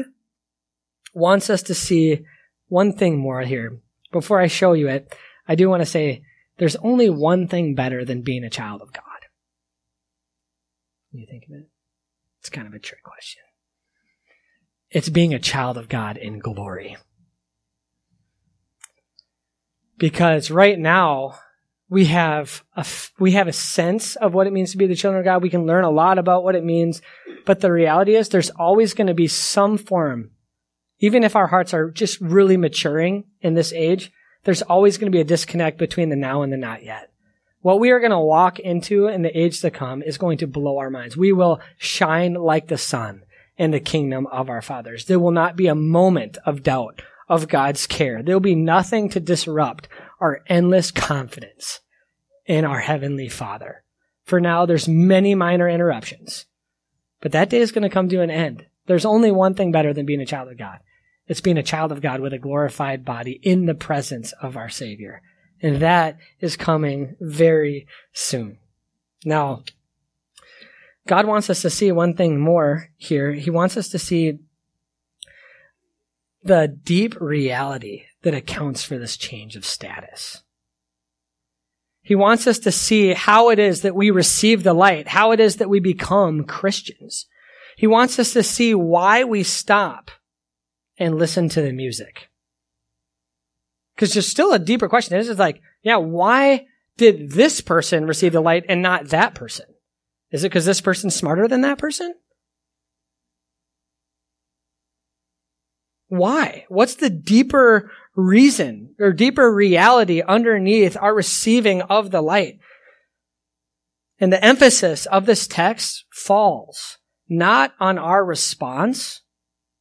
wants 1.12 1.50
us 1.50 1.62
to 1.64 1.74
see 1.74 2.24
one 2.68 2.92
thing 2.92 3.18
more 3.18 3.42
here. 3.42 3.80
Before 4.12 4.40
I 4.40 4.46
show 4.46 4.72
you 4.72 4.88
it, 4.88 5.14
I 5.48 5.56
do 5.56 5.68
want 5.68 5.82
to 5.82 5.86
say 5.86 6.22
there's 6.58 6.76
only 6.76 7.10
one 7.10 7.48
thing 7.48 7.74
better 7.74 8.04
than 8.04 8.22
being 8.22 8.44
a 8.44 8.50
child 8.50 8.80
of 8.80 8.92
God. 8.92 9.02
You 11.12 11.26
think 11.26 11.44
of 11.48 11.56
it? 11.56 11.68
It's 12.40 12.50
kind 12.50 12.66
of 12.66 12.74
a 12.74 12.78
trick 12.78 13.02
question. 13.02 13.42
It's 14.90 15.08
being 15.08 15.34
a 15.34 15.38
child 15.38 15.76
of 15.76 15.88
God 15.88 16.16
in 16.16 16.38
glory. 16.38 16.96
Because 19.98 20.50
right 20.50 20.78
now, 20.78 21.38
we 21.88 22.06
have 22.06 22.64
a 22.74 22.84
we 23.18 23.32
have 23.32 23.48
a 23.48 23.52
sense 23.52 24.16
of 24.16 24.34
what 24.34 24.46
it 24.46 24.52
means 24.52 24.72
to 24.72 24.76
be 24.76 24.86
the 24.86 24.96
children 24.96 25.20
of 25.20 25.24
God. 25.24 25.42
We 25.42 25.50
can 25.50 25.66
learn 25.66 25.84
a 25.84 25.90
lot 25.90 26.18
about 26.18 26.42
what 26.42 26.56
it 26.56 26.64
means, 26.64 27.00
but 27.44 27.60
the 27.60 27.70
reality 27.70 28.16
is 28.16 28.28
there's 28.28 28.50
always 28.50 28.92
going 28.92 29.06
to 29.06 29.14
be 29.14 29.28
some 29.28 29.78
form 29.78 30.32
even 30.98 31.24
if 31.24 31.36
our 31.36 31.46
hearts 31.46 31.74
are 31.74 31.90
just 31.90 32.20
really 32.20 32.56
maturing 32.56 33.24
in 33.40 33.54
this 33.54 33.72
age, 33.72 34.12
there's 34.44 34.62
always 34.62 34.96
going 34.98 35.10
to 35.10 35.16
be 35.16 35.20
a 35.20 35.24
disconnect 35.24 35.78
between 35.78 36.08
the 36.08 36.16
now 36.16 36.42
and 36.42 36.52
the 36.52 36.56
not 36.56 36.84
yet. 36.84 37.10
What 37.60 37.80
we 37.80 37.90
are 37.90 37.98
going 37.98 38.12
to 38.12 38.18
walk 38.18 38.58
into 38.60 39.08
in 39.08 39.22
the 39.22 39.38
age 39.38 39.60
to 39.60 39.70
come 39.70 40.02
is 40.02 40.18
going 40.18 40.38
to 40.38 40.46
blow 40.46 40.78
our 40.78 40.90
minds. 40.90 41.16
We 41.16 41.32
will 41.32 41.60
shine 41.78 42.34
like 42.34 42.68
the 42.68 42.78
sun 42.78 43.22
in 43.56 43.72
the 43.72 43.80
kingdom 43.80 44.26
of 44.28 44.48
our 44.48 44.62
fathers. 44.62 45.06
There 45.06 45.18
will 45.18 45.32
not 45.32 45.56
be 45.56 45.66
a 45.66 45.74
moment 45.74 46.38
of 46.46 46.62
doubt 46.62 47.02
of 47.28 47.48
God's 47.48 47.86
care. 47.86 48.22
There 48.22 48.34
will 48.34 48.40
be 48.40 48.54
nothing 48.54 49.08
to 49.10 49.20
disrupt 49.20 49.88
our 50.20 50.42
endless 50.46 50.90
confidence 50.90 51.80
in 52.46 52.64
our 52.64 52.80
heavenly 52.80 53.28
Father. 53.28 53.82
For 54.24 54.40
now, 54.40 54.66
there's 54.66 54.88
many 54.88 55.34
minor 55.34 55.68
interruptions, 55.68 56.46
but 57.20 57.32
that 57.32 57.50
day 57.50 57.60
is 57.60 57.72
going 57.72 57.82
to 57.82 57.88
come 57.88 58.08
to 58.08 58.22
an 58.22 58.30
end. 58.30 58.66
There's 58.86 59.04
only 59.04 59.30
one 59.30 59.54
thing 59.54 59.72
better 59.72 59.92
than 59.92 60.06
being 60.06 60.20
a 60.20 60.26
child 60.26 60.50
of 60.50 60.58
God. 60.58 60.78
It's 61.26 61.40
being 61.40 61.58
a 61.58 61.62
child 61.62 61.90
of 61.90 62.00
God 62.00 62.20
with 62.20 62.32
a 62.32 62.38
glorified 62.38 63.04
body 63.04 63.40
in 63.42 63.66
the 63.66 63.74
presence 63.74 64.32
of 64.40 64.56
our 64.56 64.68
Savior. 64.68 65.22
And 65.60 65.80
that 65.82 66.18
is 66.40 66.56
coming 66.56 67.16
very 67.20 67.86
soon. 68.12 68.58
Now, 69.24 69.62
God 71.06 71.26
wants 71.26 71.50
us 71.50 71.62
to 71.62 71.70
see 71.70 71.90
one 71.90 72.14
thing 72.14 72.38
more 72.38 72.90
here. 72.96 73.32
He 73.32 73.50
wants 73.50 73.76
us 73.76 73.88
to 73.88 73.98
see 73.98 74.38
the 76.46 76.68
deep 76.82 77.20
reality 77.20 78.04
that 78.22 78.34
accounts 78.34 78.82
for 78.82 78.98
this 78.98 79.16
change 79.16 79.56
of 79.56 79.64
status. 79.64 80.42
He 82.02 82.14
wants 82.14 82.46
us 82.46 82.60
to 82.60 82.72
see 82.72 83.14
how 83.14 83.50
it 83.50 83.58
is 83.58 83.82
that 83.82 83.96
we 83.96 84.10
receive 84.10 84.62
the 84.62 84.74
light, 84.74 85.08
how 85.08 85.32
it 85.32 85.40
is 85.40 85.56
that 85.56 85.68
we 85.68 85.80
become 85.80 86.44
Christians. 86.44 87.26
He 87.76 87.86
wants 87.86 88.18
us 88.18 88.32
to 88.34 88.42
see 88.42 88.74
why 88.74 89.24
we 89.24 89.42
stop 89.42 90.10
and 90.98 91.18
listen 91.18 91.48
to 91.50 91.60
the 91.60 91.72
music. 91.72 92.28
Because 93.94 94.14
there's 94.14 94.28
still 94.28 94.52
a 94.52 94.58
deeper 94.58 94.88
question. 94.88 95.18
This 95.18 95.28
is 95.28 95.38
like, 95.38 95.60
yeah, 95.82 95.96
why 95.96 96.66
did 96.96 97.32
this 97.32 97.60
person 97.60 98.06
receive 98.06 98.32
the 98.32 98.40
light 98.40 98.64
and 98.68 98.82
not 98.82 99.08
that 99.08 99.34
person? 99.34 99.66
Is 100.30 100.44
it 100.44 100.48
because 100.48 100.64
this 100.64 100.80
person's 100.80 101.14
smarter 101.14 101.48
than 101.48 101.62
that 101.62 101.78
person? 101.78 102.14
Why? 106.08 106.66
What's 106.68 106.94
the 106.94 107.10
deeper 107.10 107.90
reason 108.14 108.94
or 108.98 109.12
deeper 109.12 109.52
reality 109.52 110.22
underneath 110.22 110.96
our 111.00 111.14
receiving 111.14 111.82
of 111.82 112.10
the 112.10 112.22
light? 112.22 112.58
And 114.18 114.32
the 114.32 114.42
emphasis 114.42 115.06
of 115.06 115.26
this 115.26 115.46
text 115.46 116.04
falls 116.10 116.98
not 117.28 117.74
on 117.80 117.98
our 117.98 118.24
response 118.24 119.22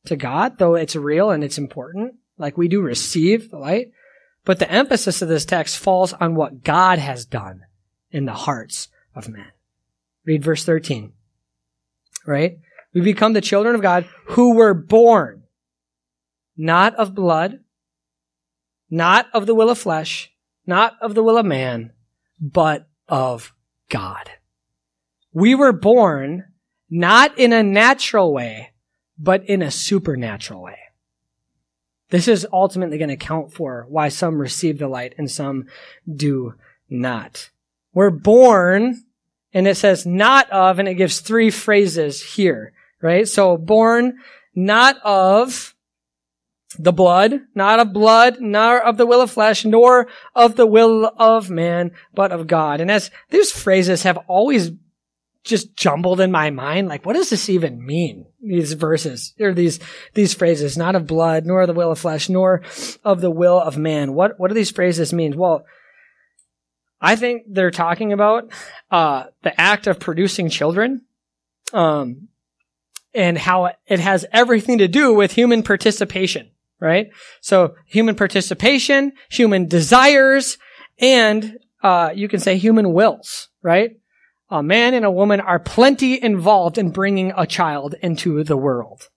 to 0.05 0.15
God, 0.15 0.57
though 0.57 0.75
it's 0.75 0.95
real 0.95 1.29
and 1.29 1.43
it's 1.43 1.57
important, 1.57 2.15
like 2.37 2.57
we 2.57 2.67
do 2.67 2.81
receive 2.81 3.49
the 3.49 3.57
light, 3.57 3.91
But 4.45 4.59
the 4.59 4.71
emphasis 4.71 5.21
of 5.21 5.27
this 5.27 5.43
text 5.43 5.77
falls 5.77 6.13
on 6.13 6.35
what 6.35 6.63
God 6.63 6.99
has 6.99 7.25
done 7.25 7.61
in 8.11 8.25
the 8.25 8.33
hearts 8.33 8.87
of 9.15 9.27
men. 9.27 9.51
Read 10.23 10.43
verse 10.43 10.63
13. 10.63 11.13
Right? 12.25 12.59
We 12.93 13.01
become 13.01 13.33
the 13.33 13.41
children 13.41 13.75
of 13.75 13.81
God 13.81 14.07
who 14.27 14.53
were 14.53 14.73
born 14.73 15.43
not 16.57 16.95
of 16.95 17.15
blood, 17.15 17.59
not 18.89 19.27
of 19.33 19.45
the 19.45 19.55
will 19.55 19.69
of 19.69 19.77
flesh, 19.77 20.31
not 20.65 20.93
of 21.01 21.15
the 21.15 21.23
will 21.23 21.37
of 21.37 21.45
man, 21.45 21.91
but 22.39 22.87
of 23.07 23.53
God. 23.89 24.31
We 25.33 25.53
were 25.55 25.73
born 25.73 26.45
not 26.89 27.37
in 27.37 27.51
a 27.51 27.63
natural 27.63 28.33
way, 28.33 28.71
but 29.17 29.47
in 29.49 29.61
a 29.61 29.71
supernatural 29.71 30.61
way. 30.61 30.77
This 32.09 32.27
is 32.27 32.47
ultimately 32.53 32.97
going 32.97 33.09
to 33.09 33.17
count 33.17 33.53
for 33.53 33.85
why 33.89 34.09
some 34.09 34.39
receive 34.39 34.77
the 34.77 34.87
light 34.87 35.15
and 35.17 35.29
some 35.29 35.65
do 36.13 36.53
not. 36.89 37.49
We're 37.93 38.11
born, 38.11 39.03
and 39.53 39.67
it 39.67 39.75
says 39.75 40.05
not 40.05 40.49
of, 40.51 40.79
and 40.79 40.87
it 40.87 40.95
gives 40.95 41.19
three 41.19 41.49
phrases 41.49 42.21
here, 42.21 42.73
right? 43.01 43.27
So 43.27 43.57
born 43.57 44.19
not 44.53 44.97
of 45.03 45.74
the 46.77 46.93
blood, 46.93 47.41
not 47.53 47.79
of 47.79 47.93
blood, 47.93 48.37
nor 48.39 48.79
of 48.79 48.97
the 48.97 49.05
will 49.05 49.21
of 49.21 49.31
flesh, 49.31 49.65
nor 49.65 50.07
of 50.33 50.55
the 50.55 50.65
will 50.65 51.11
of 51.17 51.49
man, 51.49 51.91
but 52.13 52.31
of 52.31 52.47
God. 52.47 52.81
And 52.81 52.91
as 52.91 53.11
these 53.29 53.51
phrases 53.51 54.03
have 54.03 54.17
always 54.27 54.71
just 55.43 55.75
jumbled 55.75 56.19
in 56.19 56.31
my 56.31 56.49
mind, 56.49 56.87
like, 56.87 57.05
what 57.05 57.13
does 57.13 57.29
this 57.29 57.49
even 57.49 57.85
mean? 57.85 58.25
These 58.41 58.73
verses, 58.73 59.33
or 59.39 59.53
these, 59.53 59.79
these 60.13 60.33
phrases, 60.33 60.77
not 60.77 60.95
of 60.95 61.07
blood, 61.07 61.45
nor 61.45 61.61
of 61.61 61.67
the 61.67 61.73
will 61.73 61.91
of 61.91 61.99
flesh, 61.99 62.29
nor 62.29 62.61
of 63.03 63.21
the 63.21 63.31
will 63.31 63.59
of 63.59 63.77
man. 63.77 64.13
What, 64.13 64.39
what 64.39 64.47
do 64.47 64.53
these 64.53 64.71
phrases 64.71 65.13
mean? 65.13 65.37
Well, 65.37 65.65
I 66.99 67.15
think 67.15 67.43
they're 67.47 67.71
talking 67.71 68.13
about, 68.13 68.51
uh, 68.89 69.25
the 69.43 69.59
act 69.59 69.87
of 69.87 69.99
producing 69.99 70.49
children. 70.49 71.01
Um, 71.73 72.29
and 73.15 73.37
how 73.37 73.71
it 73.87 73.99
has 73.99 74.25
everything 74.31 74.79
to 74.79 74.87
do 74.87 75.13
with 75.13 75.31
human 75.31 75.63
participation 75.63 76.51
right? 76.79 77.07
So 77.41 77.75
human 77.87 78.15
participation, 78.15 79.13
human 79.29 79.67
desires, 79.67 80.57
and 80.99 81.57
uh, 81.83 82.11
you 82.13 82.27
can 82.27 82.39
say 82.39 82.57
human 82.57 82.93
wills, 82.93 83.49
right? 83.61 83.91
A 84.49 84.61
man 84.61 84.93
and 84.93 85.05
a 85.05 85.11
woman 85.11 85.39
are 85.39 85.59
plenty 85.59 86.21
involved 86.21 86.77
in 86.77 86.91
bringing 86.91 87.33
a 87.35 87.47
child 87.47 87.95
into 88.01 88.43
the 88.43 88.57
world. 88.57 89.09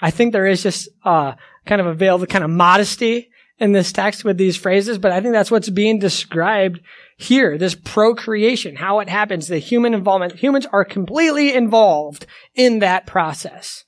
I 0.00 0.10
think 0.10 0.32
there 0.32 0.46
is 0.46 0.62
just 0.62 0.88
uh, 1.04 1.34
kind 1.66 1.80
of 1.80 1.86
a 1.86 1.94
veiled 1.94 2.28
kind 2.28 2.44
of 2.44 2.50
modesty 2.50 3.30
in 3.58 3.72
this 3.72 3.92
text 3.92 4.24
with 4.24 4.38
these 4.38 4.56
phrases, 4.56 4.98
but 4.98 5.10
I 5.10 5.20
think 5.20 5.32
that's 5.32 5.50
what's 5.50 5.68
being 5.68 5.98
described 5.98 6.80
here. 7.16 7.58
This 7.58 7.74
procreation, 7.74 8.76
how 8.76 9.00
it 9.00 9.08
happens, 9.08 9.48
the 9.48 9.58
human 9.58 9.94
involvement. 9.94 10.36
Humans 10.36 10.66
are 10.72 10.84
completely 10.84 11.52
involved 11.52 12.26
in 12.54 12.78
that 12.78 13.06
process. 13.06 13.84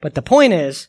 But 0.00 0.14
the 0.14 0.22
point 0.22 0.52
is, 0.52 0.88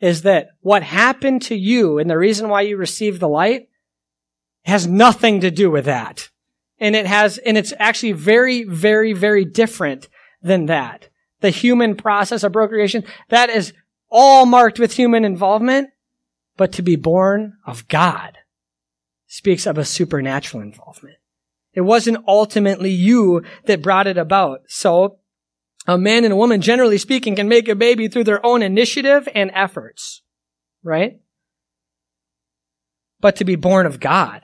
is 0.00 0.22
that 0.22 0.48
what 0.60 0.82
happened 0.82 1.42
to 1.42 1.54
you 1.54 1.98
and 1.98 2.08
the 2.08 2.18
reason 2.18 2.48
why 2.48 2.62
you 2.62 2.76
received 2.76 3.20
the 3.20 3.28
light 3.28 3.68
has 4.64 4.86
nothing 4.86 5.40
to 5.40 5.50
do 5.50 5.70
with 5.70 5.84
that. 5.84 6.30
And 6.78 6.96
it 6.96 7.06
has, 7.06 7.38
and 7.38 7.58
it's 7.58 7.74
actually 7.78 8.12
very, 8.12 8.64
very, 8.64 9.12
very 9.12 9.44
different 9.44 10.08
than 10.42 10.66
that. 10.66 11.08
The 11.40 11.50
human 11.50 11.94
process 11.94 12.42
of 12.42 12.52
procreation, 12.52 13.04
that 13.28 13.50
is 13.50 13.72
all 14.10 14.46
marked 14.46 14.78
with 14.78 14.92
human 14.92 15.24
involvement, 15.24 15.90
but 16.56 16.72
to 16.72 16.82
be 16.82 16.96
born 16.96 17.54
of 17.66 17.88
God 17.88 18.38
speaks 19.26 19.66
of 19.66 19.78
a 19.78 19.84
supernatural 19.84 20.62
involvement. 20.62 21.16
It 21.72 21.82
wasn't 21.82 22.24
ultimately 22.26 22.90
you 22.90 23.42
that 23.66 23.82
brought 23.82 24.06
it 24.06 24.18
about. 24.18 24.62
So 24.66 25.19
a 25.90 25.98
man 25.98 26.22
and 26.22 26.32
a 26.32 26.36
woman, 26.36 26.60
generally 26.60 26.98
speaking, 26.98 27.34
can 27.34 27.48
make 27.48 27.68
a 27.68 27.74
baby 27.74 28.06
through 28.06 28.22
their 28.22 28.44
own 28.46 28.62
initiative 28.62 29.28
and 29.34 29.50
efforts, 29.52 30.22
right? 30.84 31.18
But 33.18 33.36
to 33.36 33.44
be 33.44 33.56
born 33.56 33.86
of 33.86 33.98
God. 33.98 34.42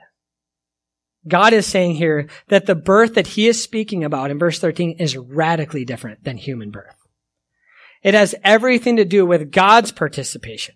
God 1.29 1.53
is 1.53 1.65
saying 1.65 1.95
here 1.95 2.29
that 2.49 2.67
the 2.67 2.75
birth 2.75 3.15
that 3.15 3.29
he 3.29 3.47
is 3.47 3.63
speaking 3.63 4.03
about 4.03 4.33
in 4.33 4.41
verse 4.41 4.59
13 4.59 4.97
is 4.99 5.17
radically 5.17 5.85
different 5.85 6.25
than 6.25 6.37
human 6.37 6.73
birth. 6.73 6.97
It 8.03 8.15
has 8.15 8.35
everything 8.43 8.97
to 8.97 9.05
do 9.05 9.25
with 9.25 9.53
God's 9.53 9.93
participation, 9.93 10.75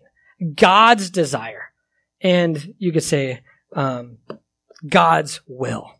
God's 0.54 1.10
desire, 1.10 1.72
and 2.20 2.74
you 2.78 2.92
could 2.92 3.02
say, 3.02 3.40
um, 3.74 4.18
God's 4.88 5.40
will. 5.48 5.94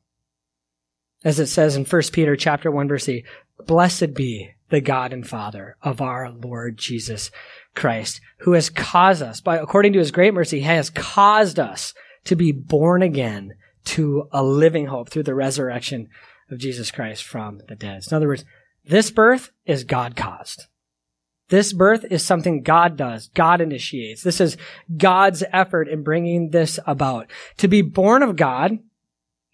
As 1.25 1.41
it 1.41 1.49
says 1.49 1.75
in 1.75 1.85
1 1.85 2.03
Peter 2.12 2.37
chapter 2.37 2.71
1 2.71 2.87
verse 2.87 3.09
8, 3.09 3.25
Blessed 3.66 4.14
be 4.14 4.53
the 4.71 4.81
God 4.81 5.12
and 5.12 5.27
Father 5.27 5.77
of 5.83 6.01
our 6.01 6.31
Lord 6.31 6.79
Jesus 6.79 7.31
Christ, 7.75 8.21
who 8.39 8.53
has 8.53 8.71
caused 8.71 9.23
us, 9.23 9.41
by 9.41 9.57
according 9.57 9.93
to 9.93 9.99
his 9.99 10.11
great 10.11 10.35
mercy, 10.35 10.61
has 10.61 10.91
caused 10.91 11.59
us 11.59 11.93
to 12.25 12.37
be 12.37 12.53
born 12.53 13.03
again 13.03 13.55
to 13.85 14.29
a 14.33 14.43
living 14.43 14.87
hope 14.87 15.11
through 15.11 15.25
the 15.25 15.35
resurrection 15.35 16.09
of 16.51 16.59
Jesus 16.59 16.91
Christ 16.91 17.25
from 17.25 17.61
the 17.68 17.77
dead. 17.77 18.03
In 18.11 18.16
other 18.16 18.29
words, 18.29 18.45
this 18.85 19.11
birth 19.11 19.51
is 19.66 19.85
God 19.85 20.16
caused. 20.16 20.66
This 21.49 21.73
birth 21.73 22.05
is 22.09 22.25
something 22.25 22.62
God 22.62 22.97
does. 22.97 23.29
God 23.35 23.61
initiates. 23.61 24.23
This 24.23 24.41
is 24.41 24.57
God's 24.97 25.43
effort 25.53 25.89
in 25.89 26.05
bringing 26.05 26.51
this 26.51 26.79
about. 26.87 27.29
To 27.59 27.68
be 27.68 27.83
born 27.83 28.23
of 28.23 28.37
God 28.37 28.79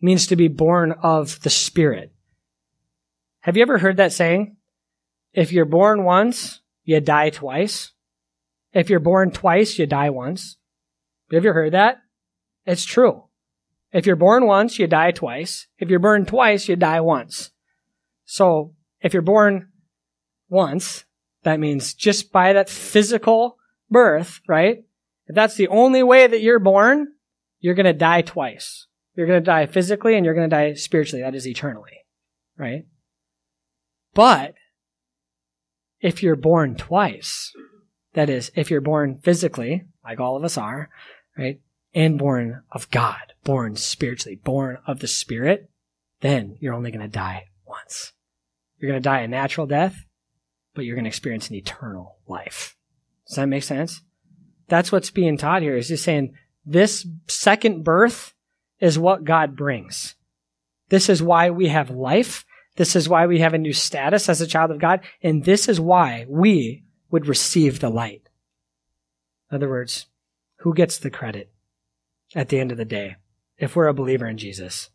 means 0.03 0.27
to 0.27 0.37
be 0.37 0.49
born 0.49 0.93
of 0.93 1.41
the 1.41 1.51
Spirit. 1.51 2.13
Have 3.41 3.57
you 3.57 3.63
ever 3.63 3.79
heard 3.79 3.97
that 3.97 4.13
saying? 4.13 4.56
If 5.37 5.53
you're 5.53 5.67
born 5.67 6.03
once, 6.03 6.63
you 6.83 6.99
die 7.01 7.29
twice. 7.29 7.93
If 8.73 8.89
you're 8.89 9.01
born 9.01 9.31
twice, 9.31 9.79
you 9.79 9.87
die 9.87 10.09
once. 10.09 10.57
Have 11.31 11.45
you 11.45 11.53
heard 11.53 11.75
that? 11.75 11.99
It's 12.65 12.87
true. 12.87 13.25
If 13.93 14.07
you're 14.07 14.17
born 14.17 14.47
once, 14.47 14.79
you 14.79 14.87
die 14.87 15.11
twice. 15.11 15.67
If 15.79 15.91
you're 15.91 15.99
born 15.99 16.25
twice, 16.25 16.69
you 16.69 16.77
die 16.77 17.03
once. 17.03 17.51
So 18.25 18.75
if 19.03 19.13
you're 19.13 19.23
born 19.23 19.69
once, 20.49 21.05
that 21.43 21.61
means 21.61 21.93
just 21.93 22.33
by 22.33 22.55
that 22.55 22.71
physical 22.71 23.59
birth, 23.91 24.41
right? 24.49 24.85
If 25.27 25.35
that's 25.35 25.57
the 25.57 25.69
only 25.69 26.03
way 26.03 26.27
that 26.27 26.41
you're 26.41 26.59
born, 26.59 27.09
you're 27.61 27.75
going 27.75 27.85
to 27.85 27.93
die 27.93 28.23
twice. 28.23 28.87
You're 29.15 29.27
going 29.27 29.41
to 29.41 29.45
die 29.45 29.67
physically 29.67 30.17
and 30.17 30.25
you're 30.25 30.35
going 30.35 30.49
to 30.49 30.57
die 30.57 30.73
spiritually. 30.75 31.23
That 31.23 31.35
is 31.35 31.47
eternally, 31.47 32.05
right? 32.57 32.87
But 34.15 34.55
if 36.01 36.23
you're 36.23 36.37
born 36.37 36.77
twice, 36.77 37.53
that 38.15 38.31
is, 38.31 38.51
if 38.55 38.71
you're 38.71 38.81
born 38.81 39.19
physically, 39.19 39.85
like 40.05 40.21
all 40.21 40.37
of 40.37 40.45
us 40.45 40.57
are, 40.57 40.89
right, 41.37 41.61
and 41.95 42.19
born 42.19 42.63
of 42.73 42.91
God, 42.91 43.33
born 43.45 43.77
spiritually, 43.77 44.37
born 44.37 44.79
of 44.87 45.01
the 45.01 45.09
Spirit, 45.09 45.71
then 46.21 46.57
you're 46.61 46.75
only 46.75 46.91
going 46.91 47.01
to 47.01 47.09
die 47.09 47.49
once. 47.67 48.13
You're 48.79 48.91
going 48.91 49.03
to 49.03 49.09
die 49.09 49.21
a 49.21 49.29
natural 49.29 49.67
death, 49.67 50.05
but 50.75 50.85
you're 50.85 50.97
going 50.97 51.05
to 51.05 51.09
experience 51.09 51.49
an 51.49 51.57
eternal 51.57 52.19
life. 52.27 52.77
Does 53.27 53.37
that 53.37 53.47
make 53.47 53.63
sense? 53.63 54.03
That's 54.69 54.93
what's 54.93 55.11
being 55.11 55.37
taught 55.37 55.63
here 55.63 55.77
is 55.77 55.89
just 55.89 56.05
saying 56.05 56.35
this 56.65 57.07
second 57.29 57.85
birth 57.85 58.35
is 58.81 58.99
what 58.99 59.25
God 59.25 59.57
brings. 59.57 60.15
This 60.89 61.09
is 61.09 61.23
why 61.23 61.51
we 61.51 61.69
have 61.69 61.91
life. 61.91 62.45
This 62.77 62.95
is 62.95 63.09
why 63.09 63.27
we 63.27 63.41
have 63.41 63.55
a 63.55 63.59
new 63.59 63.73
status 63.73 64.29
as 64.29 64.41
a 64.41 64.47
child 64.47 64.71
of 64.71 64.79
God, 64.79 65.01
and 65.23 65.45
this 65.45 65.69
is 65.69 65.81
why 65.81 66.27
we 66.29 66.85
would 67.11 67.27
receive 67.27 67.81
the 67.81 67.91
light. 67.91 68.23
In 69.51 69.57
other 69.57 69.69
words, 69.69 70.07
who 70.59 70.75
gets 70.75 70.99
the 70.99 71.11
credit 71.11 71.51
at 72.35 72.49
the 72.49 72.59
end 72.59 72.73
of 72.73 72.79
the 72.79 72.85
day 72.85 73.17
if 73.59 73.77
we're 73.77 73.89
a 73.89 73.95
believer 73.95 74.27
in 74.27 74.39
Jesus? 74.39 74.91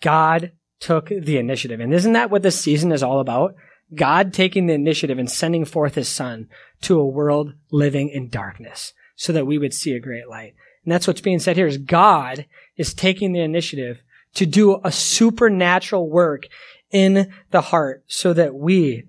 God 0.00 0.52
took 0.80 1.08
the 1.08 1.38
initiative. 1.38 1.80
And 1.80 1.92
isn't 1.92 2.12
that 2.12 2.30
what 2.30 2.42
this 2.42 2.60
season 2.60 2.92
is 2.92 3.02
all 3.02 3.20
about? 3.20 3.54
God 3.94 4.32
taking 4.32 4.66
the 4.66 4.74
initiative 4.74 5.18
and 5.18 5.30
sending 5.30 5.64
forth 5.64 5.94
his 5.94 6.08
son 6.08 6.48
to 6.82 7.00
a 7.00 7.06
world 7.06 7.54
living 7.70 8.08
in 8.08 8.28
darkness 8.28 8.92
so 9.16 9.32
that 9.32 9.46
we 9.46 9.58
would 9.58 9.74
see 9.74 9.92
a 9.92 10.00
great 10.00 10.28
light. 10.28 10.54
And 10.84 10.92
that's 10.92 11.06
what's 11.06 11.20
being 11.20 11.38
said 11.38 11.56
here 11.56 11.66
is 11.66 11.78
God 11.78 12.46
is 12.76 12.94
taking 12.94 13.32
the 13.32 13.40
initiative 13.40 14.02
to 14.34 14.46
do 14.46 14.80
a 14.84 14.92
supernatural 14.92 16.08
work 16.08 16.46
in 16.90 17.32
the 17.50 17.60
heart 17.60 18.04
so 18.06 18.32
that 18.32 18.54
we 18.54 19.04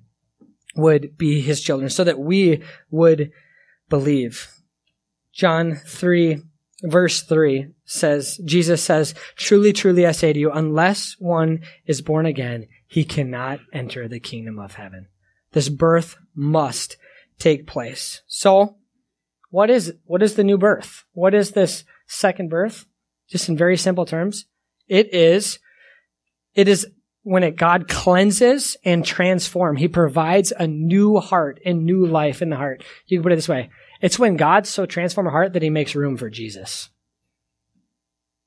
would 0.76 1.18
be 1.18 1.42
his 1.42 1.62
children, 1.62 1.90
so 1.90 2.04
that 2.04 2.20
we 2.20 2.64
would 2.90 3.32
believe. 3.90 4.50
John 5.34 5.76
3 5.76 6.44
verse 6.84 7.24
3 7.24 7.68
says, 7.84 8.40
Jesus 8.46 8.82
says, 8.82 9.14
truly, 9.36 9.74
truly, 9.74 10.06
I 10.06 10.12
say 10.12 10.32
to 10.32 10.40
you, 10.40 10.52
unless 10.52 11.16
one 11.20 11.62
is 11.86 12.02
born 12.02 12.26
again, 12.26 12.68
he 12.88 13.04
cannot 13.04 13.60
enter 13.74 14.08
the 14.08 14.20
kingdom 14.20 14.60
of 14.60 14.76
heaven. 14.76 15.08
This 15.52 15.68
birth 15.68 16.16
must 16.34 16.96
take 17.38 17.68
place. 17.68 18.22
So, 18.28 18.78
what 19.50 19.70
is, 19.70 19.94
what 20.06 20.24
is 20.24 20.36
the 20.36 20.44
new 20.44 20.58
birth? 20.58 21.04
What 21.12 21.34
is 21.34 21.52
this 21.52 21.84
second 22.08 22.50
birth? 22.50 22.86
just 23.30 23.48
in 23.48 23.56
very 23.56 23.78
simple 23.78 24.06
terms, 24.06 24.46
it 24.88 25.14
is, 25.14 25.60
it 26.56 26.68
is 26.68 26.88
when 27.24 27.44
it, 27.44 27.56
God 27.56 27.88
cleanses 27.88 28.78
and 28.84 29.06
transforms, 29.06 29.80
He 29.80 29.88
provides 29.88 30.52
a 30.58 30.68
new 30.68 31.20
heart 31.20 31.60
and 31.66 31.86
new 31.86 32.06
life 32.06 32.42
in 32.42 32.50
the 32.50 32.56
heart. 32.56 32.84
You 33.08 33.18
can 33.18 33.24
put 33.24 33.32
it 33.32 33.36
this 33.36 33.50
way. 33.50 33.70
It's 34.02 34.20
when 34.20 34.38
God 34.38 34.66
so 34.66 34.86
transforms 34.86 35.28
a 35.28 35.32
heart 35.32 35.54
that 35.54 35.62
He 35.62 35.70
makes 35.70 35.96
room 35.96 36.18
for 36.18 36.30
Jesus. 36.30 36.90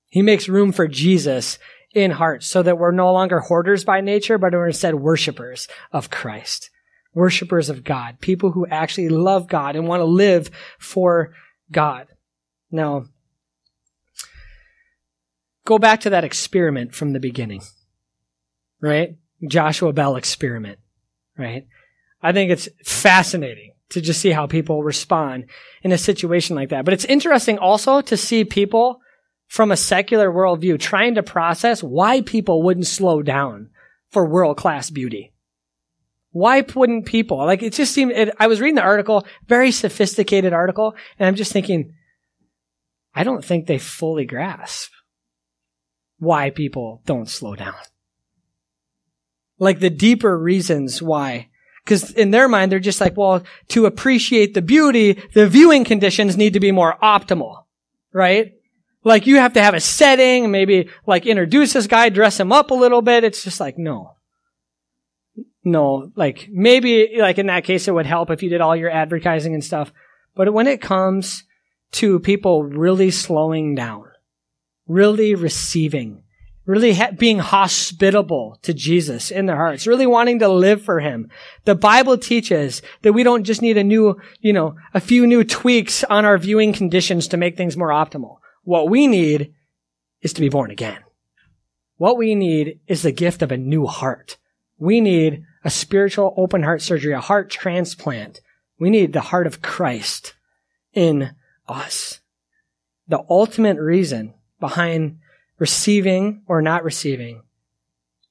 He 0.08 0.22
makes 0.22 0.48
room 0.48 0.72
for 0.72 0.88
Jesus 0.88 1.58
in 1.94 2.10
hearts 2.10 2.46
so 2.46 2.62
that 2.62 2.78
we're 2.78 2.92
no 2.92 3.12
longer 3.12 3.40
hoarders 3.40 3.84
by 3.84 4.00
nature, 4.00 4.38
but 4.38 4.52
we're 4.52 4.66
instead 4.66 4.94
worshipers 4.94 5.68
of 5.90 6.10
Christ. 6.10 6.70
Worshippers 7.14 7.68
of 7.68 7.84
God. 7.84 8.20
People 8.20 8.52
who 8.52 8.66
actually 8.66 9.10
love 9.10 9.48
God 9.48 9.76
and 9.76 9.86
want 9.86 10.00
to 10.00 10.06
live 10.06 10.50
for 10.78 11.34
God. 11.70 12.08
Now, 12.70 13.04
go 15.66 15.78
back 15.78 16.00
to 16.00 16.10
that 16.10 16.24
experiment 16.24 16.94
from 16.94 17.12
the 17.12 17.20
beginning, 17.20 17.62
right? 18.82 19.16
Joshua 19.48 19.92
Bell 19.92 20.16
experiment, 20.16 20.78
right? 21.38 21.66
I 22.20 22.32
think 22.32 22.50
it's 22.50 22.68
fascinating 22.84 23.72
to 23.90 24.00
just 24.00 24.20
see 24.20 24.30
how 24.30 24.46
people 24.46 24.82
respond 24.82 25.44
in 25.82 25.92
a 25.92 25.98
situation 25.98 26.56
like 26.56 26.70
that. 26.70 26.84
But 26.84 26.94
it's 26.94 27.04
interesting 27.04 27.58
also 27.58 28.00
to 28.02 28.16
see 28.16 28.44
people 28.44 29.00
from 29.46 29.70
a 29.70 29.76
secular 29.76 30.30
worldview 30.30 30.78
trying 30.78 31.14
to 31.14 31.22
process 31.22 31.82
why 31.82 32.22
people 32.22 32.62
wouldn't 32.62 32.86
slow 32.86 33.22
down 33.22 33.70
for 34.10 34.26
world 34.26 34.56
class 34.56 34.90
beauty. 34.90 35.32
Why 36.30 36.64
wouldn't 36.74 37.04
people? 37.04 37.36
Like 37.38 37.62
it 37.62 37.74
just 37.74 37.92
seemed, 37.92 38.12
it, 38.12 38.34
I 38.38 38.46
was 38.46 38.60
reading 38.60 38.76
the 38.76 38.82
article, 38.82 39.26
very 39.46 39.70
sophisticated 39.70 40.54
article, 40.54 40.94
and 41.18 41.26
I'm 41.26 41.34
just 41.34 41.52
thinking, 41.52 41.92
I 43.14 43.24
don't 43.24 43.44
think 43.44 43.66
they 43.66 43.78
fully 43.78 44.24
grasp 44.24 44.90
why 46.18 46.48
people 46.48 47.02
don't 47.04 47.28
slow 47.28 47.54
down. 47.54 47.74
Like 49.62 49.78
the 49.78 49.90
deeper 49.90 50.36
reasons 50.36 51.00
why. 51.00 51.48
Because 51.84 52.10
in 52.10 52.32
their 52.32 52.48
mind, 52.48 52.72
they're 52.72 52.80
just 52.80 53.00
like, 53.00 53.16
well, 53.16 53.44
to 53.68 53.86
appreciate 53.86 54.54
the 54.54 54.60
beauty, 54.60 55.22
the 55.34 55.46
viewing 55.46 55.84
conditions 55.84 56.36
need 56.36 56.54
to 56.54 56.60
be 56.60 56.72
more 56.72 56.98
optimal, 57.00 57.62
right? 58.12 58.54
Like 59.04 59.28
you 59.28 59.36
have 59.36 59.52
to 59.52 59.62
have 59.62 59.74
a 59.74 59.80
setting, 59.80 60.50
maybe 60.50 60.88
like 61.06 61.26
introduce 61.26 61.74
this 61.74 61.86
guy, 61.86 62.08
dress 62.08 62.40
him 62.40 62.50
up 62.50 62.72
a 62.72 62.74
little 62.74 63.02
bit. 63.02 63.22
It's 63.22 63.44
just 63.44 63.60
like, 63.60 63.78
no. 63.78 64.16
No, 65.62 66.10
like 66.16 66.48
maybe 66.50 67.18
like 67.20 67.38
in 67.38 67.46
that 67.46 67.62
case, 67.62 67.86
it 67.86 67.94
would 67.94 68.04
help 68.06 68.30
if 68.30 68.42
you 68.42 68.50
did 68.50 68.60
all 68.60 68.74
your 68.74 68.90
advertising 68.90 69.54
and 69.54 69.62
stuff. 69.62 69.92
But 70.34 70.52
when 70.52 70.66
it 70.66 70.80
comes 70.80 71.44
to 71.92 72.18
people 72.18 72.64
really 72.64 73.12
slowing 73.12 73.76
down, 73.76 74.06
really 74.88 75.36
receiving, 75.36 76.24
really 76.64 76.94
ha- 76.94 77.10
being 77.16 77.38
hospitable 77.38 78.58
to 78.62 78.72
Jesus 78.72 79.30
in 79.30 79.46
their 79.46 79.56
hearts, 79.56 79.86
really 79.86 80.06
wanting 80.06 80.38
to 80.40 80.48
live 80.48 80.82
for 80.82 81.00
Him. 81.00 81.30
The 81.64 81.74
Bible 81.74 82.18
teaches 82.18 82.82
that 83.02 83.12
we 83.12 83.22
don't 83.22 83.44
just 83.44 83.62
need 83.62 83.76
a 83.76 83.84
new, 83.84 84.20
you 84.40 84.52
know, 84.52 84.76
a 84.94 85.00
few 85.00 85.26
new 85.26 85.44
tweaks 85.44 86.04
on 86.04 86.24
our 86.24 86.38
viewing 86.38 86.72
conditions 86.72 87.28
to 87.28 87.36
make 87.36 87.56
things 87.56 87.76
more 87.76 87.88
optimal. 87.88 88.38
What 88.64 88.88
we 88.88 89.06
need 89.06 89.54
is 90.20 90.32
to 90.34 90.40
be 90.40 90.48
born 90.48 90.70
again. 90.70 91.00
What 91.96 92.16
we 92.16 92.34
need 92.34 92.80
is 92.86 93.02
the 93.02 93.12
gift 93.12 93.42
of 93.42 93.52
a 93.52 93.56
new 93.56 93.86
heart. 93.86 94.36
We 94.78 95.00
need 95.00 95.44
a 95.64 95.70
spiritual 95.70 96.34
open 96.36 96.62
heart 96.62 96.82
surgery, 96.82 97.12
a 97.12 97.20
heart 97.20 97.50
transplant. 97.50 98.40
We 98.78 98.90
need 98.90 99.12
the 99.12 99.20
heart 99.20 99.46
of 99.46 99.62
Christ 99.62 100.34
in 100.92 101.34
us. 101.68 102.20
The 103.08 103.22
ultimate 103.28 103.78
reason 103.78 104.34
behind 104.58 105.18
receiving 105.62 106.42
or 106.48 106.60
not 106.60 106.82
receiving 106.82 107.40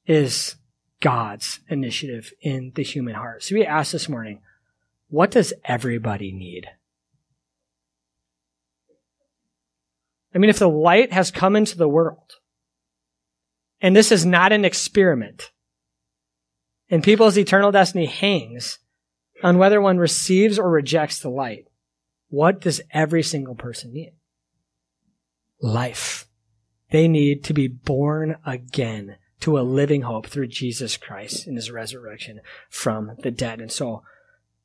is 0.06 0.58
God's 1.00 1.62
initiative 1.70 2.34
in 2.42 2.74
the 2.76 2.84
human 2.84 3.16
heart. 3.16 3.42
So 3.42 3.56
we 3.56 3.66
asked 3.66 3.94
this 3.94 4.10
morning, 4.10 4.42
what 5.08 5.32
does 5.32 5.54
everybody 5.64 6.34
need? 6.34 6.68
I 10.36 10.40
mean, 10.40 10.50
if 10.50 10.60
the 10.60 10.68
light 10.68 11.14
has 11.14 11.32
come 11.32 11.56
into 11.56 11.78
the 11.78 11.88
world, 11.88 12.34
and 13.80 13.96
this 13.96 14.12
is 14.12 14.26
not 14.26 14.52
an 14.52 14.66
experiment, 14.66 15.52
and 16.90 17.02
people's 17.02 17.38
eternal 17.38 17.72
destiny 17.72 18.08
hangs 18.08 18.80
on 19.42 19.58
whether 19.58 19.80
one 19.80 20.00
receives 20.00 20.60
or 20.60 20.70
rejects 20.70 21.20
the 21.20 21.30
light, 21.30 21.70
what 22.28 22.60
does 22.60 22.82
every 22.92 23.24
single 23.24 23.56
person 23.56 23.94
need? 23.94 24.16
Life. 25.62 26.28
They 26.92 27.08
need 27.08 27.44
to 27.46 27.54
be 27.54 27.68
born 27.68 28.38
again 28.46 29.18
to 29.42 29.58
a 29.58 29.62
living 29.62 30.04
hope 30.04 30.28
through 30.28 30.48
Jesus 30.48 30.98
Christ 30.98 31.48
in 31.48 31.56
his 31.56 31.72
resurrection 31.72 32.42
from 32.70 33.14
the 33.20 33.32
dead. 33.32 33.60
And 33.60 33.72
so 33.72 34.04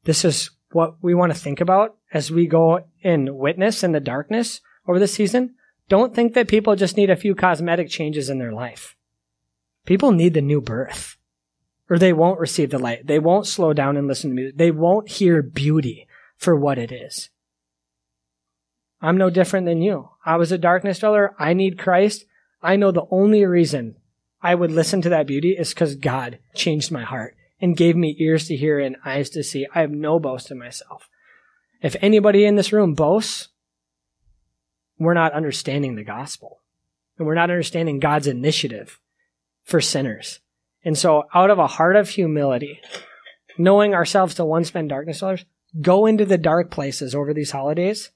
this 0.05 0.25
is 0.25 0.51
what 0.73 1.03
we 1.03 1.15
want 1.15 1.33
to 1.33 1.39
think 1.39 1.61
about 1.61 1.97
as 2.13 2.31
we 2.31 2.47
go 2.47 2.85
in 3.01 3.37
witness 3.37 3.83
in 3.83 3.93
the 3.93 4.01
darkness 4.01 4.61
over 4.87 4.99
the 4.99 5.09
season. 5.09 5.55
Don't 5.89 6.15
think 6.15 6.35
that 6.35 6.49
people 6.49 6.77
just 6.77 6.97
need 6.97 7.11
a 7.11 7.17
few 7.17 7.35
cosmetic 7.35 7.89
changes 7.89 8.29
in 8.29 8.39
their 8.39 8.53
life. 8.53 8.97
People 9.87 10.13
need 10.13 10.35
the 10.35 10.41
new 10.41 10.61
birth 10.61 11.17
or 11.89 11.99
they 11.99 12.13
won't 12.13 12.41
receive 12.41 12.71
the 12.71 12.79
light. 12.79 13.07
They 13.07 13.21
won't 13.21 13.47
slow 13.47 13.73
down 13.73 13.97
and 13.97 14.07
listen 14.07 14.31
to 14.31 14.37
music. 14.37 14.59
They 14.59 14.73
won't 14.73 15.09
hear 15.09 15.43
beauty 15.43 16.09
for 16.37 16.57
what 16.57 16.79
it 16.79 16.91
is. 16.91 17.31
I'm 19.01 19.17
no 19.17 19.31
different 19.31 19.67
than 19.67 19.83
you. 19.83 20.11
I 20.27 20.37
was 20.37 20.51
a 20.51 20.59
darkness 20.59 20.99
dweller. 20.99 21.35
I 21.39 21.55
need 21.55 21.79
Christ. 21.79 22.25
I 22.61 22.75
know 22.75 22.91
the 22.91 23.07
only 23.13 23.47
reason 23.47 23.95
I 24.43 24.57
would 24.57 24.73
listen 24.73 25.01
to 25.03 25.09
that 25.11 25.29
beauty 25.29 25.53
is 25.53 25.73
because 25.73 25.95
God 25.95 26.41
changed 26.53 26.91
my 26.91 27.05
heart 27.05 27.37
and 27.61 27.77
gave 27.77 27.95
me 27.95 28.17
ears 28.19 28.49
to 28.49 28.57
hear 28.57 28.81
and 28.81 28.97
eyes 29.05 29.31
to 29.31 29.45
see. 29.45 29.67
I 29.73 29.81
have 29.81 29.93
no 29.93 30.19
boast 30.19 30.51
in 30.51 30.59
myself. 30.59 31.09
If 31.81 31.95
anybody 32.01 32.45
in 32.45 32.57
this 32.57 32.73
room 32.73 32.95
boasts, 32.95 33.49
we're 34.99 35.15
not 35.15 35.33
understanding 35.33 35.95
the 35.95 36.05
gospel 36.05 36.59
and 37.17 37.27
we're 37.27 37.35
not 37.35 37.51
understanding 37.51 38.01
God's 38.01 38.27
initiative 38.27 38.99
for 39.63 39.81
sinners. 39.81 40.41
And 40.85 40.99
so 40.99 41.25
out 41.35 41.51
of 41.51 41.59
a 41.59 41.67
heart 41.67 41.95
of 41.95 42.09
humility, 42.09 42.81
knowing 43.57 43.95
ourselves 43.95 44.35
to 44.35 44.45
once 44.45 44.73
been 44.73 44.89
darkness 44.89 45.21
dwellers, 45.21 45.45
go 45.81 46.07
into 46.07 46.25
the 46.25 46.39
dark 46.39 46.71
places 46.71 47.15
over 47.15 47.33
these 47.33 47.53
holidays 47.53 48.11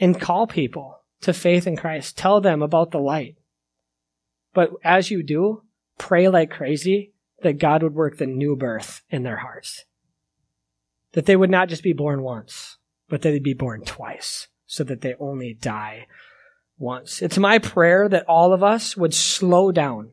and 0.00 0.20
call 0.20 0.46
people 0.46 1.00
to 1.22 1.32
faith 1.32 1.66
in 1.66 1.76
Christ. 1.76 2.16
Tell 2.16 2.40
them 2.40 2.62
about 2.62 2.90
the 2.90 2.98
light. 2.98 3.36
But 4.54 4.70
as 4.82 5.10
you 5.10 5.22
do, 5.22 5.62
pray 5.98 6.28
like 6.28 6.50
crazy 6.50 7.12
that 7.42 7.58
God 7.58 7.82
would 7.82 7.94
work 7.94 8.18
the 8.18 8.26
new 8.26 8.56
birth 8.56 9.02
in 9.10 9.22
their 9.22 9.38
hearts. 9.38 9.84
That 11.12 11.26
they 11.26 11.36
would 11.36 11.50
not 11.50 11.68
just 11.68 11.82
be 11.82 11.92
born 11.92 12.22
once, 12.22 12.76
but 13.08 13.22
that 13.22 13.30
they'd 13.30 13.42
be 13.42 13.54
born 13.54 13.82
twice 13.84 14.48
so 14.66 14.84
that 14.84 15.00
they 15.00 15.14
only 15.18 15.54
die 15.54 16.06
once. 16.78 17.22
It's 17.22 17.38
my 17.38 17.58
prayer 17.58 18.08
that 18.08 18.26
all 18.26 18.52
of 18.52 18.62
us 18.62 18.96
would 18.96 19.14
slow 19.14 19.72
down 19.72 20.10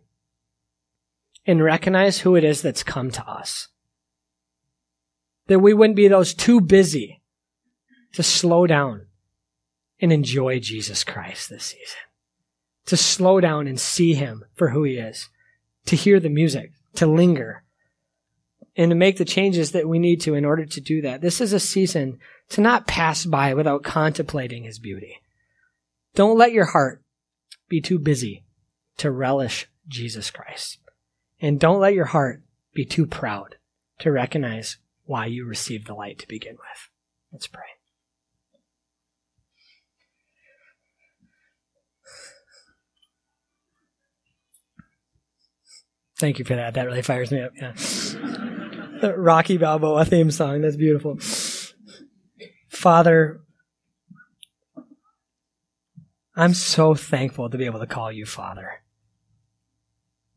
and 1.45 1.63
recognize 1.63 2.19
who 2.19 2.35
it 2.35 2.43
is 2.43 2.61
that's 2.61 2.83
come 2.83 3.11
to 3.11 3.27
us. 3.27 3.67
That 5.47 5.59
we 5.59 5.73
wouldn't 5.73 5.95
be 5.95 6.07
those 6.07 6.33
too 6.33 6.59
busy 6.59 7.21
to 8.13 8.23
slow 8.23 8.65
down 8.65 9.04
and 10.01 10.11
enjoy 10.11 10.59
Jesus 10.59 11.03
Christ 11.03 11.49
this 11.49 11.65
season. 11.65 11.97
To 12.87 12.97
slow 12.97 13.39
down 13.39 13.67
and 13.67 13.79
see 13.79 14.13
him 14.13 14.45
for 14.53 14.69
who 14.69 14.83
he 14.83 14.97
is. 14.97 15.29
To 15.87 15.95
hear 15.95 16.19
the 16.19 16.29
music, 16.29 16.71
to 16.95 17.07
linger, 17.07 17.63
and 18.75 18.91
to 18.91 18.95
make 18.95 19.17
the 19.17 19.25
changes 19.25 19.71
that 19.71 19.87
we 19.87 19.99
need 19.99 20.21
to 20.21 20.35
in 20.35 20.45
order 20.45 20.65
to 20.65 20.81
do 20.81 21.01
that. 21.01 21.21
This 21.21 21.39
is 21.39 21.53
a 21.53 21.59
season 21.59 22.19
to 22.49 22.61
not 22.61 22.87
pass 22.87 23.25
by 23.25 23.53
without 23.53 23.83
contemplating 23.83 24.63
his 24.63 24.79
beauty. 24.79 25.19
Don't 26.13 26.37
let 26.37 26.51
your 26.51 26.65
heart 26.65 27.01
be 27.69 27.81
too 27.81 27.99
busy 27.99 28.43
to 28.97 29.11
relish 29.11 29.67
Jesus 29.87 30.31
Christ. 30.31 30.79
And 31.41 31.59
don't 31.59 31.79
let 31.79 31.93
your 31.93 32.05
heart 32.05 32.41
be 32.73 32.85
too 32.85 33.05
proud 33.05 33.55
to 33.99 34.11
recognize 34.11 34.77
why 35.05 35.25
you 35.27 35.45
received 35.45 35.87
the 35.87 35.93
light 35.93 36.19
to 36.19 36.27
begin 36.27 36.53
with. 36.53 36.89
Let's 37.31 37.47
pray. 37.47 37.74
Thank 46.17 46.39
you 46.39 46.45
for 46.45 46.55
that. 46.55 46.73
That 46.75 46.85
really 46.85 47.01
fires 47.01 47.31
me 47.31 47.41
up. 47.41 47.51
Yeah. 47.55 47.73
Rocky 49.15 49.57
Balboa 49.57 50.05
theme 50.05 50.31
song. 50.31 50.61
That's 50.61 50.77
beautiful. 50.77 51.19
Father, 52.69 53.41
I'm 56.35 56.53
so 56.53 56.95
thankful 56.95 57.49
to 57.49 57.57
be 57.57 57.65
able 57.65 57.79
to 57.79 57.87
call 57.87 58.11
you 58.11 58.25
Father. 58.25 58.81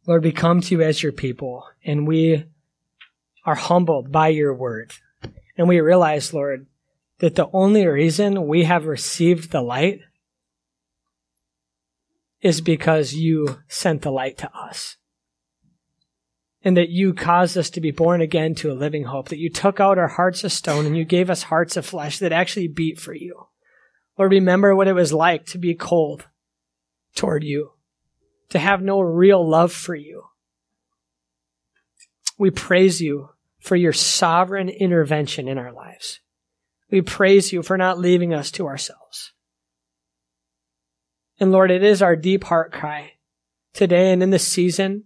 Lord, 0.06 0.24
we 0.24 0.32
come 0.32 0.60
to 0.60 0.74
you 0.74 0.82
as 0.82 1.02
your 1.02 1.12
people 1.12 1.64
and 1.84 2.06
we 2.06 2.46
are 3.44 3.54
humbled 3.54 4.12
by 4.12 4.28
your 4.28 4.54
word. 4.54 4.92
And 5.56 5.68
we 5.68 5.80
realize, 5.80 6.32
Lord, 6.32 6.66
that 7.18 7.34
the 7.34 7.48
only 7.52 7.86
reason 7.86 8.46
we 8.46 8.64
have 8.64 8.86
received 8.86 9.50
the 9.50 9.60
light 9.60 10.00
is 12.40 12.60
because 12.60 13.14
you 13.14 13.60
sent 13.66 14.02
the 14.02 14.12
light 14.12 14.38
to 14.38 14.54
us. 14.54 14.97
And 16.68 16.76
that 16.76 16.90
you 16.90 17.14
caused 17.14 17.56
us 17.56 17.70
to 17.70 17.80
be 17.80 17.92
born 17.92 18.20
again 18.20 18.54
to 18.56 18.70
a 18.70 18.74
living 18.74 19.04
hope, 19.04 19.30
that 19.30 19.38
you 19.38 19.48
took 19.48 19.80
out 19.80 19.96
our 19.96 20.06
hearts 20.06 20.44
of 20.44 20.52
stone 20.52 20.84
and 20.84 20.94
you 20.94 21.06
gave 21.06 21.30
us 21.30 21.44
hearts 21.44 21.78
of 21.78 21.86
flesh 21.86 22.18
that 22.18 22.30
actually 22.30 22.68
beat 22.68 23.00
for 23.00 23.14
you. 23.14 23.46
Lord, 24.18 24.32
remember 24.32 24.76
what 24.76 24.86
it 24.86 24.92
was 24.92 25.10
like 25.10 25.46
to 25.46 25.56
be 25.56 25.74
cold 25.74 26.26
toward 27.14 27.42
you, 27.42 27.70
to 28.50 28.58
have 28.58 28.82
no 28.82 29.00
real 29.00 29.48
love 29.48 29.72
for 29.72 29.94
you. 29.94 30.24
We 32.36 32.50
praise 32.50 33.00
you 33.00 33.30
for 33.60 33.74
your 33.74 33.94
sovereign 33.94 34.68
intervention 34.68 35.48
in 35.48 35.56
our 35.56 35.72
lives. 35.72 36.20
We 36.90 37.00
praise 37.00 37.50
you 37.50 37.62
for 37.62 37.78
not 37.78 37.98
leaving 37.98 38.34
us 38.34 38.50
to 38.50 38.66
ourselves. 38.66 39.32
And 41.40 41.50
Lord, 41.50 41.70
it 41.70 41.82
is 41.82 42.02
our 42.02 42.14
deep 42.14 42.44
heart 42.44 42.72
cry 42.72 43.12
today 43.72 44.12
and 44.12 44.22
in 44.22 44.28
this 44.28 44.46
season 44.46 45.04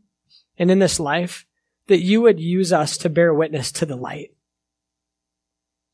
and 0.59 0.69
in 0.69 0.81
this 0.81 0.99
life 0.99 1.47
that 1.93 2.01
you 2.01 2.23
would 2.23 2.41
use 2.41 2.73
us 2.73 2.97
to 2.97 3.11
bear 3.11 3.35
witness 3.35 3.71
to 3.71 3.85
the 3.85 3.97
light. 3.97 4.31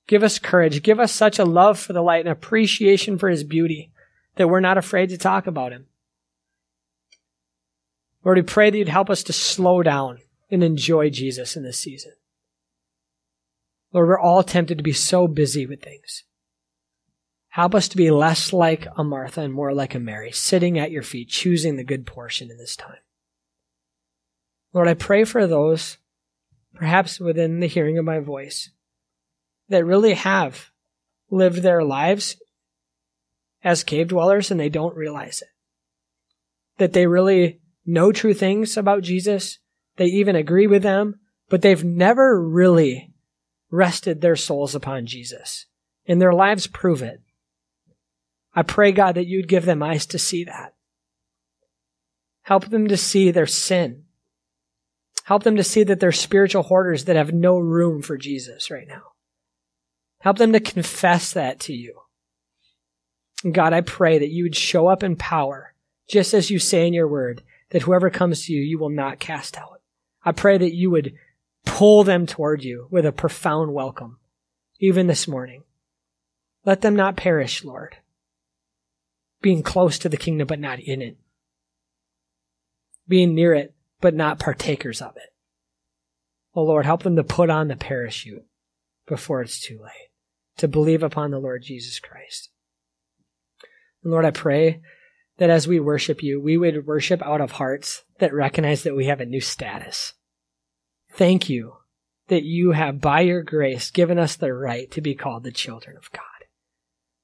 Give 0.06 0.22
us 0.22 0.38
courage. 0.38 0.84
Give 0.84 1.00
us 1.00 1.10
such 1.10 1.40
a 1.40 1.44
love 1.44 1.76
for 1.76 1.92
the 1.92 2.02
light 2.02 2.20
and 2.20 2.28
appreciation 2.28 3.18
for 3.18 3.28
his 3.28 3.42
beauty 3.42 3.90
that 4.36 4.46
we're 4.46 4.60
not 4.60 4.78
afraid 4.78 5.08
to 5.08 5.18
talk 5.18 5.48
about 5.48 5.72
him. 5.72 5.86
Lord, 8.24 8.38
we 8.38 8.42
pray 8.42 8.70
that 8.70 8.78
you'd 8.78 8.88
help 8.88 9.10
us 9.10 9.24
to 9.24 9.32
slow 9.32 9.82
down 9.82 10.18
and 10.52 10.62
enjoy 10.62 11.10
Jesus 11.10 11.56
in 11.56 11.64
this 11.64 11.80
season. 11.80 12.12
Lord, 13.92 14.06
we're 14.06 14.20
all 14.20 14.44
tempted 14.44 14.78
to 14.78 14.84
be 14.84 14.92
so 14.92 15.26
busy 15.26 15.66
with 15.66 15.82
things. 15.82 16.22
Help 17.48 17.74
us 17.74 17.88
to 17.88 17.96
be 17.96 18.12
less 18.12 18.52
like 18.52 18.86
a 18.96 19.02
Martha 19.02 19.40
and 19.40 19.52
more 19.52 19.74
like 19.74 19.96
a 19.96 19.98
Mary, 19.98 20.30
sitting 20.30 20.78
at 20.78 20.92
your 20.92 21.02
feet, 21.02 21.28
choosing 21.28 21.74
the 21.74 21.82
good 21.82 22.06
portion 22.06 22.52
in 22.52 22.56
this 22.56 22.76
time. 22.76 22.98
Lord, 24.78 24.86
I 24.86 24.94
pray 24.94 25.24
for 25.24 25.44
those, 25.48 25.96
perhaps 26.72 27.18
within 27.18 27.58
the 27.58 27.66
hearing 27.66 27.98
of 27.98 28.04
my 28.04 28.20
voice, 28.20 28.70
that 29.68 29.84
really 29.84 30.14
have 30.14 30.70
lived 31.32 31.62
their 31.62 31.82
lives 31.82 32.36
as 33.64 33.82
cave 33.82 34.06
dwellers 34.06 34.52
and 34.52 34.60
they 34.60 34.68
don't 34.68 34.94
realize 34.94 35.42
it. 35.42 35.48
That 36.76 36.92
they 36.92 37.08
really 37.08 37.58
know 37.86 38.12
true 38.12 38.34
things 38.34 38.76
about 38.76 39.02
Jesus, 39.02 39.58
they 39.96 40.04
even 40.04 40.36
agree 40.36 40.68
with 40.68 40.84
them, 40.84 41.18
but 41.48 41.60
they've 41.60 41.82
never 41.82 42.40
really 42.40 43.12
rested 43.72 44.20
their 44.20 44.36
souls 44.36 44.76
upon 44.76 45.06
Jesus. 45.06 45.66
And 46.06 46.22
their 46.22 46.32
lives 46.32 46.68
prove 46.68 47.02
it. 47.02 47.20
I 48.54 48.62
pray, 48.62 48.92
God, 48.92 49.16
that 49.16 49.26
you'd 49.26 49.48
give 49.48 49.64
them 49.64 49.82
eyes 49.82 50.06
to 50.06 50.20
see 50.20 50.44
that. 50.44 50.76
Help 52.42 52.66
them 52.66 52.86
to 52.86 52.96
see 52.96 53.32
their 53.32 53.48
sin. 53.48 54.04
Help 55.28 55.42
them 55.42 55.56
to 55.56 55.62
see 55.62 55.82
that 55.82 56.00
they're 56.00 56.10
spiritual 56.10 56.62
hoarders 56.62 57.04
that 57.04 57.16
have 57.16 57.34
no 57.34 57.58
room 57.58 58.00
for 58.00 58.16
Jesus 58.16 58.70
right 58.70 58.88
now. 58.88 59.02
Help 60.20 60.38
them 60.38 60.54
to 60.54 60.58
confess 60.58 61.34
that 61.34 61.60
to 61.60 61.74
you. 61.74 62.00
And 63.44 63.52
God, 63.52 63.74
I 63.74 63.82
pray 63.82 64.18
that 64.18 64.30
you 64.30 64.44
would 64.44 64.56
show 64.56 64.88
up 64.88 65.02
in 65.02 65.16
power, 65.16 65.74
just 66.08 66.32
as 66.32 66.48
you 66.48 66.58
say 66.58 66.86
in 66.86 66.94
your 66.94 67.06
word, 67.06 67.42
that 67.72 67.82
whoever 67.82 68.08
comes 68.08 68.46
to 68.46 68.54
you, 68.54 68.62
you 68.62 68.78
will 68.78 68.88
not 68.88 69.18
cast 69.18 69.58
out. 69.58 69.82
I 70.24 70.32
pray 70.32 70.56
that 70.56 70.74
you 70.74 70.88
would 70.92 71.12
pull 71.66 72.04
them 72.04 72.24
toward 72.24 72.64
you 72.64 72.88
with 72.90 73.04
a 73.04 73.12
profound 73.12 73.74
welcome, 73.74 74.20
even 74.80 75.08
this 75.08 75.28
morning. 75.28 75.62
Let 76.64 76.80
them 76.80 76.96
not 76.96 77.16
perish, 77.18 77.62
Lord, 77.62 77.98
being 79.42 79.62
close 79.62 79.98
to 79.98 80.08
the 80.08 80.16
kingdom 80.16 80.46
but 80.46 80.58
not 80.58 80.80
in 80.80 81.02
it, 81.02 81.18
being 83.06 83.34
near 83.34 83.52
it 83.52 83.74
but 84.00 84.14
not 84.14 84.38
partakers 84.38 85.00
of 85.02 85.16
it. 85.16 85.30
Oh 86.54 86.62
Lord, 86.62 86.86
help 86.86 87.02
them 87.02 87.16
to 87.16 87.24
put 87.24 87.50
on 87.50 87.68
the 87.68 87.76
parachute 87.76 88.44
before 89.06 89.42
it's 89.42 89.60
too 89.60 89.78
late, 89.82 90.10
to 90.58 90.68
believe 90.68 91.02
upon 91.02 91.30
the 91.30 91.38
Lord 91.38 91.62
Jesus 91.62 91.98
Christ. 91.98 92.50
And 94.02 94.12
Lord, 94.12 94.24
I 94.24 94.30
pray 94.30 94.80
that 95.38 95.50
as 95.50 95.68
we 95.68 95.78
worship 95.80 96.22
you, 96.22 96.40
we 96.40 96.56
would 96.56 96.86
worship 96.86 97.22
out 97.22 97.40
of 97.40 97.52
hearts 97.52 98.04
that 98.18 98.34
recognize 98.34 98.82
that 98.82 98.96
we 98.96 99.06
have 99.06 99.20
a 99.20 99.26
new 99.26 99.40
status 99.40 100.14
Thank 101.12 101.48
you 101.48 101.74
that 102.28 102.44
you 102.44 102.72
have, 102.72 103.00
by 103.00 103.22
your 103.22 103.42
grace, 103.42 103.90
given 103.90 104.18
us 104.18 104.36
the 104.36 104.52
right 104.52 104.90
to 104.90 105.00
be 105.00 105.14
called 105.14 105.42
the 105.42 105.50
children 105.50 105.96
of 105.96 106.12
God. 106.12 106.22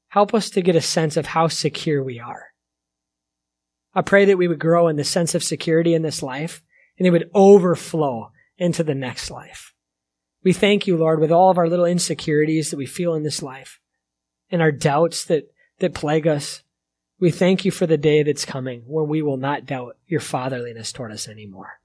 Help 0.09 0.33
us 0.33 0.49
to 0.51 0.63
get 0.63 0.77
a 0.77 0.81
sense 0.81 1.17
of 1.17 1.27
how 1.27 1.49
secure 1.49 2.03
we 2.03 2.19
are. 2.19 2.54
I 3.95 4.03
pray 4.03 4.25
that 4.25 4.39
we 4.39 4.49
would 4.49 4.59
grow 4.59 4.89
in 4.89 4.97
the 4.97 5.05
sense 5.05 5.35
of 5.35 5.45
security 5.45 5.95
in 5.95 6.03
this 6.03 6.23
life 6.23 6.63
and 6.99 7.07
it 7.07 7.11
would 7.11 7.31
overflow 7.35 8.33
into 8.59 8.83
the 8.83 8.95
next 8.95 9.31
life. 9.31 9.75
We 10.43 10.53
thank 10.53 10.87
you, 10.87 10.97
Lord, 10.97 11.21
with 11.21 11.33
all 11.33 11.51
of 11.51 11.59
our 11.59 11.69
little 11.69 11.87
insecurities 11.87 12.71
that 12.71 12.77
we 12.77 12.87
feel 12.87 13.15
in 13.15 13.23
this 13.23 13.43
life 13.43 13.81
and 14.51 14.61
our 14.61 14.73
doubts 14.73 15.25
that, 15.27 15.51
that 15.79 15.95
plague 15.95 16.27
us. 16.27 16.63
We 17.19 17.31
thank 17.31 17.65
you 17.65 17.71
for 17.71 17.87
the 17.87 17.97
day 17.97 18.23
that's 18.23 18.45
coming 18.45 18.83
when 18.87 19.09
we 19.09 19.23
will 19.23 19.37
not 19.37 19.67
doubt 19.67 19.97
your 20.07 20.21
fatherliness 20.21 20.93
toward 20.93 21.13
us 21.13 21.29
anymore. 21.29 21.81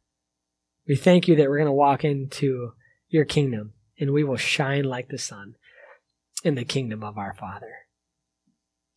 We 0.87 0.95
thank 0.95 1.27
you 1.27 1.35
that 1.37 1.47
we're 1.49 1.57
going 1.57 1.67
to 1.67 1.71
walk 1.71 2.03
into 2.03 2.73
your 3.07 3.25
kingdom 3.25 3.73
and 3.99 4.11
we 4.11 4.23
will 4.23 4.37
shine 4.37 4.83
like 4.83 5.09
the 5.09 5.17
sun 5.17 5.55
in 6.43 6.55
the 6.55 6.65
kingdom 6.65 7.03
of 7.03 7.17
our 7.17 7.33
Father. 7.33 7.73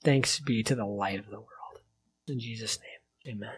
Thanks 0.03 0.41
be 0.41 0.63
to 0.65 0.75
the 0.75 0.87
light 0.87 1.19
of 1.19 1.27
the 1.27 1.39
world. 1.39 1.49
In 2.27 2.41
Jesus' 2.41 2.79
name, 2.81 2.92
amen. 3.29 3.57